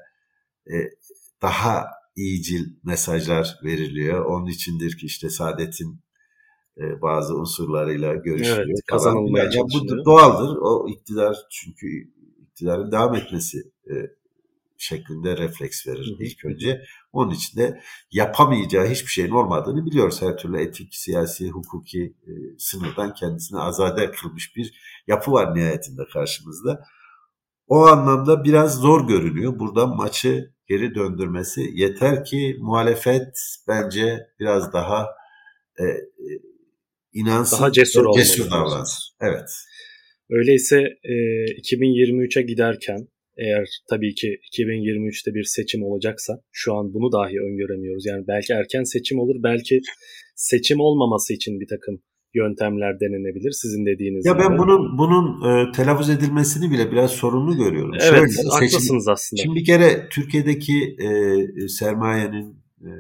daha 1.43 1.87
iyicil 2.17 2.67
mesajlar 2.85 3.59
veriliyor. 3.65 4.25
Onun 4.25 4.47
içindir 4.47 4.99
ki 4.99 5.07
işte 5.07 5.31
Saadet'in 5.31 6.01
bazı 7.03 7.35
unsurlarıyla 7.35 8.15
görüşülüyor. 8.15 8.67
Evet, 8.67 8.81
kazanılmaya 8.91 9.45
yani 9.45 9.55
Bu 9.75 10.05
doğaldır. 10.05 10.57
O 10.57 10.89
iktidar 10.89 11.37
çünkü 11.51 11.87
iktidarın 12.43 12.93
devam 12.93 13.15
etmesi 13.15 13.59
e, 13.91 13.95
şeklinde 14.79 15.37
refleks 15.37 15.87
verir 15.87 16.17
ilk 16.21 16.45
önce. 16.45 16.83
Onun 17.13 17.31
için 17.31 17.59
de 17.59 17.81
yapamayacağı 18.13 18.89
hiçbir 18.89 19.11
şeyin 19.11 19.31
olmadığını 19.31 19.87
biliyoruz. 19.87 20.23
Her 20.23 20.37
türlü 20.37 20.61
etik, 20.61 20.95
siyasi, 20.95 21.49
hukuki 21.49 22.15
e, 22.27 22.33
sınırdan 22.59 23.15
kendisini 23.15 23.59
azade 23.59 24.11
kılmış 24.11 24.57
bir 24.57 24.75
yapı 25.07 25.33
var 25.33 25.55
nihayetinde 25.55 26.03
karşımızda. 26.13 26.85
O 27.67 27.87
anlamda 27.87 28.45
biraz 28.45 28.75
zor 28.75 29.09
görünüyor. 29.09 29.59
Buradan 29.59 29.97
maçı 29.97 30.55
geri 30.69 30.95
döndürmesi 30.95 31.71
yeter 31.75 32.25
ki 32.25 32.57
muhalefet 32.61 33.59
bence 33.69 34.19
biraz 34.41 34.73
daha 34.73 35.07
e, 35.79 35.85
e 35.85 35.99
inansın, 37.13 37.59
daha 37.59 37.73
cesur, 37.73 38.13
cesur 38.17 38.51
davransın. 38.51 39.15
Evet. 39.21 39.51
Öyleyse 40.31 40.77
e, 41.05 41.15
2023'e 41.61 42.43
giderken 42.43 43.09
eğer 43.39 43.67
tabii 43.91 44.15
ki 44.15 44.29
2023'te 44.59 45.35
bir 45.35 45.45
seçim 45.45 45.83
olacaksa 45.83 46.33
şu 46.53 46.75
an 46.75 46.95
bunu 46.95 47.13
dahi 47.13 47.37
öngöremiyoruz. 47.41 48.07
Yani 48.07 48.25
belki 48.29 48.53
erken 48.53 48.83
seçim 48.83 49.19
olur, 49.19 49.37
belki 49.43 49.81
seçim 50.37 50.81
olmaması 50.81 51.35
için 51.35 51.61
bir 51.61 51.67
takım 51.67 52.03
yöntemler 52.35 53.01
denenebilir 53.01 53.51
sizin 53.51 53.87
dediğiniz 53.87 54.27
ya 54.27 54.33
gibi. 54.33 54.43
Ya 54.43 54.51
ben 54.51 54.59
bunun 54.59 54.99
bunun 54.99 55.27
e, 55.49 55.73
telaffuz 55.73 56.11
edilmesini 56.11 56.71
bile 56.71 56.93
biraz 56.93 57.11
sorunlu 57.11 57.57
görüyorum. 57.57 57.93
Evet, 57.95 58.33
Şöyle, 58.33 58.49
haklısınız 58.51 59.05
seçim, 59.05 59.13
aslında. 59.13 59.43
Şimdi 59.43 59.61
bir 59.61 59.65
kere 59.65 60.09
Türkiye'deki 60.09 60.97
e, 60.99 61.09
sermayenin, 61.69 62.57
e, 62.81 62.91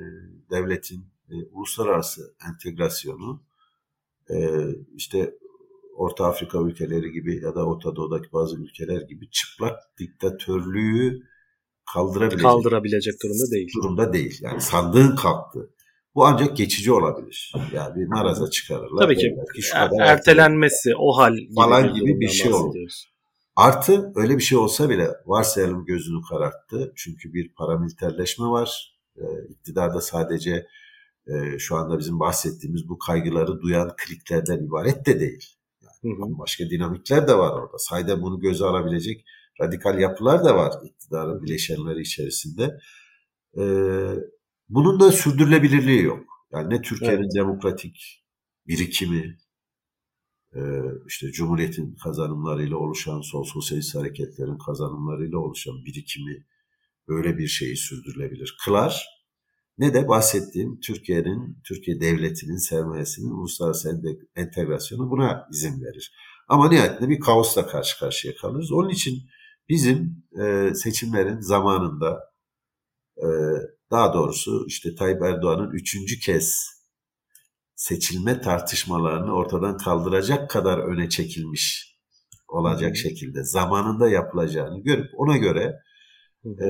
devletin 0.51 1.05
e, 1.31 1.35
uluslararası 1.53 2.22
entegrasyonu 2.48 3.42
e, 4.31 4.37
işte 4.96 5.35
Orta 5.99 6.27
Afrika 6.27 6.59
ülkeleri 6.59 7.13
gibi 7.13 7.45
ya 7.45 7.55
da 7.55 7.67
Orta 7.67 7.97
Doğu'daki 7.97 8.33
bazı 8.33 8.57
ülkeler 8.57 9.01
gibi 9.01 9.31
çıplak 9.31 9.79
diktatörlüğü 9.99 11.23
kaldırabilecek, 11.95 12.43
kaldırabilecek 12.43 13.15
durumda 13.23 13.51
değil. 13.51 13.69
Durumda 13.77 14.13
değil. 14.13 14.39
Yani 14.41 14.61
sandığın 14.61 15.17
kalktı. 15.17 15.71
Bu 16.15 16.27
ancak 16.27 16.57
geçici 16.57 16.93
olabilir. 16.93 17.53
Yani 17.73 17.97
bir 17.97 18.07
maraza 18.07 18.51
çıkarırlar. 18.51 19.03
Tabii 19.03 19.17
ki 19.17 19.37
er, 19.75 19.91
ertelenmesi 20.01 20.93
o 20.99 21.17
hal 21.17 21.35
gibi 21.35 21.55
falan 21.55 21.95
gibi 21.95 22.21
bir 22.21 22.29
şey 22.29 22.53
olur. 22.53 22.75
Artı 23.57 24.13
öyle 24.15 24.37
bir 24.37 24.43
şey 24.43 24.59
olsa 24.59 24.91
bile 24.91 25.09
varsayalım 25.27 25.85
gözünü 25.85 26.23
kararttı. 26.31 26.93
Çünkü 26.97 27.33
bir 27.33 27.49
paramiliterleşme 27.49 28.47
var. 28.47 28.99
Ee, 29.17 29.23
iktidarda 29.51 30.01
sadece 30.01 30.67
e, 31.27 31.59
şu 31.59 31.77
anda 31.77 31.99
bizim 31.99 32.21
bahsettiğimiz 32.21 32.89
bu 32.89 32.99
kaygıları 32.99 33.61
duyan 33.61 33.93
kliklerden 33.97 34.67
ibaret 34.67 35.07
de 35.07 35.21
değil. 35.21 35.58
Hı 36.03 36.09
hı. 36.09 36.39
Başka 36.39 36.71
dinamikler 36.71 37.29
de 37.29 37.39
var 37.39 37.53
orada. 37.53 37.79
Sayda 37.79 38.23
bunu 38.23 38.41
göze 38.41 38.65
alabilecek 38.65 39.25
radikal 39.61 40.01
yapılar 40.01 40.45
da 40.45 40.57
var 40.57 40.73
iktidarın 40.85 41.43
bileşenleri 41.43 42.01
içerisinde. 42.01 42.79
Ee, 43.59 44.15
bunun 44.69 45.01
da 45.01 45.13
sürdürülebilirliği 45.13 46.03
yok. 46.03 46.25
Yani 46.53 46.75
ne 46.75 46.83
Türkiye'nin 46.83 47.23
evet. 47.23 47.35
demokratik 47.35 48.25
birikimi, 48.67 49.39
e, 50.55 50.61
işte 51.07 51.33
Cumhuriyet'in 51.33 51.97
kazanımlarıyla 52.05 52.77
oluşan, 52.77 53.21
sol 53.21 53.45
sosyalist 53.45 53.95
hareketlerin 53.95 54.59
kazanımlarıyla 54.59 55.39
oluşan 55.39 55.85
birikimi 55.85 56.47
böyle 57.09 57.39
bir 57.39 57.47
şeyi 57.47 57.77
sürdürülebilir 57.77 58.57
kılar 58.65 59.18
ne 59.79 59.95
de 59.95 60.09
bahsettiğim 60.09 60.81
Türkiye'nin, 60.81 61.59
Türkiye 61.64 62.01
devletinin 62.01 62.57
sermayesinin 62.57 63.31
uluslararası 63.31 64.03
entegrasyonu 64.37 65.11
buna 65.11 65.47
izin 65.53 65.85
verir. 65.85 66.12
Ama 66.49 66.69
nihayetinde 66.69 67.09
bir 67.09 67.21
kaosla 67.21 67.67
karşı 67.67 67.99
karşıya 67.99 68.37
kalırız. 68.37 68.73
Onun 68.73 68.88
için 68.88 69.19
bizim 69.69 70.25
e, 70.43 70.75
seçimlerin 70.75 71.41
zamanında 71.41 72.19
e, 73.17 73.27
daha 73.91 74.14
doğrusu 74.14 74.64
işte 74.67 74.95
Tayyip 74.95 75.23
Erdoğan'ın 75.23 75.71
üçüncü 75.71 76.19
kez 76.19 76.79
seçilme 77.75 78.41
tartışmalarını 78.41 79.33
ortadan 79.33 79.77
kaldıracak 79.77 80.51
kadar 80.51 80.79
öne 80.79 81.09
çekilmiş 81.09 81.99
olacak 82.49 82.97
şekilde 82.97 83.45
zamanında 83.45 84.09
yapılacağını 84.09 84.83
görüp 84.83 85.11
ona 85.17 85.37
göre 85.37 85.75
e, 86.45 86.69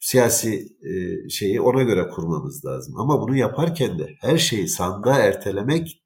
siyasi 0.00 0.76
e, 0.82 1.28
şeyi 1.28 1.60
ona 1.60 1.82
göre 1.82 2.08
kurmamız 2.08 2.64
lazım. 2.64 3.00
Ama 3.00 3.20
bunu 3.20 3.36
yaparken 3.36 3.98
de 3.98 4.16
her 4.20 4.38
şeyi 4.38 4.68
sandığa 4.68 5.18
ertelemek 5.18 6.02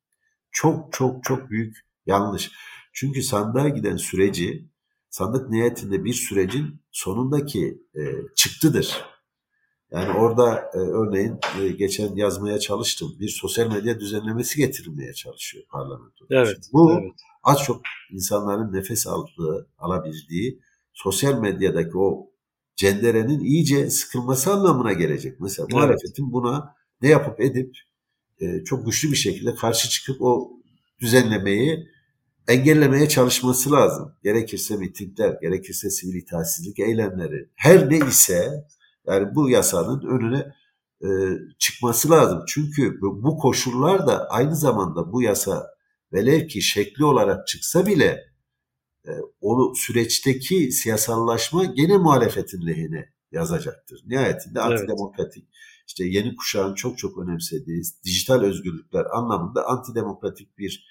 çok 0.51 0.93
çok 0.93 1.25
çok 1.25 1.51
büyük 1.51 1.77
yanlış. 2.07 2.51
Çünkü 2.93 3.23
sandığa 3.23 3.69
giden 3.69 3.97
süreci 3.97 4.69
sandık 5.11 5.51
niyetinde 5.51 6.05
bir 6.05 6.13
sürecin 6.13 6.83
sonundaki 6.91 7.83
e, 7.95 8.01
çıktıdır. 8.37 9.05
Yani 9.91 10.19
orada 10.19 10.71
e, 10.75 10.79
örneğin 10.79 11.39
e, 11.61 11.69
geçen 11.69 12.17
yazmaya 12.17 12.59
çalıştım. 12.59 13.17
Bir 13.21 13.29
sosyal 13.29 13.73
medya 13.73 14.01
düzenlemesi 14.01 14.57
getirilmeye 14.57 15.15
çalışıyor 15.15 15.65
parlamento. 15.71 16.27
Evet. 16.31 16.59
Bu 16.73 16.93
evet. 16.93 17.13
az 17.43 17.63
çok 17.63 17.81
insanların 18.11 18.73
nefes 18.73 19.07
aldığı, 19.07 19.71
alabildiği 19.79 20.61
sosyal 20.93 21.41
medyadaki 21.41 21.99
o 21.99 22.32
cenderenin 22.77 23.41
iyice 23.41 23.91
sıkılması 23.91 24.53
anlamına 24.53 24.93
gelecek. 24.93 25.41
Mesela 25.41 25.67
evet. 25.67 25.75
muhalefetin 25.75 26.33
buna 26.33 26.75
ne 27.03 27.09
yapıp 27.09 27.41
edip 27.41 27.77
e, 28.41 28.65
çok 28.65 28.87
güçlü 28.87 29.11
bir 29.11 29.17
şekilde 29.17 29.55
karşı 29.55 29.89
çıkıp 29.89 30.23
o 30.23 30.51
düzenlemeyi 31.01 31.89
engellemeye 32.49 33.09
çalışması 33.09 33.73
lazım. 33.73 34.13
Gerekirse 34.25 34.77
mitingler, 34.77 35.37
gerekirse 35.43 35.91
sivil 35.91 36.15
itaatsizlik 36.15 36.79
eylemleri, 36.79 37.49
her 37.55 37.91
ne 37.91 37.99
ise 37.99 38.65
yani 39.07 39.35
bu 39.35 39.51
yasanın 39.51 40.07
önüne 40.09 40.53
e, 41.03 41.09
çıkması 41.59 42.11
lazım. 42.11 42.45
Çünkü 42.49 43.01
bu, 43.01 43.23
bu 43.23 43.39
koşullar 43.39 44.07
da 44.07 44.29
aynı 44.29 44.57
zamanda 44.57 45.13
bu 45.13 45.23
yasa 45.23 45.67
velev 46.13 46.47
ki 46.47 46.63
şekli 46.63 47.05
olarak 47.05 47.47
çıksa 47.47 47.87
bile 47.87 48.32
o 49.41 49.73
süreçteki 49.75 50.73
siyasallaşma 50.73 51.65
gene 51.65 51.97
muhalefetin 51.97 52.67
lehine 52.67 53.13
yazacaktır. 53.33 54.03
Nihayetinde 54.07 54.61
evet. 54.67 54.81
antidemokratik 54.81 55.49
işte 55.87 56.05
yeni 56.05 56.37
kuşağın 56.37 56.75
çok 56.75 56.99
çok 56.99 57.19
önemsediği 57.19 57.83
dijital 58.05 58.43
özgürlükler 58.43 59.05
anlamında 59.13 59.67
antidemokratik 59.67 60.59
bir 60.59 60.87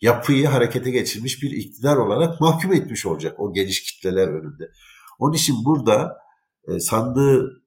yapıyı 0.00 0.46
harekete 0.46 0.90
geçirmiş 0.90 1.42
bir 1.42 1.50
iktidar 1.50 1.96
olarak 1.96 2.40
mahkum 2.40 2.72
etmiş 2.72 3.06
olacak 3.06 3.40
o 3.40 3.52
geniş 3.52 3.82
kitleler 3.82 4.28
önünde. 4.28 4.70
Onun 5.18 5.34
için 5.34 5.64
burada 5.64 6.18
e, 6.68 6.80
sandığı 6.80 7.62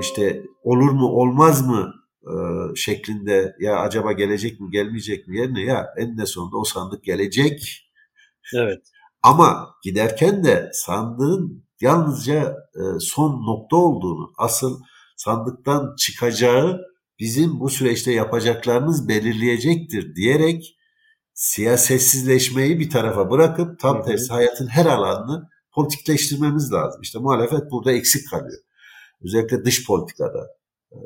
işte 0.00 0.42
olur 0.62 0.90
mu 0.90 1.06
olmaz 1.06 1.66
mı 1.66 1.94
e, 2.22 2.32
şeklinde 2.76 3.56
ya 3.60 3.78
acaba 3.78 4.12
gelecek 4.12 4.60
mi 4.60 4.70
gelmeyecek 4.70 5.28
mi 5.28 5.38
yerine 5.38 5.62
ya 5.62 5.86
en 5.96 6.24
sonunda 6.24 6.56
o 6.56 6.64
sandık 6.64 7.04
gelecek. 7.04 7.86
Evet. 8.56 8.82
Ama 9.22 9.68
giderken 9.84 10.44
de 10.44 10.70
sandığın 10.72 11.64
yalnızca 11.80 12.56
e, 12.74 12.82
son 13.00 13.46
nokta 13.46 13.76
olduğunu, 13.76 14.32
asıl 14.38 14.80
sandıktan 15.16 15.96
çıkacağı 15.96 16.80
bizim 17.18 17.60
bu 17.60 17.70
süreçte 17.70 18.12
yapacaklarımız 18.12 19.08
belirleyecektir 19.08 20.16
diyerek 20.16 20.76
siyasetsizleşmeyi 21.34 22.78
bir 22.78 22.90
tarafa 22.90 23.30
bırakıp 23.30 23.78
tam 23.78 24.04
tersi 24.04 24.32
hayatın 24.32 24.66
her 24.66 24.86
alanını 24.86 25.48
politikleştirmemiz 25.74 26.72
lazım. 26.72 27.02
İşte 27.02 27.18
muhalefet 27.18 27.70
burada 27.70 27.92
eksik 27.92 28.30
kalıyor. 28.30 28.62
Özellikle 29.24 29.64
dış 29.64 29.86
politikada 29.86 30.48
e, 30.92 30.98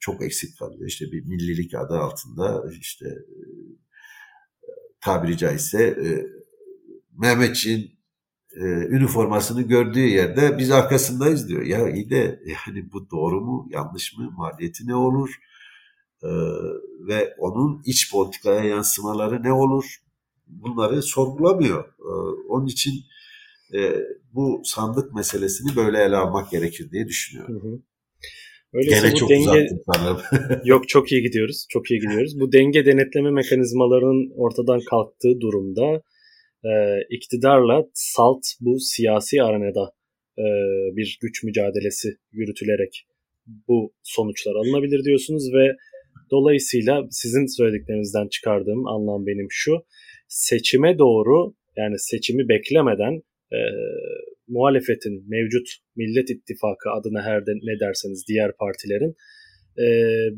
çok 0.00 0.22
eksik 0.22 0.58
kalıyor. 0.58 0.86
İşte 0.86 1.04
bir 1.12 1.24
millilik 1.24 1.74
adı 1.74 1.98
altında 1.98 2.64
işte 2.80 3.06
e, 3.08 3.40
tabiri 5.00 5.38
caizse 5.38 5.96
e, 7.14 7.20
Mehmetçiğin 7.20 7.90
üniformasını 8.88 9.62
gördüğü 9.62 10.06
yerde 10.08 10.58
biz 10.58 10.70
arkasındayız 10.70 11.48
diyor. 11.48 11.62
Ya 11.62 11.90
iyi 11.90 12.10
de 12.10 12.40
yani 12.46 12.92
bu 12.92 13.10
doğru 13.10 13.40
mu 13.40 13.68
yanlış 13.70 14.16
mı 14.16 14.30
maliyeti 14.36 14.86
ne 14.86 14.94
olur 14.94 15.30
ve 17.08 17.34
onun 17.38 17.82
iç 17.86 18.12
politikaya 18.12 18.64
yansımaları 18.64 19.42
ne 19.42 19.52
olur 19.52 19.96
bunları 20.46 21.02
sorgulamıyor. 21.02 21.84
onun 22.48 22.66
için 22.66 22.92
e, 23.74 23.92
bu 24.34 24.62
sandık 24.64 25.14
meselesini 25.14 25.76
böyle 25.76 26.02
ele 26.02 26.16
almak 26.16 26.50
gerekir 26.50 26.90
diye 26.90 27.08
düşünüyorum. 27.08 27.62
Hı 27.62 27.68
hı. 27.68 27.80
Öyleyse 28.72 29.00
Gene 29.00 29.14
çok 29.14 29.30
denge... 29.30 29.68
Yok 30.64 30.88
çok 30.88 31.12
iyi 31.12 31.22
gidiyoruz. 31.22 31.66
Çok 31.68 31.90
iyi 31.90 32.00
gidiyoruz. 32.00 32.40
Bu 32.40 32.52
denge 32.52 32.86
denetleme 32.86 33.30
mekanizmalarının 33.30 34.32
ortadan 34.36 34.80
kalktığı 34.90 35.40
durumda 35.40 36.02
e, 36.64 36.72
iktidarla 37.10 37.84
salt 37.94 38.42
bu 38.60 38.80
siyasi 38.80 39.42
arenada 39.42 39.92
e, 40.38 40.44
bir 40.96 41.18
güç 41.22 41.44
mücadelesi 41.44 42.08
yürütülerek 42.32 43.06
bu 43.68 43.94
sonuçlar 44.02 44.54
alınabilir 44.54 45.04
diyorsunuz 45.04 45.54
ve 45.54 45.76
dolayısıyla 46.30 47.02
sizin 47.10 47.56
söylediklerinizden 47.56 48.28
çıkardığım 48.28 48.86
anlam 48.86 49.26
benim 49.26 49.46
şu. 49.50 49.72
Seçime 50.28 50.98
doğru 50.98 51.54
yani 51.76 51.98
seçimi 51.98 52.48
beklemeden 52.48 53.22
e, 53.52 53.58
muhalefetin 54.48 55.24
mevcut 55.28 55.68
Millet 55.96 56.30
İttifakı 56.30 56.90
adına 56.90 57.22
her 57.22 57.46
de 57.46 57.50
ne 57.62 57.80
derseniz 57.80 58.24
diğer 58.28 58.52
partilerin 58.56 59.14
e, 59.78 59.86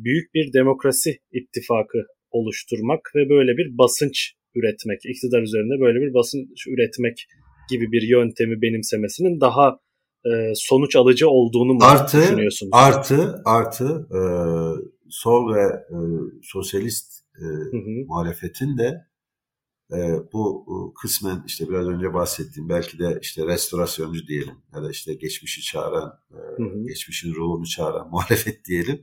büyük 0.04 0.34
bir 0.34 0.52
demokrasi 0.52 1.18
ittifakı 1.32 1.98
oluşturmak 2.30 3.00
ve 3.16 3.28
böyle 3.28 3.56
bir 3.56 3.78
basınç 3.78 4.34
üretmek, 4.54 5.00
iktidar 5.04 5.42
üzerinde 5.42 5.80
böyle 5.80 5.98
bir 6.00 6.14
basınç 6.14 6.66
üretmek 6.66 7.26
gibi 7.70 7.92
bir 7.92 8.02
yöntemi 8.02 8.62
benimsemesinin 8.62 9.40
daha 9.40 9.78
e, 10.26 10.52
sonuç 10.54 10.96
alıcı 10.96 11.28
olduğunu 11.28 11.74
mu 11.74 11.78
artı, 11.82 12.22
düşünüyorsunuz? 12.22 12.70
Artı, 12.74 13.42
artı 13.44 14.08
e, 14.10 14.20
sol 15.10 15.54
ve 15.54 15.62
e, 15.62 15.96
sosyalist 16.42 17.12
e, 17.40 17.44
hı 17.44 17.76
hı. 17.76 18.06
muhalefetin 18.06 18.78
de 18.78 19.04
e, 19.92 19.98
bu 20.32 20.64
kısmen 21.02 21.42
işte 21.46 21.68
biraz 21.68 21.86
önce 21.86 22.14
bahsettiğim 22.14 22.68
belki 22.68 22.98
de 22.98 23.18
işte 23.22 23.46
restorasyoncu 23.46 24.26
diyelim 24.26 24.54
ya 24.74 24.82
da 24.82 24.90
işte 24.90 25.14
geçmişi 25.14 25.62
çağıran, 25.62 26.12
e, 26.30 26.62
hı 26.62 26.68
hı. 26.68 26.86
geçmişin 26.86 27.34
ruhunu 27.34 27.66
çağıran 27.66 28.08
muhalefet 28.10 28.64
diyelim. 28.64 29.00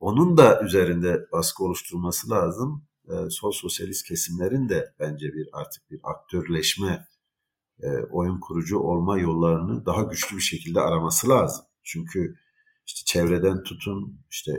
Onun 0.00 0.36
da 0.36 0.60
üzerinde 0.62 1.26
baskı 1.32 1.64
oluşturması 1.64 2.30
lazım. 2.30 2.87
E, 3.08 3.30
sol 3.30 3.52
sosyalist 3.52 4.06
kesimlerin 4.08 4.68
de 4.68 4.94
bence 4.98 5.26
bir 5.26 5.48
artık 5.52 5.90
bir 5.90 6.00
aktörleşme, 6.02 7.06
e, 7.82 7.88
oyun 8.10 8.40
kurucu 8.40 8.78
olma 8.78 9.18
yollarını 9.18 9.86
daha 9.86 10.02
güçlü 10.02 10.36
bir 10.36 10.42
şekilde 10.42 10.80
araması 10.80 11.28
lazım. 11.28 11.64
Çünkü 11.82 12.34
işte 12.86 13.00
çevreden 13.04 13.62
tutun 13.62 14.20
işte 14.30 14.52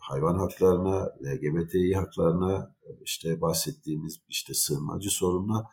hayvan 0.00 0.38
haklarına, 0.38 1.08
LGBTİ 1.24 1.94
haklarına, 1.94 2.76
işte 3.02 3.40
bahsettiğimiz 3.40 4.18
işte 4.28 4.54
sığınmacı 4.54 5.10
sorununa 5.10 5.64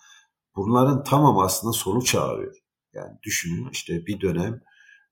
bunların 0.55 1.03
tamam 1.03 1.37
aslında 1.37 1.73
sonu 1.73 2.03
çağırıyor. 2.03 2.55
Yani 2.93 3.17
düşünün 3.23 3.69
işte 3.71 4.05
bir 4.05 4.21
dönem 4.21 4.61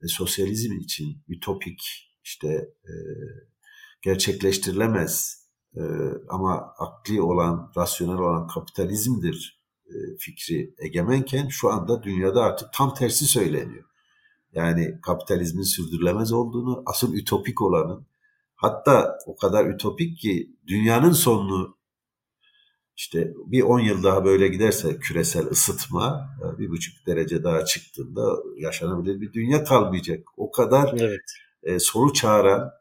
e, 0.03 0.07
sosyalizm 0.07 0.73
için 0.79 1.23
ütopik 1.27 1.79
işte 2.23 2.47
e, 2.83 2.93
gerçekleştirilemez 4.01 5.46
e, 5.75 5.81
ama 6.29 6.73
akli 6.77 7.21
olan, 7.21 7.71
rasyonel 7.77 8.17
olan 8.17 8.47
kapitalizmdir 8.47 9.61
e, 9.85 9.95
fikri 10.19 10.73
egemenken 10.77 11.47
şu 11.47 11.71
anda 11.71 12.03
dünyada 12.03 12.41
artık 12.41 12.73
tam 12.73 12.93
tersi 12.93 13.25
söyleniyor. 13.25 13.83
Yani 14.53 14.99
kapitalizmin 15.01 15.63
sürdürülemez 15.63 16.31
olduğunu, 16.31 16.83
asıl 16.85 17.13
ütopik 17.13 17.61
olanın 17.61 18.07
Hatta 18.57 19.17
o 19.25 19.35
kadar 19.35 19.65
ütopik 19.65 20.17
ki 20.17 20.51
dünyanın 20.67 21.11
sonunu 21.11 21.77
işte 22.95 23.33
bir 23.45 23.61
10 23.61 23.79
yıl 23.79 24.03
daha 24.03 24.25
böyle 24.25 24.47
giderse 24.47 24.99
küresel 24.99 25.47
ısıtma 25.47 26.29
e, 26.43 26.59
bir 26.59 26.69
buçuk 26.69 27.07
derece 27.07 27.43
daha 27.43 27.65
çıktığında 27.65 28.37
yaşanabilir 28.57 29.21
bir 29.21 29.33
dünya 29.33 29.63
kalmayacak. 29.63 30.27
O 30.37 30.51
kadar 30.51 30.95
evet. 30.99 31.21
e, 31.63 31.79
solu 31.79 32.13
çağıran 32.13 32.71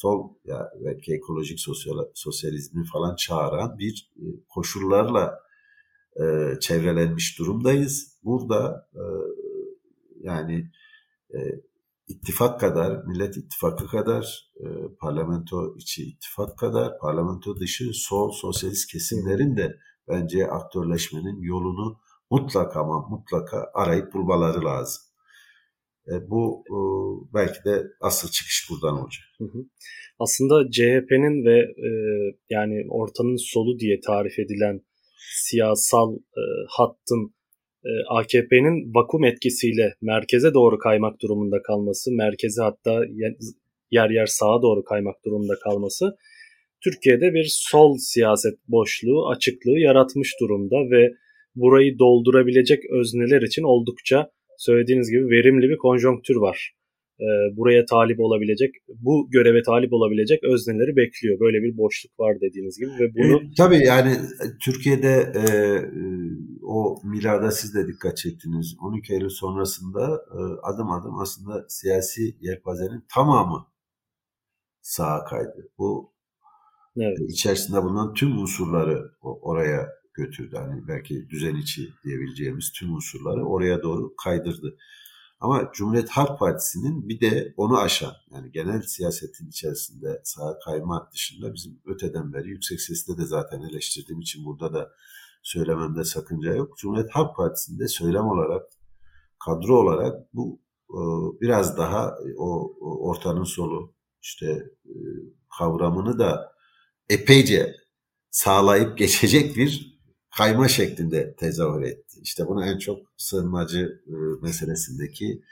sol 0.00 0.34
ya 0.44 0.70
belki 0.84 1.14
ekolojik 1.14 1.60
sosyal, 1.60 1.96
sosyalizmi 2.14 2.84
falan 2.92 3.16
çağıran 3.16 3.78
bir 3.78 4.12
e, 4.16 4.24
koşullarla 4.48 5.40
e, 6.20 6.54
çevrelenmiş 6.60 7.38
durumdayız. 7.38 8.18
Burada 8.24 8.88
e, 8.94 9.04
yani 10.20 10.70
e, 11.34 11.38
ittifak 12.08 12.60
kadar, 12.60 13.04
Millet 13.04 13.36
İttifakı 13.36 13.86
kadar, 13.86 14.50
e, 14.60 14.66
parlamento 15.00 15.76
içi 15.76 16.02
ittifak 16.02 16.58
kadar, 16.58 16.98
parlamento 16.98 17.56
dışı 17.60 17.90
sol 17.92 18.32
sosyalist 18.32 18.92
kesimlerin 18.92 19.56
de 19.56 19.78
bence 20.08 20.46
aktörleşmenin 20.46 21.42
yolunu 21.42 22.00
mutlaka 22.30 22.80
ama 22.80 23.08
mutlaka 23.08 23.70
arayıp 23.74 24.14
bulmaları 24.14 24.64
lazım. 24.64 25.09
E, 26.08 26.30
bu 26.30 26.64
e, 26.68 26.78
belki 27.34 27.64
de 27.64 27.82
asıl 28.00 28.28
çıkış 28.28 28.66
buradan 28.70 29.02
olacak. 29.02 29.24
Aslında 30.18 30.70
CHP'nin 30.70 31.44
ve 31.44 31.58
e, 31.60 31.90
yani 32.50 32.86
ortanın 32.90 33.36
solu 33.36 33.78
diye 33.78 34.00
tarif 34.06 34.38
edilen 34.38 34.80
siyasal 35.32 36.18
hattın 36.68 37.34
AKP'nin 38.08 38.94
vakum 38.94 39.24
etkisiyle 39.24 39.94
merkeze 40.02 40.54
doğru 40.54 40.78
kaymak 40.78 41.20
durumunda 41.22 41.62
kalması, 41.62 42.10
merkeze 42.12 42.62
hatta 42.62 43.00
yer 43.90 44.10
yer 44.10 44.26
sağa 44.26 44.62
doğru 44.62 44.84
kaymak 44.84 45.24
durumunda 45.24 45.54
kalması 45.64 46.16
Türkiye'de 46.84 47.34
bir 47.34 47.46
sol 47.50 47.96
siyaset 47.98 48.58
boşluğu, 48.68 49.28
açıklığı 49.28 49.78
yaratmış 49.78 50.34
durumda 50.40 50.76
ve 50.90 51.10
burayı 51.54 51.98
doldurabilecek 51.98 52.78
özneler 52.90 53.42
için 53.42 53.62
oldukça 53.62 54.30
söylediğiniz 54.60 55.10
gibi 55.10 55.24
verimli 55.30 55.68
bir 55.68 55.78
konjonktür 55.78 56.36
var. 56.36 56.74
Ee, 57.20 57.56
buraya 57.56 57.84
talip 57.84 58.20
olabilecek, 58.20 58.74
bu 58.88 59.28
göreve 59.30 59.62
talip 59.62 59.92
olabilecek 59.92 60.44
özneleri 60.44 60.96
bekliyor. 60.96 61.40
Böyle 61.40 61.62
bir 61.62 61.76
boşluk 61.76 62.20
var 62.20 62.40
dediğiniz 62.40 62.78
gibi 62.78 62.90
ve 63.00 63.14
bunu... 63.14 63.36
E, 63.36 63.50
tabii 63.56 63.84
yani 63.84 64.10
e, 64.10 64.46
Türkiye'de 64.64 65.32
e, 65.34 65.40
e, 65.40 66.02
o 66.62 67.00
milada 67.04 67.50
siz 67.50 67.74
de 67.74 67.86
dikkat 67.86 68.16
çektiniz. 68.16 68.76
12 68.80 69.12
Eylül 69.12 69.28
sonrasında 69.28 70.22
e, 70.32 70.40
adım 70.62 70.90
adım 70.90 71.18
aslında 71.18 71.64
siyasi 71.68 72.36
yelpazenin 72.40 73.04
tamamı 73.14 73.66
sağa 74.80 75.24
kaydı. 75.24 75.70
Bu 75.78 76.12
evet. 76.96 77.18
içerisinde 77.28 77.82
bulunan 77.82 78.14
tüm 78.14 78.38
unsurları 78.38 79.10
oraya 79.20 79.99
götürdü. 80.24 80.56
Hani 80.56 80.88
belki 80.88 81.30
düzen 81.30 81.54
içi 81.54 81.94
diyebileceğimiz 82.04 82.72
tüm 82.72 82.94
unsurları 82.94 83.44
oraya 83.44 83.82
doğru 83.82 84.16
kaydırdı. 84.16 84.76
Ama 85.40 85.70
Cumhuriyet 85.74 86.10
Halk 86.10 86.38
Partisi'nin 86.38 87.08
bir 87.08 87.20
de 87.20 87.54
onu 87.56 87.78
aşan 87.78 88.12
yani 88.30 88.52
genel 88.52 88.82
siyasetin 88.82 89.48
içerisinde 89.48 90.20
sağa 90.24 90.58
kayma 90.64 91.10
dışında 91.12 91.54
bizim 91.54 91.80
öteden 91.86 92.32
beri 92.32 92.48
yüksek 92.48 92.80
sesle 92.80 93.18
de 93.18 93.24
zaten 93.24 93.62
eleştirdiğim 93.62 94.20
için 94.20 94.44
burada 94.44 94.74
da 94.74 94.90
söylememde 95.42 96.04
sakınca 96.04 96.54
yok. 96.54 96.78
Cumhuriyet 96.78 97.10
Halk 97.10 97.36
Partisi'nde 97.36 97.88
söylem 97.88 98.26
olarak 98.26 98.62
kadro 99.44 99.76
olarak 99.76 100.34
bu 100.34 100.60
e, 100.90 101.00
biraz 101.40 101.78
daha 101.78 102.14
o, 102.38 102.76
ortanın 102.80 103.44
solu 103.44 103.94
işte 104.22 104.46
e, 104.84 104.94
kavramını 105.58 106.18
da 106.18 106.52
epeyce 107.08 107.76
sağlayıp 108.30 108.98
geçecek 108.98 109.56
bir 109.56 109.89
kayma 110.36 110.68
şeklinde 110.68 111.34
tezahür 111.38 111.82
etti. 111.82 112.20
İşte 112.22 112.46
bunu 112.46 112.64
en 112.64 112.78
çok 112.78 112.98
sığınmacı 113.16 114.02
e, 114.06 114.14
meselesindeki 114.42 115.42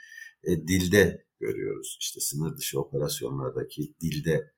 e, 0.43 0.67
dilde 0.67 1.25
görüyoruz. 1.39 1.97
İşte 2.01 2.19
sınır 2.19 2.57
dışı 2.57 2.79
operasyonlardaki 2.79 3.93
dilde 4.01 4.51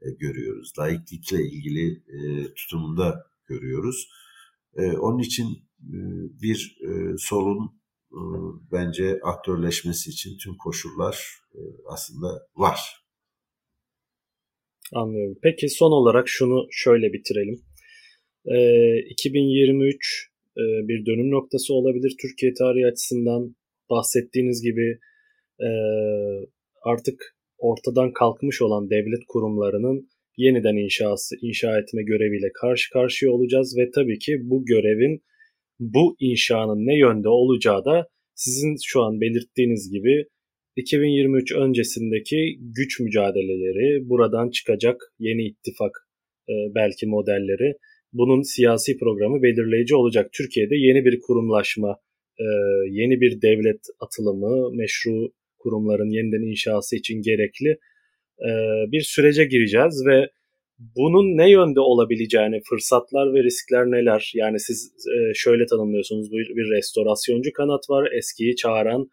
e, 0.00 0.10
görüyoruz. 0.10 0.72
Laiklikle 0.78 1.42
ilgili 1.42 2.02
tutumunda 2.56 3.26
görüyoruz. 3.46 4.08
Onun 4.76 5.18
için 5.18 5.46
bir 6.42 6.78
solun 7.18 7.80
bence 8.72 9.20
aktörleşmesi 9.22 10.10
için 10.10 10.38
tüm 10.38 10.56
koşullar 10.56 11.40
aslında 11.86 12.48
var. 12.56 13.04
Anlıyorum. 14.92 15.38
Peki 15.42 15.68
son 15.68 15.92
olarak 15.92 16.28
şunu 16.28 16.66
şöyle 16.70 17.12
bitirelim. 17.12 17.64
E, 18.46 18.56
ee, 18.56 18.98
2023 19.10 20.30
e, 20.56 20.62
bir 20.88 21.06
dönüm 21.06 21.30
noktası 21.30 21.74
olabilir 21.74 22.16
Türkiye 22.22 22.54
tarihi 22.54 22.86
açısından. 22.86 23.56
Bahsettiğiniz 23.90 24.62
gibi 24.62 24.98
e, 25.60 25.68
artık 26.82 27.36
ortadan 27.58 28.12
kalkmış 28.12 28.62
olan 28.62 28.90
devlet 28.90 29.24
kurumlarının 29.28 30.08
yeniden 30.36 30.76
inşası, 30.76 31.36
inşa 31.42 31.78
etme 31.78 32.02
göreviyle 32.02 32.52
karşı 32.60 32.90
karşıya 32.90 33.32
olacağız 33.32 33.76
ve 33.78 33.90
tabii 33.94 34.18
ki 34.18 34.38
bu 34.42 34.64
görevin 34.64 35.22
bu 35.80 36.16
inşanın 36.20 36.86
ne 36.86 36.98
yönde 36.98 37.28
olacağı 37.28 37.84
da 37.84 38.08
sizin 38.34 38.76
şu 38.84 39.02
an 39.02 39.20
belirttiğiniz 39.20 39.90
gibi 39.90 40.24
2023 40.76 41.52
öncesindeki 41.52 42.58
güç 42.60 43.00
mücadeleleri, 43.00 44.08
buradan 44.08 44.50
çıkacak 44.50 45.14
yeni 45.18 45.46
ittifak 45.46 46.08
e, 46.48 46.54
belki 46.74 47.06
modelleri 47.06 47.74
bunun 48.14 48.42
siyasi 48.42 48.98
programı 48.98 49.42
belirleyici 49.42 49.94
olacak. 49.96 50.30
Türkiye'de 50.32 50.76
yeni 50.76 51.04
bir 51.04 51.20
kurumlaşma, 51.20 51.96
e, 52.38 52.46
yeni 52.90 53.20
bir 53.20 53.42
devlet 53.42 53.80
atılımı, 54.00 54.76
meşru 54.76 55.32
kurumların 55.58 56.10
yeniden 56.10 56.50
inşası 56.50 56.96
için 56.96 57.22
gerekli 57.22 57.70
e, 58.48 58.50
bir 58.92 59.00
sürece 59.00 59.44
gireceğiz 59.44 60.06
ve 60.06 60.28
bunun 60.78 61.36
ne 61.36 61.50
yönde 61.50 61.80
olabileceğini, 61.80 62.60
fırsatlar 62.68 63.34
ve 63.34 63.42
riskler 63.42 63.84
neler? 63.86 64.32
Yani 64.34 64.60
siz 64.60 64.92
e, 65.14 65.34
şöyle 65.34 65.66
tanımlıyorsunuz, 65.66 66.32
bir, 66.32 66.76
restorasyoncu 66.76 67.52
kanat 67.52 67.90
var, 67.90 68.12
eskiyi 68.18 68.56
çağıran, 68.56 69.10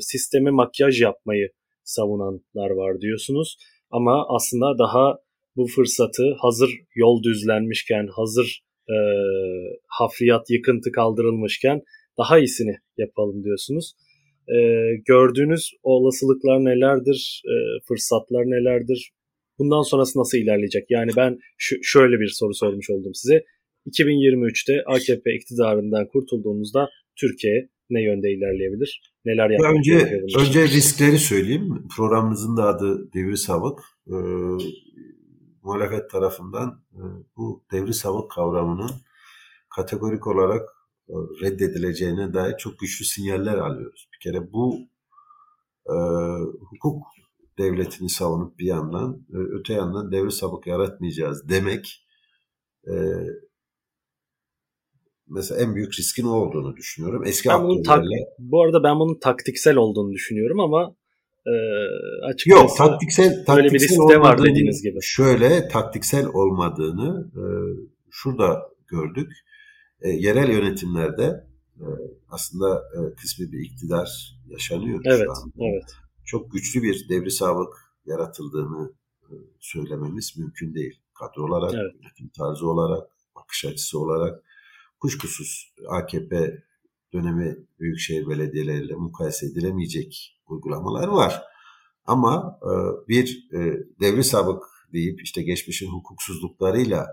sistemi 0.00 0.50
makyaj 0.50 1.02
yapmayı 1.02 1.48
savunanlar 1.84 2.70
var 2.70 3.00
diyorsunuz. 3.00 3.56
Ama 3.90 4.26
aslında 4.28 4.78
daha 4.78 5.18
bu 5.56 5.66
fırsatı 5.66 6.34
hazır 6.38 6.70
yol 6.94 7.22
düzlenmişken, 7.22 8.08
hazır 8.16 8.62
e, 8.88 8.96
hafriyat 9.86 10.50
yıkıntı 10.50 10.92
kaldırılmışken 10.92 11.82
daha 12.18 12.38
iyisini 12.38 12.76
yapalım 12.98 13.44
diyorsunuz. 13.44 13.92
E, 14.48 14.56
gördüğünüz 15.06 15.70
olasılıklar 15.82 16.64
nelerdir, 16.64 17.42
e, 17.46 17.54
fırsatlar 17.88 18.44
nelerdir? 18.44 19.12
Bundan 19.58 19.82
sonrası 19.82 20.18
nasıl 20.18 20.38
ilerleyecek? 20.38 20.86
Yani 20.90 21.10
ben 21.16 21.38
şu, 21.58 21.76
şöyle 21.82 22.20
bir 22.20 22.28
soru 22.28 22.54
sormuş 22.54 22.90
oldum 22.90 23.14
size. 23.14 23.44
2023'te 23.86 24.82
AKP 24.86 25.34
iktidarından 25.34 26.06
kurtulduğumuzda 26.08 26.88
Türkiye 27.20 27.68
ne 27.90 28.02
yönde 28.02 28.32
ilerleyebilir? 28.32 29.00
Neler 29.24 29.50
yapmak 29.50 29.76
Önce, 29.76 30.22
önce 30.38 30.62
riskleri 30.62 31.18
söyleyeyim. 31.18 31.88
Programımızın 31.96 32.56
da 32.56 32.62
adı 32.62 33.12
Devri 33.14 33.36
Savık. 33.36 33.78
Ee, 34.08 34.14
muhalefet 35.66 36.10
tarafından 36.10 36.82
e, 36.92 37.02
bu 37.36 37.64
devri 37.72 37.94
savuk 37.94 38.30
kavramının 38.30 38.90
kategorik 39.76 40.26
olarak 40.26 40.68
e, 41.08 41.14
reddedileceğine 41.42 42.34
dair 42.34 42.56
çok 42.58 42.78
güçlü 42.78 43.04
sinyaller 43.04 43.58
alıyoruz. 43.58 44.08
Bir 44.12 44.30
kere 44.30 44.52
bu 44.52 44.78
e, 45.86 45.96
hukuk 46.70 47.06
devletini 47.58 48.08
savunup 48.08 48.58
bir 48.58 48.66
yandan, 48.66 49.26
e, 49.32 49.36
öte 49.58 49.72
yandan 49.74 50.12
devri 50.12 50.32
sabık 50.32 50.66
yaratmayacağız 50.66 51.48
demek 51.48 52.06
e, 52.88 52.94
mesela 55.28 55.60
en 55.60 55.74
büyük 55.74 55.98
riskin 55.98 56.26
o 56.26 56.30
olduğunu 56.30 56.76
düşünüyorum. 56.76 57.22
Eski 57.26 57.48
ben 57.48 57.62
bunun 57.64 57.82
tak, 57.82 58.04
bu 58.38 58.62
arada 58.62 58.82
ben 58.82 58.98
bunun 59.00 59.18
taktiksel 59.20 59.76
olduğunu 59.76 60.12
düşünüyorum 60.12 60.60
ama 60.60 60.96
e, 61.46 61.54
açıkçası 62.26 62.62
Yok 62.62 62.76
taktiksel, 62.76 63.24
taktiksel 63.24 63.56
böyle 63.56 63.74
bir 63.74 63.80
risk 63.80 64.00
var 64.00 64.38
dediğiniz 64.44 64.82
gibi. 64.82 64.98
Şöyle 65.02 65.68
taktiksel 65.68 66.26
olmadığını 66.26 67.30
e, 67.34 67.44
şurada 68.10 68.62
gördük. 68.86 69.32
E, 70.00 70.08
yerel 70.08 70.50
yönetimlerde 70.50 71.46
e, 71.80 71.86
aslında 72.28 72.76
e, 72.76 73.14
kısmi 73.14 73.52
bir 73.52 73.58
iktidar 73.58 74.36
yaşanıyor 74.46 75.00
evet, 75.04 75.24
şu 75.24 75.32
anda. 75.32 75.52
Evet. 75.58 75.84
Çok 76.24 76.52
güçlü 76.52 76.82
bir 76.82 77.08
devri 77.08 77.30
sabık 77.30 77.74
yaratıldığını 78.06 78.92
e, 79.22 79.32
söylememiz 79.60 80.38
mümkün 80.38 80.74
değil. 80.74 81.00
Kadro 81.14 81.42
olarak, 81.42 81.74
evet. 81.74 81.94
yönetim 81.94 82.28
tarzı 82.28 82.68
olarak, 82.68 83.08
bakış 83.36 83.64
açısı 83.64 83.98
olarak 83.98 84.42
kuşkusuz 85.00 85.74
AKP 85.88 86.62
dönemi 87.12 87.56
büyükşehir 87.80 88.28
belediyeleriyle 88.28 88.94
mukayese 88.94 89.46
edilemeyecek 89.46 90.40
uygulamalar 90.48 91.08
var. 91.08 91.42
Ama 92.04 92.58
e, 92.62 92.72
bir 93.08 93.48
e, 93.52 93.58
devri 94.00 94.24
sabık 94.24 94.64
deyip 94.92 95.22
işte 95.22 95.42
geçmişin 95.42 95.90
hukuksuzluklarıyla 95.90 97.06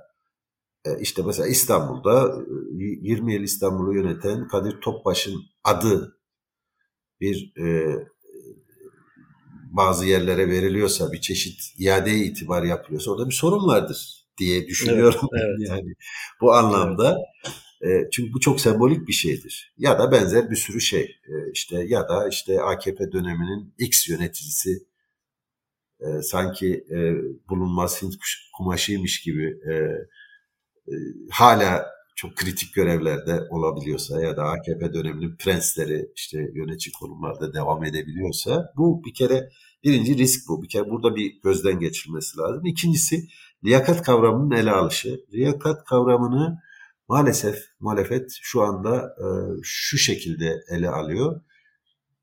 e, 0.85 0.99
işte 0.99 1.21
mesela 1.25 1.47
İstanbul'da 1.47 2.37
20 2.71 3.33
yıl 3.33 3.41
İstanbul'u 3.41 3.95
yöneten 3.95 4.47
Kadir 4.47 4.81
Topbaş'ın 4.81 5.41
adı 5.63 6.19
bir 7.21 7.53
bazı 9.73 10.05
yerlere 10.05 10.47
veriliyorsa 10.49 11.11
bir 11.11 11.21
çeşit 11.21 11.61
iadeye 11.77 12.25
itibar 12.25 12.63
yapılıyorsa 12.63 13.11
orada 13.11 13.29
bir 13.29 13.33
sorun 13.33 13.67
vardır 13.67 14.27
diye 14.37 14.67
düşünüyorum. 14.67 15.29
Evet, 15.33 15.43
evet. 15.59 15.69
yani 15.69 15.93
bu 16.41 16.53
anlamda. 16.53 17.17
E, 17.83 18.09
çünkü 18.11 18.33
bu 18.33 18.39
çok 18.39 18.61
sembolik 18.61 19.07
bir 19.07 19.13
şeydir. 19.13 19.73
Ya 19.77 19.99
da 19.99 20.11
benzer 20.11 20.51
bir 20.51 20.55
sürü 20.55 20.81
şey. 20.81 21.01
E, 21.03 21.51
işte 21.53 21.83
ya 21.87 22.09
da 22.09 22.27
işte 22.27 22.61
AKP 22.61 23.11
döneminin 23.11 23.73
X 23.77 24.09
yöneticisi 24.09 24.69
e, 25.99 26.21
sanki 26.21 26.85
e, 26.91 26.97
bulunmaz 27.49 28.01
Hint 28.01 28.13
kumaşıymış 28.57 29.21
gibi 29.21 29.45
e, 29.71 29.73
hala 31.31 31.93
çok 32.15 32.35
kritik 32.35 32.73
görevlerde 32.73 33.41
olabiliyorsa 33.49 34.21
ya 34.21 34.37
da 34.37 34.43
AKP 34.43 34.93
döneminin 34.93 35.35
prensleri 35.35 36.11
işte 36.15 36.37
yönetici 36.53 36.93
konumlarda 36.93 37.53
devam 37.53 37.83
edebiliyorsa 37.83 38.73
bu 38.77 39.03
bir 39.05 39.13
kere 39.13 39.49
birinci 39.83 40.17
risk 40.17 40.49
bu. 40.49 40.63
Bir 40.63 40.67
kere 40.67 40.89
burada 40.89 41.15
bir 41.15 41.41
gözden 41.43 41.79
geçirilmesi 41.79 42.37
lazım. 42.37 42.65
İkincisi 42.65 43.27
liyakat 43.65 44.01
kavramının 44.01 44.55
ele 44.55 44.71
alışı. 44.71 45.25
Liyakat 45.33 45.85
kavramını 45.85 46.62
maalesef 47.07 47.65
muhalefet 47.79 48.31
şu 48.41 48.61
anda 48.61 49.15
e, 49.19 49.27
şu 49.63 49.97
şekilde 49.97 50.63
ele 50.69 50.89
alıyor. 50.89 51.41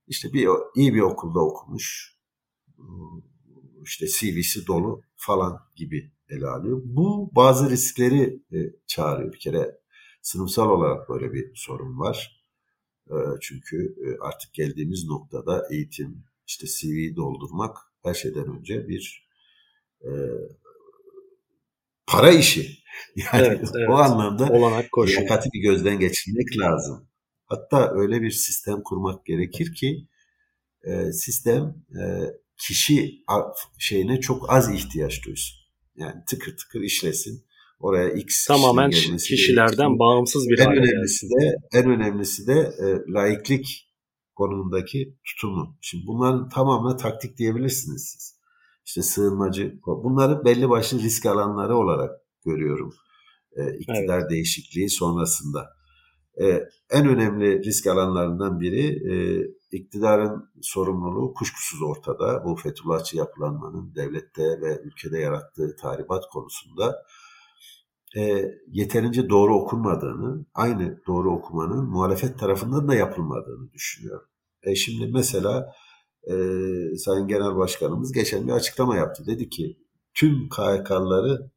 İşte 0.06 0.32
bir 0.32 0.48
iyi 0.74 0.94
bir 0.94 1.00
okulda 1.00 1.40
okumuş, 1.40 2.16
işte 3.82 4.06
CV'si 4.06 4.66
dolu 4.66 5.02
falan 5.16 5.60
gibi 5.76 6.12
ele 6.28 6.46
alıyor. 6.46 6.80
Bu 6.84 7.30
bazı 7.34 7.70
riskleri 7.70 8.42
e, 8.52 8.58
çağırıyor. 8.86 9.32
Bir 9.32 9.38
kere 9.38 9.78
sınıfsal 10.22 10.70
olarak 10.70 11.08
böyle 11.08 11.32
bir 11.32 11.52
sorun 11.54 11.98
var. 11.98 12.44
E, 13.10 13.14
çünkü 13.40 13.94
e, 14.06 14.18
artık 14.20 14.54
geldiğimiz 14.54 15.04
noktada 15.04 15.68
eğitim, 15.72 16.24
işte 16.46 16.66
CV'yi 16.66 17.16
doldurmak 17.16 17.76
her 18.02 18.14
şeyden 18.14 18.58
önce 18.58 18.88
bir 18.88 19.28
e, 20.04 20.10
para 22.10 22.32
işi. 22.32 22.80
Yani 23.16 23.46
evet, 23.46 23.70
evet. 23.76 23.88
o 23.88 23.92
anlamda 23.92 24.46
olanak 24.46 24.86
liyakati 25.06 25.48
bir 25.54 25.60
gözden 25.60 25.98
geçirmek 25.98 26.58
lazım. 26.58 27.08
Hatta 27.46 27.92
öyle 27.94 28.22
bir 28.22 28.30
sistem 28.30 28.82
kurmak 28.84 29.26
gerekir 29.26 29.74
ki 29.74 30.08
e, 30.84 31.12
sistem 31.12 31.74
e, 31.90 32.02
kişi 32.56 33.24
şeyine 33.78 34.20
çok 34.20 34.52
az 34.52 34.74
ihtiyaç 34.74 35.26
duysun. 35.26 35.56
Yani 35.96 36.14
tıkır 36.28 36.56
tıkır 36.56 36.80
işlesin. 36.80 37.44
Oraya 37.80 38.10
X 38.10 38.46
tamamen 38.46 38.90
kişilerden 38.90 39.98
bağımsız 39.98 40.48
bir 40.48 40.58
en 40.58 40.72
önemlisi 40.72 41.26
de 41.26 41.56
en 41.72 41.90
önemlisi 41.90 42.46
de 42.46 42.58
e, 42.58 43.12
laiklik 43.12 43.90
konumundaki 44.34 45.16
tutumu. 45.24 45.78
Şimdi 45.80 46.06
bunların 46.06 46.48
tamamına 46.48 46.96
taktik 46.96 47.38
diyebilirsiniz 47.38 48.08
siz. 48.12 48.39
İşte 48.90 49.02
sığınmacı, 49.02 49.80
bunları 49.86 50.44
belli 50.44 50.68
başlı 50.68 50.98
risk 50.98 51.26
alanları 51.26 51.76
olarak 51.76 52.10
görüyorum. 52.44 52.94
E, 53.56 53.78
iktidar 53.78 54.18
evet. 54.18 54.30
değişikliği 54.30 54.90
sonrasında. 54.90 55.68
E, 56.40 56.46
en 56.90 57.06
önemli 57.06 57.64
risk 57.64 57.86
alanlarından 57.86 58.60
biri 58.60 58.86
e, 59.12 59.46
iktidarın 59.72 60.50
sorumluluğu 60.62 61.34
kuşkusuz 61.34 61.82
ortada. 61.82 62.44
Bu 62.44 62.56
Fethullahçı 62.56 63.16
yapılanmanın 63.16 63.94
devlette 63.94 64.60
ve 64.60 64.80
ülkede 64.84 65.18
yarattığı 65.18 65.76
tahribat 65.76 66.24
konusunda 66.32 67.02
e, 68.16 68.44
yeterince 68.66 69.28
doğru 69.28 69.56
okunmadığını, 69.56 70.46
aynı 70.54 71.00
doğru 71.06 71.32
okumanın 71.32 71.90
muhalefet 71.90 72.38
tarafından 72.38 72.88
da 72.88 72.94
yapılmadığını 72.94 73.72
düşünüyorum. 73.72 74.28
E 74.62 74.74
şimdi 74.74 75.12
mesela 75.12 75.72
e, 76.26 76.34
Sayın 76.96 77.28
Genel 77.28 77.56
Başkanımız 77.56 78.12
geçen 78.12 78.46
bir 78.46 78.52
açıklama 78.52 78.96
yaptı. 78.96 79.26
Dedi 79.26 79.48
ki 79.48 79.76
tüm 80.14 80.48
KHK'ları 80.48 81.50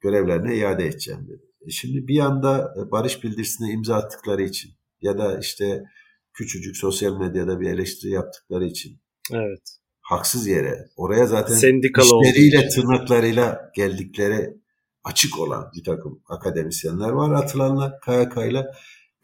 görevlerine 0.00 0.56
iade 0.56 0.86
edeceğim 0.86 1.28
dedi. 1.28 1.52
E 1.66 1.70
şimdi 1.70 2.08
bir 2.08 2.14
yanda 2.14 2.74
barış 2.90 3.24
bildirisine 3.24 3.72
imza 3.72 3.96
attıkları 3.96 4.42
için 4.42 4.70
ya 5.00 5.18
da 5.18 5.38
işte 5.38 5.84
küçücük 6.32 6.76
sosyal 6.76 7.18
medyada 7.18 7.60
bir 7.60 7.70
eleştiri 7.70 8.10
yaptıkları 8.10 8.64
için. 8.64 9.00
Evet. 9.32 9.78
Haksız 10.00 10.46
yere. 10.46 10.88
Oraya 10.96 11.26
zaten 11.26 11.54
Sendikalı 11.54 12.06
işleriyle, 12.24 12.68
tırnaklarıyla 12.68 13.70
geldikleri 13.76 14.56
açık 15.04 15.38
olan 15.38 15.70
bir 15.76 15.84
takım 15.84 16.22
akademisyenler 16.28 17.10
var 17.10 17.32
atılanlar 17.32 18.00
KYK'yla. 18.00 18.72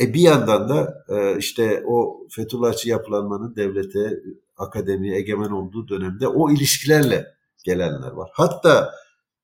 E 0.01 0.14
bir 0.14 0.20
yandan 0.20 0.68
da 0.68 1.05
e, 1.09 1.38
işte 1.38 1.82
o 1.86 2.26
Fethullahçı 2.30 2.88
yapılanmanın 2.88 3.57
devlete, 3.57 4.20
akademiye 4.57 5.16
egemen 5.16 5.51
olduğu 5.51 5.88
dönemde 5.88 6.28
o 6.28 6.51
ilişkilerle 6.51 7.26
gelenler 7.64 8.11
var. 8.11 8.30
Hatta 8.32 8.94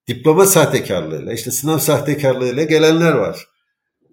diploma 0.09 0.47
sahtekarlığıyla, 0.47 1.33
işte 1.33 1.51
sınav 1.51 1.79
sahtekarlığıyla 1.79 2.63
gelenler 2.63 3.13
var. 3.13 3.49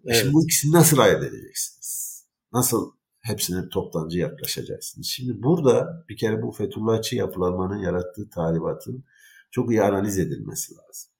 Evet. 0.05 0.15
Şimdi 0.15 0.33
bu 0.33 0.43
ikisini 0.43 0.71
nasıl 0.71 0.97
ayırt 0.97 1.23
edeceksiniz? 1.23 2.25
Nasıl 2.53 2.91
hepsine 3.21 3.69
toptancı 3.69 4.17
yaklaşacaksınız? 4.17 5.07
Şimdi 5.07 5.43
burada 5.43 6.05
bir 6.09 6.17
kere 6.17 6.41
bu 6.41 6.51
Fethullahçı 6.51 7.15
yapılanmanın 7.15 7.77
yarattığı 7.77 8.29
talibatın 8.29 9.03
çok 9.51 9.71
iyi 9.71 9.83
analiz 9.83 10.19
edilmesi 10.19 10.73
lazım. 10.75 11.10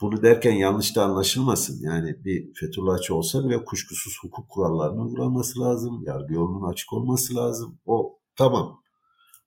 Bunu 0.00 0.22
derken 0.22 0.52
yanlış 0.52 0.96
da 0.96 1.04
anlaşılmasın. 1.04 1.82
Yani 1.82 2.24
bir 2.24 2.54
Fethullahçı 2.54 3.14
olsa 3.14 3.44
bile 3.44 3.64
kuşkusuz 3.64 4.18
hukuk 4.22 4.48
kurallarına 4.48 5.02
uygulanması 5.02 5.60
lazım. 5.60 6.02
Yargı 6.06 6.34
yolunun 6.34 6.70
açık 6.72 6.92
olması 6.92 7.34
lazım. 7.34 7.78
O 7.86 8.18
tamam. 8.36 8.82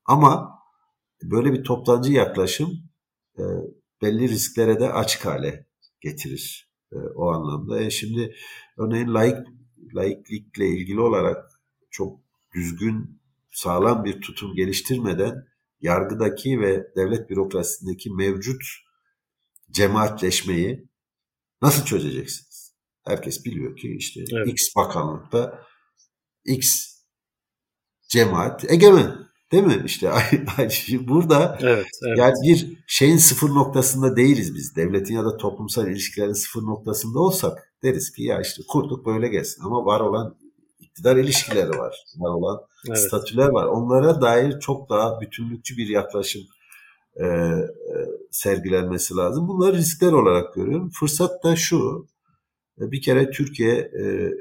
Ama 0.05 0.59
böyle 1.23 1.53
bir 1.53 1.63
toptancı 1.63 2.11
yaklaşım 2.11 2.69
e, 3.37 3.43
belli 4.01 4.29
risklere 4.29 4.79
de 4.79 4.93
açık 4.93 5.25
hale 5.25 5.67
getirir 6.01 6.71
e, 6.91 6.95
o 6.95 7.31
anlamda. 7.31 7.79
E 7.81 7.89
şimdi 7.89 8.35
örneğin 8.77 9.13
laik 9.13 9.37
laiklikle 9.95 10.67
ilgili 10.67 10.99
olarak 10.99 11.51
çok 11.91 12.19
düzgün, 12.55 13.21
sağlam 13.51 14.05
bir 14.05 14.21
tutum 14.21 14.55
geliştirmeden 14.55 15.45
yargıdaki 15.81 16.59
ve 16.59 16.87
devlet 16.95 17.29
bürokrasisindeki 17.29 18.09
mevcut 18.11 18.61
cemaatleşmeyi 19.71 20.87
nasıl 21.61 21.85
çözeceksiniz? 21.85 22.73
Herkes 23.05 23.45
biliyor 23.45 23.77
ki 23.77 23.95
işte 23.97 24.23
evet. 24.33 24.47
X 24.47 24.75
bakanlıkta 24.75 25.59
X 26.45 26.87
cemaat 28.09 28.71
egemen. 28.71 29.27
Değil 29.51 29.63
mi? 29.63 29.83
İşte 29.85 30.11
burada 31.07 31.57
evet, 31.61 31.87
evet. 32.07 32.17
yani 32.17 32.33
bir 32.43 32.77
şeyin 32.87 33.17
sıfır 33.17 33.49
noktasında 33.49 34.15
değiliz 34.15 34.55
biz. 34.55 34.75
Devletin 34.75 35.15
ya 35.15 35.25
da 35.25 35.37
toplumsal 35.37 35.87
ilişkilerin 35.87 36.33
sıfır 36.33 36.61
noktasında 36.61 37.19
olsak 37.19 37.73
deriz 37.83 38.11
ki 38.11 38.23
ya 38.23 38.41
işte 38.41 38.63
kurduk 38.67 39.05
böyle 39.05 39.27
gelsin. 39.27 39.63
Ama 39.63 39.85
var 39.85 39.99
olan 39.99 40.35
iktidar 40.79 41.15
ilişkileri 41.15 41.69
var. 41.69 42.05
Var 42.17 42.29
olan 42.29 42.61
evet. 42.87 42.99
statüler 42.99 43.47
var. 43.47 43.65
Onlara 43.65 44.21
dair 44.21 44.59
çok 44.59 44.89
daha 44.89 45.21
bütünlükçü 45.21 45.77
bir 45.77 45.87
yaklaşım 45.87 46.41
e, 47.15 47.25
sergilenmesi 48.31 49.15
lazım. 49.15 49.47
Bunları 49.47 49.77
riskler 49.77 50.11
olarak 50.11 50.55
görüyorum. 50.55 50.89
Fırsat 50.89 51.43
da 51.43 51.55
şu. 51.55 52.07
E, 52.81 52.91
bir 52.91 53.01
kere 53.01 53.31
Türkiye 53.31 53.75
e, 53.75 54.31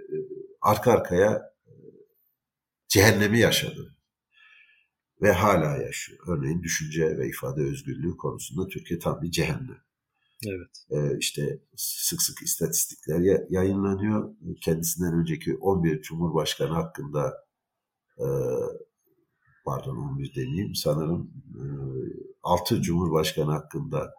arka 0.61 0.93
arkaya 0.93 1.53
e, 1.67 1.73
cehennemi 2.89 3.39
yaşadı 3.39 3.97
ve 5.23 5.33
hala 5.33 5.77
yaşıyor. 5.77 6.19
Örneğin 6.29 6.63
düşünce 6.63 7.19
ve 7.19 7.29
ifade 7.29 7.63
özgürlüğü 7.63 8.17
konusunda 8.17 8.69
Türkiye 8.69 8.99
tam 8.99 9.23
bir 9.23 9.31
cehennem. 9.31 9.87
Evet. 10.47 10.87
Ee, 10.91 11.19
işte 11.19 11.61
sık 11.77 12.23
sık 12.23 12.43
istatistikler 12.43 13.47
yayınlanıyor. 13.51 14.35
Kendisinden 14.61 15.15
önceki 15.15 15.57
11 15.57 16.03
Cumhurbaşkanı 16.03 16.73
hakkında 16.73 17.47
e, 18.19 18.27
pardon 19.67 19.97
11 19.97 20.35
demeyeyim 20.35 20.75
sanırım 20.75 21.31
e, 21.55 21.63
6 22.43 22.83
Cumhurbaşkanı 22.83 23.51
hakkında 23.51 24.15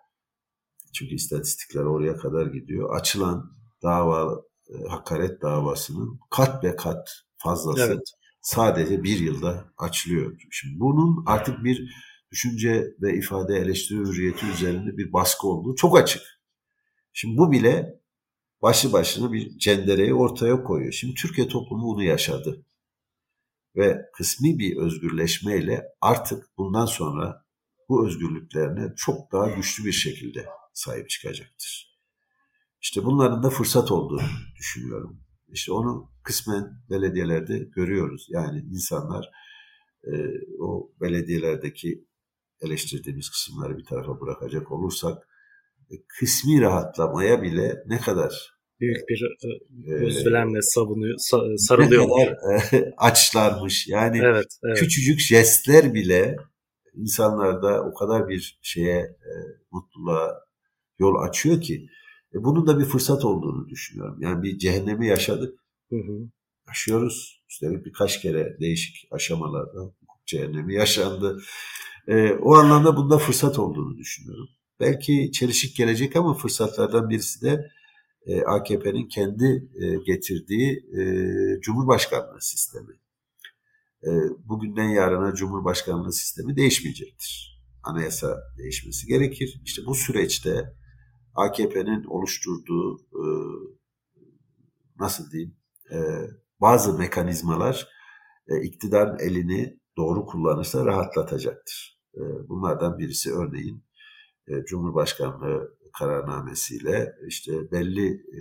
çünkü 0.93 1.15
istatistikler 1.15 1.83
oraya 1.83 2.17
kadar 2.17 2.45
gidiyor. 2.45 2.95
Açılan 2.95 3.51
dava 3.83 4.41
e, 4.69 4.87
hakaret 4.87 5.41
davasının 5.41 6.19
kat 6.29 6.63
be 6.63 6.75
kat 6.75 7.09
fazlası 7.37 7.81
evet 7.81 8.13
sadece 8.41 9.03
bir 9.03 9.19
yılda 9.19 9.73
açılıyor. 9.77 10.39
Şimdi 10.51 10.79
bunun 10.79 11.23
artık 11.25 11.63
bir 11.63 11.91
düşünce 12.31 12.95
ve 13.01 13.17
ifade 13.17 13.55
eleştiri 13.55 13.99
hürriyeti 13.99 14.45
üzerinde 14.45 14.97
bir 14.97 15.13
baskı 15.13 15.47
olduğu 15.47 15.75
çok 15.75 15.97
açık. 15.97 16.21
Şimdi 17.13 17.37
bu 17.37 17.51
bile 17.51 17.99
başlı 18.61 18.93
başına 18.93 19.33
bir 19.33 19.57
cendereyi 19.57 20.13
ortaya 20.13 20.63
koyuyor. 20.63 20.91
Şimdi 20.91 21.13
Türkiye 21.13 21.47
toplumu 21.47 21.83
bunu 21.83 22.03
yaşadı. 22.03 22.65
Ve 23.77 24.01
kısmi 24.13 24.59
bir 24.59 24.77
özgürleşmeyle 24.77 25.83
artık 26.01 26.45
bundan 26.57 26.85
sonra 26.85 27.45
bu 27.89 28.07
özgürlüklerine 28.07 28.93
çok 28.95 29.31
daha 29.31 29.49
güçlü 29.49 29.85
bir 29.85 29.91
şekilde 29.91 30.45
sahip 30.73 31.09
çıkacaktır. 31.09 31.97
İşte 32.81 33.05
bunların 33.05 33.43
da 33.43 33.49
fırsat 33.49 33.91
olduğunu 33.91 34.21
düşünüyorum. 34.55 35.21
İşte 35.47 35.71
onu 35.71 36.11
kısmen 36.23 36.83
belediyelerde 36.89 37.59
görüyoruz. 37.75 38.27
Yani 38.29 38.59
insanlar 38.59 39.29
e, 40.03 40.11
o 40.59 40.91
belediyelerdeki 41.01 42.07
eleştirdiğimiz 42.61 43.29
kısımları 43.29 43.77
bir 43.77 43.85
tarafa 43.85 44.21
bırakacak 44.21 44.71
olursak 44.71 45.27
e, 45.91 45.95
kısmi 46.19 46.61
rahatlamaya 46.61 47.41
bile 47.41 47.83
ne 47.85 47.99
kadar 47.99 48.56
büyük 48.79 49.09
bir 49.09 49.23
e, 49.23 49.91
e 49.91 50.05
özlemle 50.05 50.61
savunuyor, 50.61 51.15
sarılıyorlar. 51.57 52.27
E, 52.73 52.93
açlarmış. 52.97 53.87
Yani 53.87 54.17
evet, 54.23 54.45
evet. 54.65 54.79
küçücük 54.79 55.19
jestler 55.19 55.93
bile 55.93 56.35
insanlarda 56.95 57.83
o 57.83 57.93
kadar 57.93 58.29
bir 58.29 58.59
şeye 58.61 58.99
e, 58.99 59.31
mutluluğa 59.71 60.47
yol 60.99 61.15
açıyor 61.15 61.61
ki 61.61 61.87
e, 62.33 62.43
bunun 62.43 62.67
da 62.67 62.79
bir 62.79 62.85
fırsat 62.85 63.25
olduğunu 63.25 63.69
düşünüyorum. 63.69 64.17
Yani 64.21 64.43
bir 64.43 64.57
cehennemi 64.57 65.07
yaşadık. 65.07 65.59
Hı 65.89 65.95
hı. 65.95 66.29
Yaşıyoruz. 66.67 67.43
Üstelik 67.49 67.85
birkaç 67.85 68.21
kere 68.21 68.57
değişik 68.59 69.07
aşamalarda 69.11 69.79
hukuk 69.79 70.25
cehennemi 70.25 70.75
yaşandı. 70.75 71.41
E, 72.07 72.31
o 72.31 72.55
anlamda 72.55 72.97
bunda 72.97 73.17
fırsat 73.17 73.59
olduğunu 73.59 73.97
düşünüyorum. 73.97 74.47
Belki 74.79 75.31
çelişik 75.31 75.77
gelecek 75.77 76.15
ama 76.15 76.33
fırsatlardan 76.33 77.09
birisi 77.09 77.41
de 77.41 77.71
e, 78.27 78.41
AKP'nin 78.41 79.07
kendi 79.07 79.69
e, 79.75 79.95
getirdiği 79.95 80.85
e, 80.97 81.01
Cumhurbaşkanlığı 81.61 82.41
sistemi. 82.41 82.93
E, 84.03 84.09
bugünden 84.39 84.89
yarına 84.89 85.33
Cumhurbaşkanlığı 85.33 86.13
sistemi 86.13 86.55
değişmeyecektir. 86.55 87.61
Anayasa 87.83 88.37
değişmesi 88.57 89.07
gerekir. 89.07 89.61
İşte 89.65 89.81
bu 89.85 89.95
süreçte 89.95 90.73
AKP'nin 91.35 92.03
oluşturduğu 92.03 92.97
e, 92.97 93.25
nasıl 94.99 95.31
diyeyim 95.31 95.55
e, 95.91 95.97
bazı 96.61 96.97
mekanizmalar 96.97 97.87
e, 98.47 98.61
iktidarın 98.61 99.19
elini 99.19 99.79
doğru 99.97 100.25
kullanırsa 100.25 100.85
rahatlatacaktır. 100.85 101.99
E, 102.15 102.21
bunlardan 102.49 102.97
birisi 102.97 103.33
örneğin 103.33 103.83
e, 104.47 104.65
Cumhurbaşkanlığı 104.65 105.76
kararnamesiyle 105.97 107.15
işte 107.27 107.71
belli 107.71 108.13
e, 108.13 108.39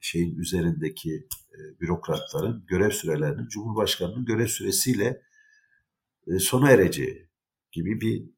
şeyin 0.00 0.38
üzerindeki 0.38 1.28
e, 1.52 1.80
bürokratların 1.80 2.64
görev 2.66 2.90
sürelerinin 2.90 3.48
Cumhurbaşkanı'nın 3.48 4.24
görev 4.24 4.46
süresiyle 4.46 5.22
e, 6.26 6.38
sona 6.38 6.70
ereceği 6.70 7.28
gibi 7.72 8.00
bir 8.00 8.30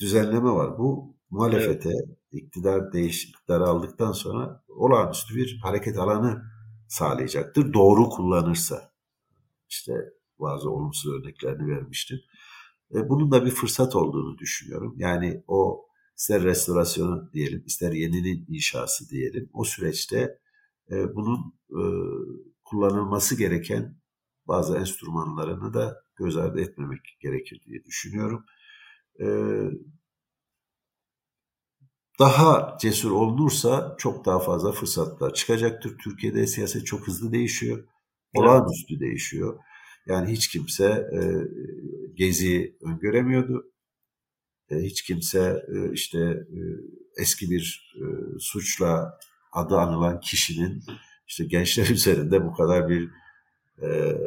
düzenleme 0.00 0.50
var. 0.50 0.78
Bu 0.78 1.16
muhalefete 1.30 1.88
evet. 1.88 2.18
iktidar 2.32 2.92
değişiklikleri 2.92 3.62
aldıktan 3.62 4.12
sonra 4.12 4.64
olağanüstü 4.68 5.34
bir 5.36 5.60
hareket 5.62 5.98
alanı 5.98 6.42
sağlayacaktır. 6.88 7.72
Doğru 7.72 8.08
kullanırsa. 8.08 8.92
İşte 9.68 9.92
bazı 10.38 10.70
olumsuz 10.70 11.12
örneklerini 11.12 11.68
vermiştim. 11.76 12.20
Bunun 12.90 13.30
da 13.30 13.44
bir 13.44 13.50
fırsat 13.50 13.96
olduğunu 13.96 14.38
düşünüyorum. 14.38 14.94
Yani 14.98 15.44
o 15.48 15.86
ister 16.16 16.42
restorasyonu 16.42 17.30
diyelim, 17.32 17.62
ister 17.66 17.92
yeninin 17.92 18.46
inşası 18.48 19.08
diyelim. 19.10 19.50
O 19.52 19.64
süreçte 19.64 20.38
e, 20.90 21.14
bunun 21.14 21.54
e, 21.70 21.82
kullanılması 22.64 23.38
gereken 23.38 23.96
bazı 24.48 24.76
enstrümanlarını 24.76 25.74
da 25.74 25.96
göz 26.16 26.36
ardı 26.36 26.60
etmemek 26.60 27.00
gerekir 27.20 27.60
diye 27.66 27.84
düşünüyorum. 27.84 28.44
E, 29.20 29.26
daha 32.20 32.76
cesur 32.80 33.10
olunursa 33.10 33.94
çok 33.98 34.24
daha 34.24 34.38
fazla 34.38 34.72
fırsatlar 34.72 35.34
çıkacaktır. 35.34 35.98
Türkiye'de 35.98 36.46
siyaset 36.46 36.86
çok 36.86 37.06
hızlı 37.06 37.32
değişiyor. 37.32 37.84
Olağanüstü 38.34 39.00
değişiyor. 39.00 39.58
Yani 40.06 40.32
hiç 40.32 40.48
kimse 40.48 40.84
e, 40.86 41.20
Gezi'yi 42.14 42.78
öngöremiyordu. 42.82 43.73
E, 44.70 44.76
hiç 44.76 45.02
kimse 45.02 45.64
e, 45.68 45.92
işte 45.92 46.18
e, 46.18 46.60
eski 47.16 47.50
bir 47.50 47.94
e, 47.96 48.04
suçla 48.38 49.18
adı 49.52 49.76
anılan 49.76 50.20
kişinin 50.20 50.82
işte 51.28 51.44
gençler 51.44 51.86
üzerinde 51.90 52.44
bu 52.44 52.52
kadar 52.52 52.88
bir 52.88 53.10
e, 53.82 54.18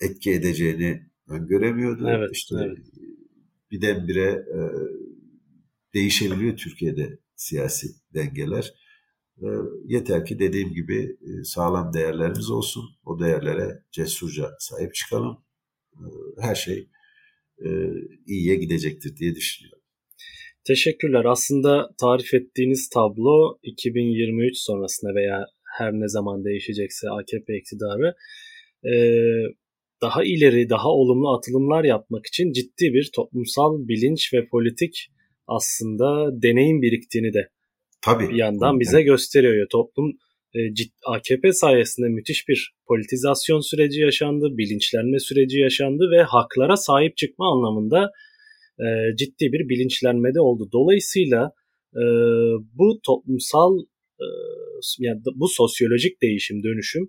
etki 0.00 0.32
edeceğini 0.32 1.02
öngöremiyordu. 1.28 2.08
Evet, 2.08 2.30
işte 2.32 2.56
evet. 2.58 2.78
birdenbire 3.70 4.30
e, 4.30 4.58
değişebiliyor 5.94 6.56
Türkiye'de 6.56 7.18
siyasi 7.36 7.88
dengeler. 8.14 8.74
E, 9.42 9.46
yeter 9.84 10.24
ki 10.24 10.38
dediğim 10.38 10.72
gibi 10.72 11.16
e, 11.22 11.44
sağlam 11.44 11.92
değerlerimiz 11.92 12.50
olsun. 12.50 12.84
O 13.04 13.20
değerlere 13.20 13.82
cesurca 13.92 14.50
sahip 14.58 14.94
çıkalım. 14.94 15.38
E, 15.94 16.04
her 16.40 16.54
şey 16.54 16.88
e, 17.58 17.68
iyiye 18.26 18.56
gidecektir 18.56 19.16
diye 19.16 19.34
düşünüyorum. 19.34 19.82
Teşekkürler. 20.64 21.24
Aslında 21.24 21.88
tarif 22.00 22.34
ettiğiniz 22.34 22.88
tablo 22.88 23.58
2023 23.62 24.58
sonrasında 24.58 25.14
veya 25.14 25.46
her 25.78 25.92
ne 25.92 26.08
zaman 26.08 26.44
değişecekse 26.44 27.10
AKP 27.10 27.58
iktidarı 27.58 28.14
e, 28.84 28.94
daha 30.02 30.24
ileri, 30.24 30.70
daha 30.70 30.88
olumlu 30.88 31.36
atılımlar 31.36 31.84
yapmak 31.84 32.26
için 32.26 32.52
ciddi 32.52 32.92
bir 32.94 33.10
toplumsal 33.14 33.88
bilinç 33.88 34.34
ve 34.34 34.48
politik 34.48 35.08
aslında 35.46 36.42
deneyim 36.42 36.82
biriktiğini 36.82 37.32
de 37.32 37.48
Tabii. 38.02 38.28
bir 38.28 38.34
yandan 38.34 38.80
bize 38.80 39.02
gösteriyor. 39.02 39.66
Toplum 39.70 40.12
AKP 41.06 41.52
sayesinde 41.52 42.08
müthiş 42.08 42.48
bir 42.48 42.74
politizasyon 42.88 43.60
süreci 43.60 44.00
yaşandı, 44.00 44.48
bilinçlenme 44.58 45.18
süreci 45.18 45.58
yaşandı 45.58 46.10
ve 46.12 46.22
haklara 46.22 46.76
sahip 46.76 47.16
çıkma 47.16 47.52
anlamında 47.52 48.10
e, 48.78 49.16
ciddi 49.16 49.52
bir 49.52 49.68
bilinçlenmede 49.68 50.40
oldu. 50.40 50.68
Dolayısıyla 50.72 51.52
e, 51.94 52.04
bu 52.74 53.00
toplumsal 53.06 53.78
e, 54.20 54.26
yani 54.98 55.20
bu 55.34 55.48
sosyolojik 55.48 56.22
değişim 56.22 56.62
dönüşüm 56.62 57.08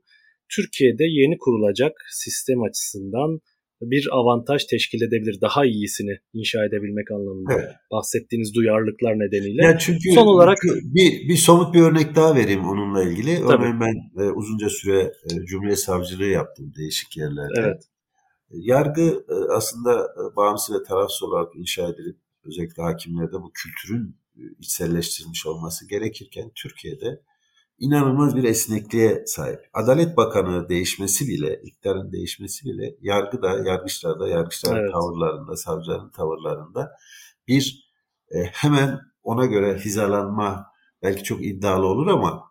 Türkiye'de 0.55 1.03
yeni 1.03 1.37
kurulacak 1.37 1.91
sistem 2.11 2.63
açısından 2.63 3.39
bir 3.81 4.07
avantaj 4.11 4.65
teşkil 4.65 5.01
edebilir. 5.01 5.41
Daha 5.41 5.65
iyisini 5.65 6.17
inşa 6.33 6.65
edebilmek 6.65 7.11
anlamında. 7.11 7.53
Evet. 7.53 7.69
Bahsettiğiniz 7.91 8.55
duyarlılıklar 8.55 9.13
nedeniyle. 9.13 9.63
Ya 9.63 9.77
çünkü 9.77 10.11
son 10.15 10.27
olarak 10.27 10.57
bir, 10.83 11.29
bir 11.29 11.37
somut 11.37 11.73
bir 11.73 11.81
örnek 11.81 12.15
daha 12.15 12.35
vereyim 12.35 12.65
onunla 12.65 13.03
ilgili. 13.03 13.39
Tabii. 13.39 13.53
Örneğin 13.53 13.79
ben 13.79 14.23
e, 14.23 14.31
uzunca 14.31 14.69
süre 14.69 14.99
e, 14.99 15.45
Cumhuriyet 15.45 15.79
Savcılığı 15.79 16.25
yaptım 16.25 16.73
değişik 16.77 17.17
yerlerde. 17.17 17.59
Evet. 17.59 17.83
Yargı 18.51 19.25
e, 19.29 19.35
aslında 19.55 19.93
e, 19.93 20.35
bağımsız 20.35 20.75
ve 20.75 20.83
tarafsız 20.83 21.23
olarak 21.23 21.55
inşa 21.55 21.89
edilip 21.89 22.17
özellikle 22.45 22.83
hakimlerde 22.83 23.33
bu 23.33 23.51
kültürün 23.53 24.15
e, 24.37 24.41
içselleştirilmiş 24.59 25.45
olması 25.45 25.87
gerekirken 25.87 26.51
Türkiye'de 26.55 27.21
inanılmaz 27.79 28.35
bir 28.35 28.43
esnekliğe 28.43 29.23
sahip. 29.25 29.59
Adalet 29.73 30.17
Bakanı 30.17 30.69
değişmesi 30.69 31.27
bile, 31.27 31.61
iktidarın 31.63 32.11
değişmesi 32.11 32.65
bile 32.65 32.95
yargıda, 33.01 33.49
yargıçlarda, 33.69 34.27
yargıçların 34.27 34.81
evet. 34.81 34.91
tavırlarında, 34.91 35.55
savcıların 35.55 36.09
tavırlarında 36.09 36.91
bir 37.47 37.91
e, 38.31 38.43
hemen 38.43 38.99
ona 39.23 39.45
göre 39.45 39.79
hizalanma 39.85 40.65
belki 41.03 41.23
çok 41.23 41.45
iddialı 41.45 41.85
olur 41.85 42.07
ama 42.07 42.43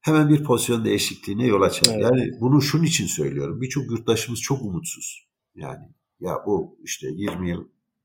hemen 0.00 0.28
bir 0.28 0.44
pozisyon 0.44 0.84
değişikliğine 0.84 1.46
yol 1.46 1.62
açar. 1.62 1.92
Evet. 1.94 2.02
Yani 2.02 2.30
bunu 2.40 2.62
şunun 2.62 2.84
için 2.84 3.06
söylüyorum. 3.06 3.60
Birçok 3.60 3.90
yurttaşımız 3.90 4.40
çok 4.40 4.62
umutsuz. 4.62 5.28
Yani 5.54 5.84
ya 6.20 6.36
bu 6.46 6.78
işte 6.84 7.06
20 7.10 7.50
yıl 7.50 7.64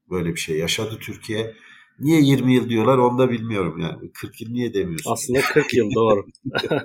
böyle 0.09 0.30
bir 0.30 0.39
şey 0.39 0.57
yaşadı 0.57 0.97
Türkiye. 1.01 1.55
Niye 1.99 2.21
20 2.21 2.53
yıl 2.53 2.69
diyorlar 2.69 2.97
onu 2.97 3.17
da 3.17 3.31
bilmiyorum 3.31 3.79
yani. 3.79 4.11
40 4.11 4.41
yıl 4.41 4.51
niye 4.51 4.73
demiyorsun? 4.73 5.11
Aslında 5.11 5.41
40 5.41 5.73
yıl 5.73 5.91
doğru. 5.95 6.25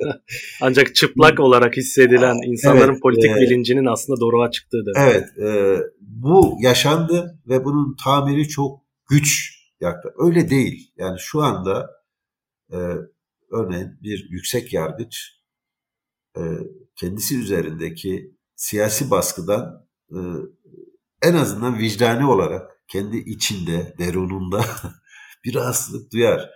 Ancak 0.60 0.94
çıplak 0.94 1.40
olarak 1.40 1.76
hissedilen 1.76 2.36
insanların 2.52 2.92
evet, 2.92 3.02
politik 3.02 3.30
e, 3.30 3.34
bilincinin 3.34 3.86
aslında 3.86 4.20
doğruğa 4.20 4.50
çıktığıdır. 4.50 4.92
Evet. 4.96 5.38
E, 5.38 5.78
bu 6.00 6.56
yaşandı 6.60 7.40
ve 7.48 7.64
bunun 7.64 7.96
tamiri 8.04 8.48
çok 8.48 8.80
güç 9.10 9.58
yaktı. 9.80 10.14
Öyle 10.18 10.50
değil. 10.50 10.92
Yani 10.96 11.18
şu 11.20 11.42
anda 11.42 11.90
e, 12.72 12.78
örneğin 13.50 13.88
bir 14.02 14.26
yüksek 14.30 14.72
yargıç 14.72 15.42
e, 16.36 16.42
kendisi 16.96 17.38
üzerindeki 17.38 18.36
siyasi 18.56 19.10
baskıdan 19.10 19.86
e, 20.10 20.18
en 21.22 21.34
azından 21.34 21.78
vicdani 21.78 22.26
olarak 22.26 22.82
kendi 22.88 23.16
içinde, 23.16 23.94
derununda 23.98 24.64
bir 25.45 25.55
rahatsızlık 25.55 26.12
duyar. 26.12 26.51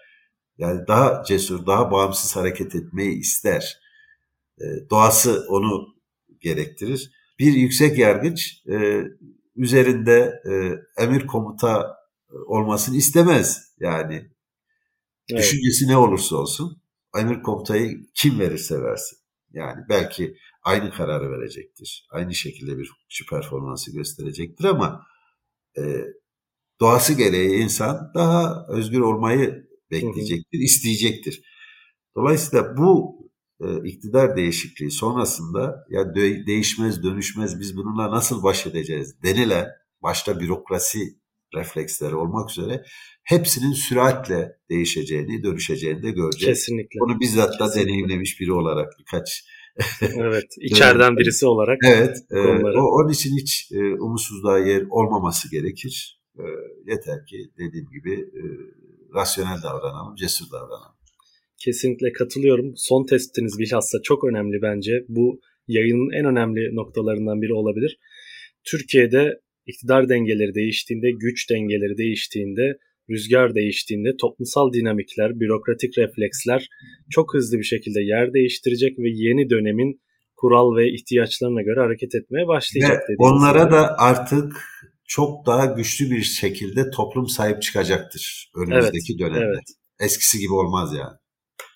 Yani 0.59 0.87
daha 0.89 1.25
cesur, 1.25 1.67
daha 1.67 1.91
bağımsız 1.91 2.37
hareket 2.37 2.75
etmeyi 2.75 3.19
ister. 3.19 3.81
E, 4.61 4.65
doğası 4.91 5.47
onu 5.49 5.95
gerektirir. 6.41 7.11
Bir 7.39 7.53
yüksek 7.53 7.99
yargıç 7.99 8.63
e, 8.69 9.03
üzerinde 9.57 10.43
e, 10.51 10.53
emir 11.05 11.27
komuta 11.27 11.97
olmasını 12.47 12.97
istemez. 12.97 13.75
Yani 13.81 14.31
evet. 15.31 15.43
düşüncesi 15.43 15.89
ne 15.89 15.97
olursa 15.97 16.37
olsun 16.37 16.83
emir 17.19 17.43
komutayı 17.43 18.07
kim 18.15 18.41
verirse 18.41 18.83
versin. 18.83 19.19
Yani 19.53 19.85
belki 19.89 20.37
aynı 20.63 20.91
kararı 20.91 21.31
verecektir. 21.31 22.07
Aynı 22.11 22.35
şekilde 22.35 22.79
bir 22.79 22.91
hukukçu 22.91 23.27
performansı 23.27 23.93
gösterecektir 23.93 24.65
ama 24.65 25.07
e, 25.79 25.83
doğası 26.81 27.13
gereği 27.13 27.63
insan 27.63 28.11
daha 28.15 28.67
özgür 28.69 29.01
olmayı 29.01 29.67
bekleyecektir, 29.91 30.59
isteyecektir. 30.59 31.43
Dolayısıyla 32.17 32.77
bu 32.77 33.17
e, 33.61 33.89
iktidar 33.89 34.37
değişikliği 34.37 34.91
sonrasında 34.91 35.87
ya 35.91 36.15
de, 36.15 36.47
değişmez 36.47 37.03
dönüşmez 37.03 37.61
biz 37.61 37.77
bununla 37.77 38.11
nasıl 38.11 38.43
baş 38.43 38.67
edeceğiz 38.67 39.23
denilen 39.23 39.67
başta 40.03 40.41
bürokrasi 40.41 40.99
refleksleri 41.55 42.15
olmak 42.15 42.51
üzere 42.51 42.83
hepsinin 43.25 43.73
süratle 43.73 44.53
değişeceğini, 44.71 45.43
dönüşeceğini 45.43 46.03
de 46.03 46.11
göreceğiz. 46.11 46.59
Kesinlikle. 46.59 47.01
Bunu 47.01 47.21
bizzat 47.21 47.61
da 47.61 47.75
deneyimlemiş 47.75 48.41
biri 48.41 48.53
olarak 48.53 48.93
birkaç 48.99 49.45
evet, 50.03 50.45
içeriden 50.61 51.17
birisi 51.17 51.47
olarak. 51.47 51.79
Evet, 51.85 52.17
e, 52.31 52.39
o, 52.79 52.83
onun 52.83 53.13
için 53.13 53.37
hiç 53.37 53.73
e, 53.73 53.79
umutsuzluğa 53.79 54.59
yer 54.59 54.85
olmaması 54.91 55.51
gerekir. 55.51 56.21
E, 56.39 56.45
yeter 56.87 57.27
ki 57.27 57.51
dediğim 57.59 57.87
gibi 57.91 58.15
e, 58.15 58.43
rasyonel 59.15 59.63
davranalım, 59.63 60.15
cesur 60.15 60.47
davranalım. 60.53 60.97
Kesinlikle 61.59 62.13
katılıyorum. 62.13 62.73
Son 62.77 63.07
testiniz 63.07 63.59
bilhassa 63.59 63.99
çok 64.03 64.25
önemli 64.25 64.63
bence. 64.63 65.05
Bu 65.09 65.41
yayının 65.69 66.13
en 66.13 66.25
önemli 66.25 66.77
noktalarından 66.77 67.43
biri 67.43 67.55
olabilir. 67.55 67.99
Türkiye'de 68.65 69.41
iktidar 69.67 70.09
dengeleri 70.09 70.55
değiştiğinde, 70.55 71.11
güç 71.11 71.51
dengeleri 71.51 71.99
değiştiğinde, 71.99 72.79
rüzgar 73.11 73.55
değiştiğinde 73.55 74.17
toplumsal 74.21 74.73
dinamikler, 74.73 75.41
bürokratik 75.41 75.99
refleksler 75.99 76.69
çok 77.11 77.35
hızlı 77.35 77.59
bir 77.59 77.65
şekilde 77.65 78.01
yer 78.01 78.33
değiştirecek 78.33 78.99
ve 78.99 79.09
yeni 79.09 79.51
dönemin 79.51 80.01
kural 80.37 80.77
ve 80.77 80.93
ihtiyaçlarına 80.93 81.63
göre 81.63 81.81
hareket 81.81 82.15
etmeye 82.15 82.47
başlayacak. 82.47 83.11
Ve 83.11 83.15
onlara 83.19 83.63
gibi. 83.63 83.73
da 83.73 83.99
artık 83.99 84.53
çok 85.07 85.47
daha 85.47 85.67
güçlü 85.67 86.11
bir 86.11 86.23
şekilde 86.23 86.91
toplum 86.91 87.29
sahip 87.29 87.63
çıkacaktır 87.63 88.51
önümüzdeki 88.57 89.13
evet, 89.13 89.21
dönemde. 89.21 89.45
Evet. 89.47 89.65
Eskisi 90.01 90.39
gibi 90.39 90.53
olmaz 90.53 90.95
yani. 90.99 91.17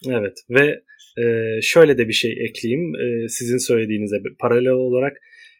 Evet 0.07 0.37
ve 0.51 0.81
e, 1.23 1.25
şöyle 1.63 1.99
de 1.99 2.09
bir 2.09 2.13
şey 2.13 2.33
ekleyeyim 2.33 2.95
e, 2.95 3.29
sizin 3.29 3.59
söylediğinize 3.59 4.17
paralel 4.41 4.71
olarak 4.71 5.17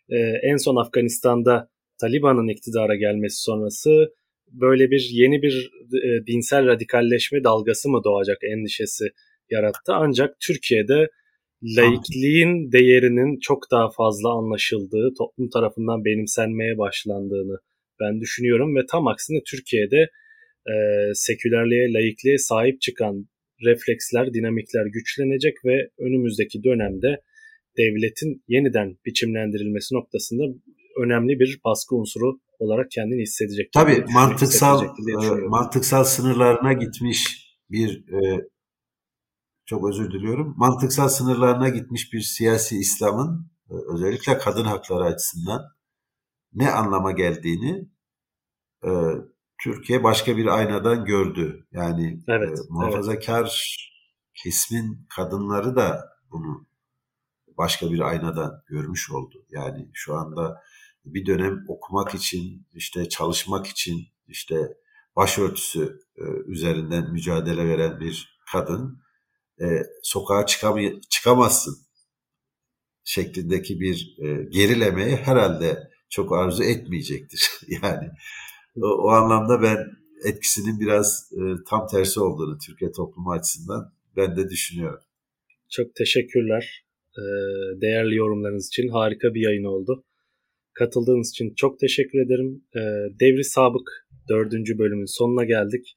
e, 0.09 0.17
en 0.43 0.57
son 0.57 0.77
Afganistan'da 0.77 1.69
Taliban'ın 2.01 2.49
iktidara 2.49 2.95
gelmesi 2.97 3.43
sonrası 3.43 4.15
böyle 4.53 4.91
bir 4.91 5.09
yeni 5.13 5.43
bir 5.43 5.71
e, 6.05 6.27
dinsel 6.27 6.67
radikalleşme 6.67 7.45
dalgası 7.45 7.89
mı 7.89 8.01
doğacak 8.05 8.39
endişesi 8.45 9.05
yarattı. 9.51 9.93
Ancak 9.93 10.41
Türkiye'de 10.41 11.09
laikliğin 11.63 12.73
değerinin 12.73 13.39
çok 13.41 13.71
daha 13.71 13.91
fazla 13.91 14.39
anlaşıldığı, 14.39 15.15
toplum 15.19 15.49
tarafından 15.49 16.05
benimsenmeye 16.05 16.79
başlandığını 16.79 17.59
ben 18.01 18.21
düşünüyorum 18.21 18.77
ve 18.77 18.81
tam 18.91 19.07
aksine 19.07 19.39
Türkiye'de 19.51 20.09
e, 20.73 20.75
sekülerliğe, 21.15 21.93
laikliğe 21.93 22.39
sahip 22.39 22.81
çıkan 22.81 23.27
refleksler, 23.65 24.35
dinamikler 24.35 24.87
güçlenecek 24.87 25.55
ve 25.65 25.91
önümüzdeki 25.99 26.65
dönemde 26.65 27.21
devletin 27.79 28.43
yeniden 28.49 28.97
biçimlendirilmesi 29.07 29.95
noktasında 29.95 30.43
önemli 31.05 31.41
bir 31.41 31.61
baskı 31.65 31.97
unsuru 31.97 32.39
olarak 32.59 32.91
kendini 32.91 33.23
hissedecek. 33.23 33.73
Tabii 33.73 34.05
mantıksal 34.13 34.85
e, 34.85 35.27
mantıksal 35.49 36.05
sınırlarına 36.05 36.73
gitmiş 36.73 37.47
bir 37.71 37.89
e, 37.89 38.49
çok 39.71 39.89
özür 39.89 40.13
diliyorum. 40.13 40.55
Mantıksal 40.57 41.09
sınırlarına 41.09 41.69
gitmiş 41.69 42.13
bir 42.13 42.21
siyasi 42.21 42.79
İslam'ın 42.79 43.51
e, 43.71 43.75
özellikle 43.95 44.39
kadın 44.39 44.65
hakları 44.65 45.05
açısından 45.05 45.63
ne 46.53 46.71
anlama 46.71 47.13
geldiğini 47.13 47.89
e, 48.85 48.91
Türkiye 49.63 50.05
başka 50.05 50.37
bir 50.37 50.47
aynadan 50.47 51.05
gördü. 51.05 51.67
Yani 51.73 52.21
evet, 52.29 52.59
e, 52.59 52.63
muhafazakar 52.69 53.41
evet. 53.41 54.43
kesimin 54.43 55.07
kadınları 55.17 55.77
da 55.77 56.09
bunu 56.31 56.67
başka 57.59 57.91
bir 57.91 58.01
aynadan 58.01 58.63
görmüş 58.67 59.11
oldu. 59.11 59.47
Yani 59.51 59.91
şu 59.93 60.15
anda 60.15 60.63
bir 61.05 61.27
dönem 61.27 61.65
okumak 61.69 62.15
için, 62.15 62.67
işte 62.75 63.09
çalışmak 63.09 63.67
için, 63.67 64.07
işte 64.27 64.77
başörtüsü 65.17 66.01
e, 66.17 66.25
üzerinden 66.47 67.11
mücadele 67.13 67.69
veren 67.69 68.01
bir 68.01 68.41
kadın 68.53 69.01
e, 69.61 69.67
sokağa 70.03 70.47
çıkam- 70.47 71.01
çıkamazsın 71.11 71.77
şeklindeki 73.05 73.81
bir 73.81 74.17
e, 74.19 74.45
gerilemeyi 74.51 75.17
herhalde 75.17 75.91
çok 76.11 76.33
arzu 76.33 76.65
etmeyecektir. 76.65 77.51
yani 77.83 78.09
o, 78.77 78.87
o 78.87 79.09
anlamda 79.09 79.63
ben 79.63 79.79
etkisinin 80.25 80.81
biraz 80.81 81.33
e, 81.33 81.41
tam 81.69 81.87
tersi 81.87 82.21
olduğunu 82.21 82.59
Türkiye 82.67 82.93
toplumu 82.93 83.33
açısından 83.33 83.93
ben 84.17 84.37
de 84.37 84.51
düşünüyorum. 84.51 85.05
Çok 85.71 85.95
teşekkürler. 85.95 86.85
E, 87.19 87.23
değerli 87.81 88.17
yorumlarınız 88.17 88.67
için 88.67 88.89
harika 88.89 89.35
bir 89.35 89.41
yayın 89.41 89.65
oldu. 89.65 90.05
Katıldığınız 90.73 91.31
için 91.31 91.55
çok 91.55 91.81
teşekkür 91.81 92.19
ederim. 92.27 92.65
E, 92.75 92.81
Devri 93.21 93.45
Sabık 93.45 94.07
dördüncü 94.29 94.79
bölümün 94.79 95.17
sonuna 95.19 95.45
geldik. 95.45 95.97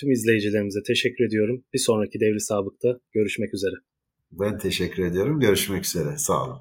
Tüm 0.00 0.10
izleyicilerimize 0.10 0.80
teşekkür 0.86 1.26
ediyorum. 1.26 1.64
Bir 1.74 1.78
sonraki 1.78 2.20
Devri 2.20 2.40
Sabık'ta 2.40 2.98
görüşmek 3.12 3.54
üzere. 3.54 3.74
Ben 4.32 4.58
teşekkür 4.58 5.04
ediyorum. 5.04 5.40
Görüşmek 5.40 5.84
üzere. 5.84 6.18
Sağ 6.18 6.44
olun. 6.44 6.58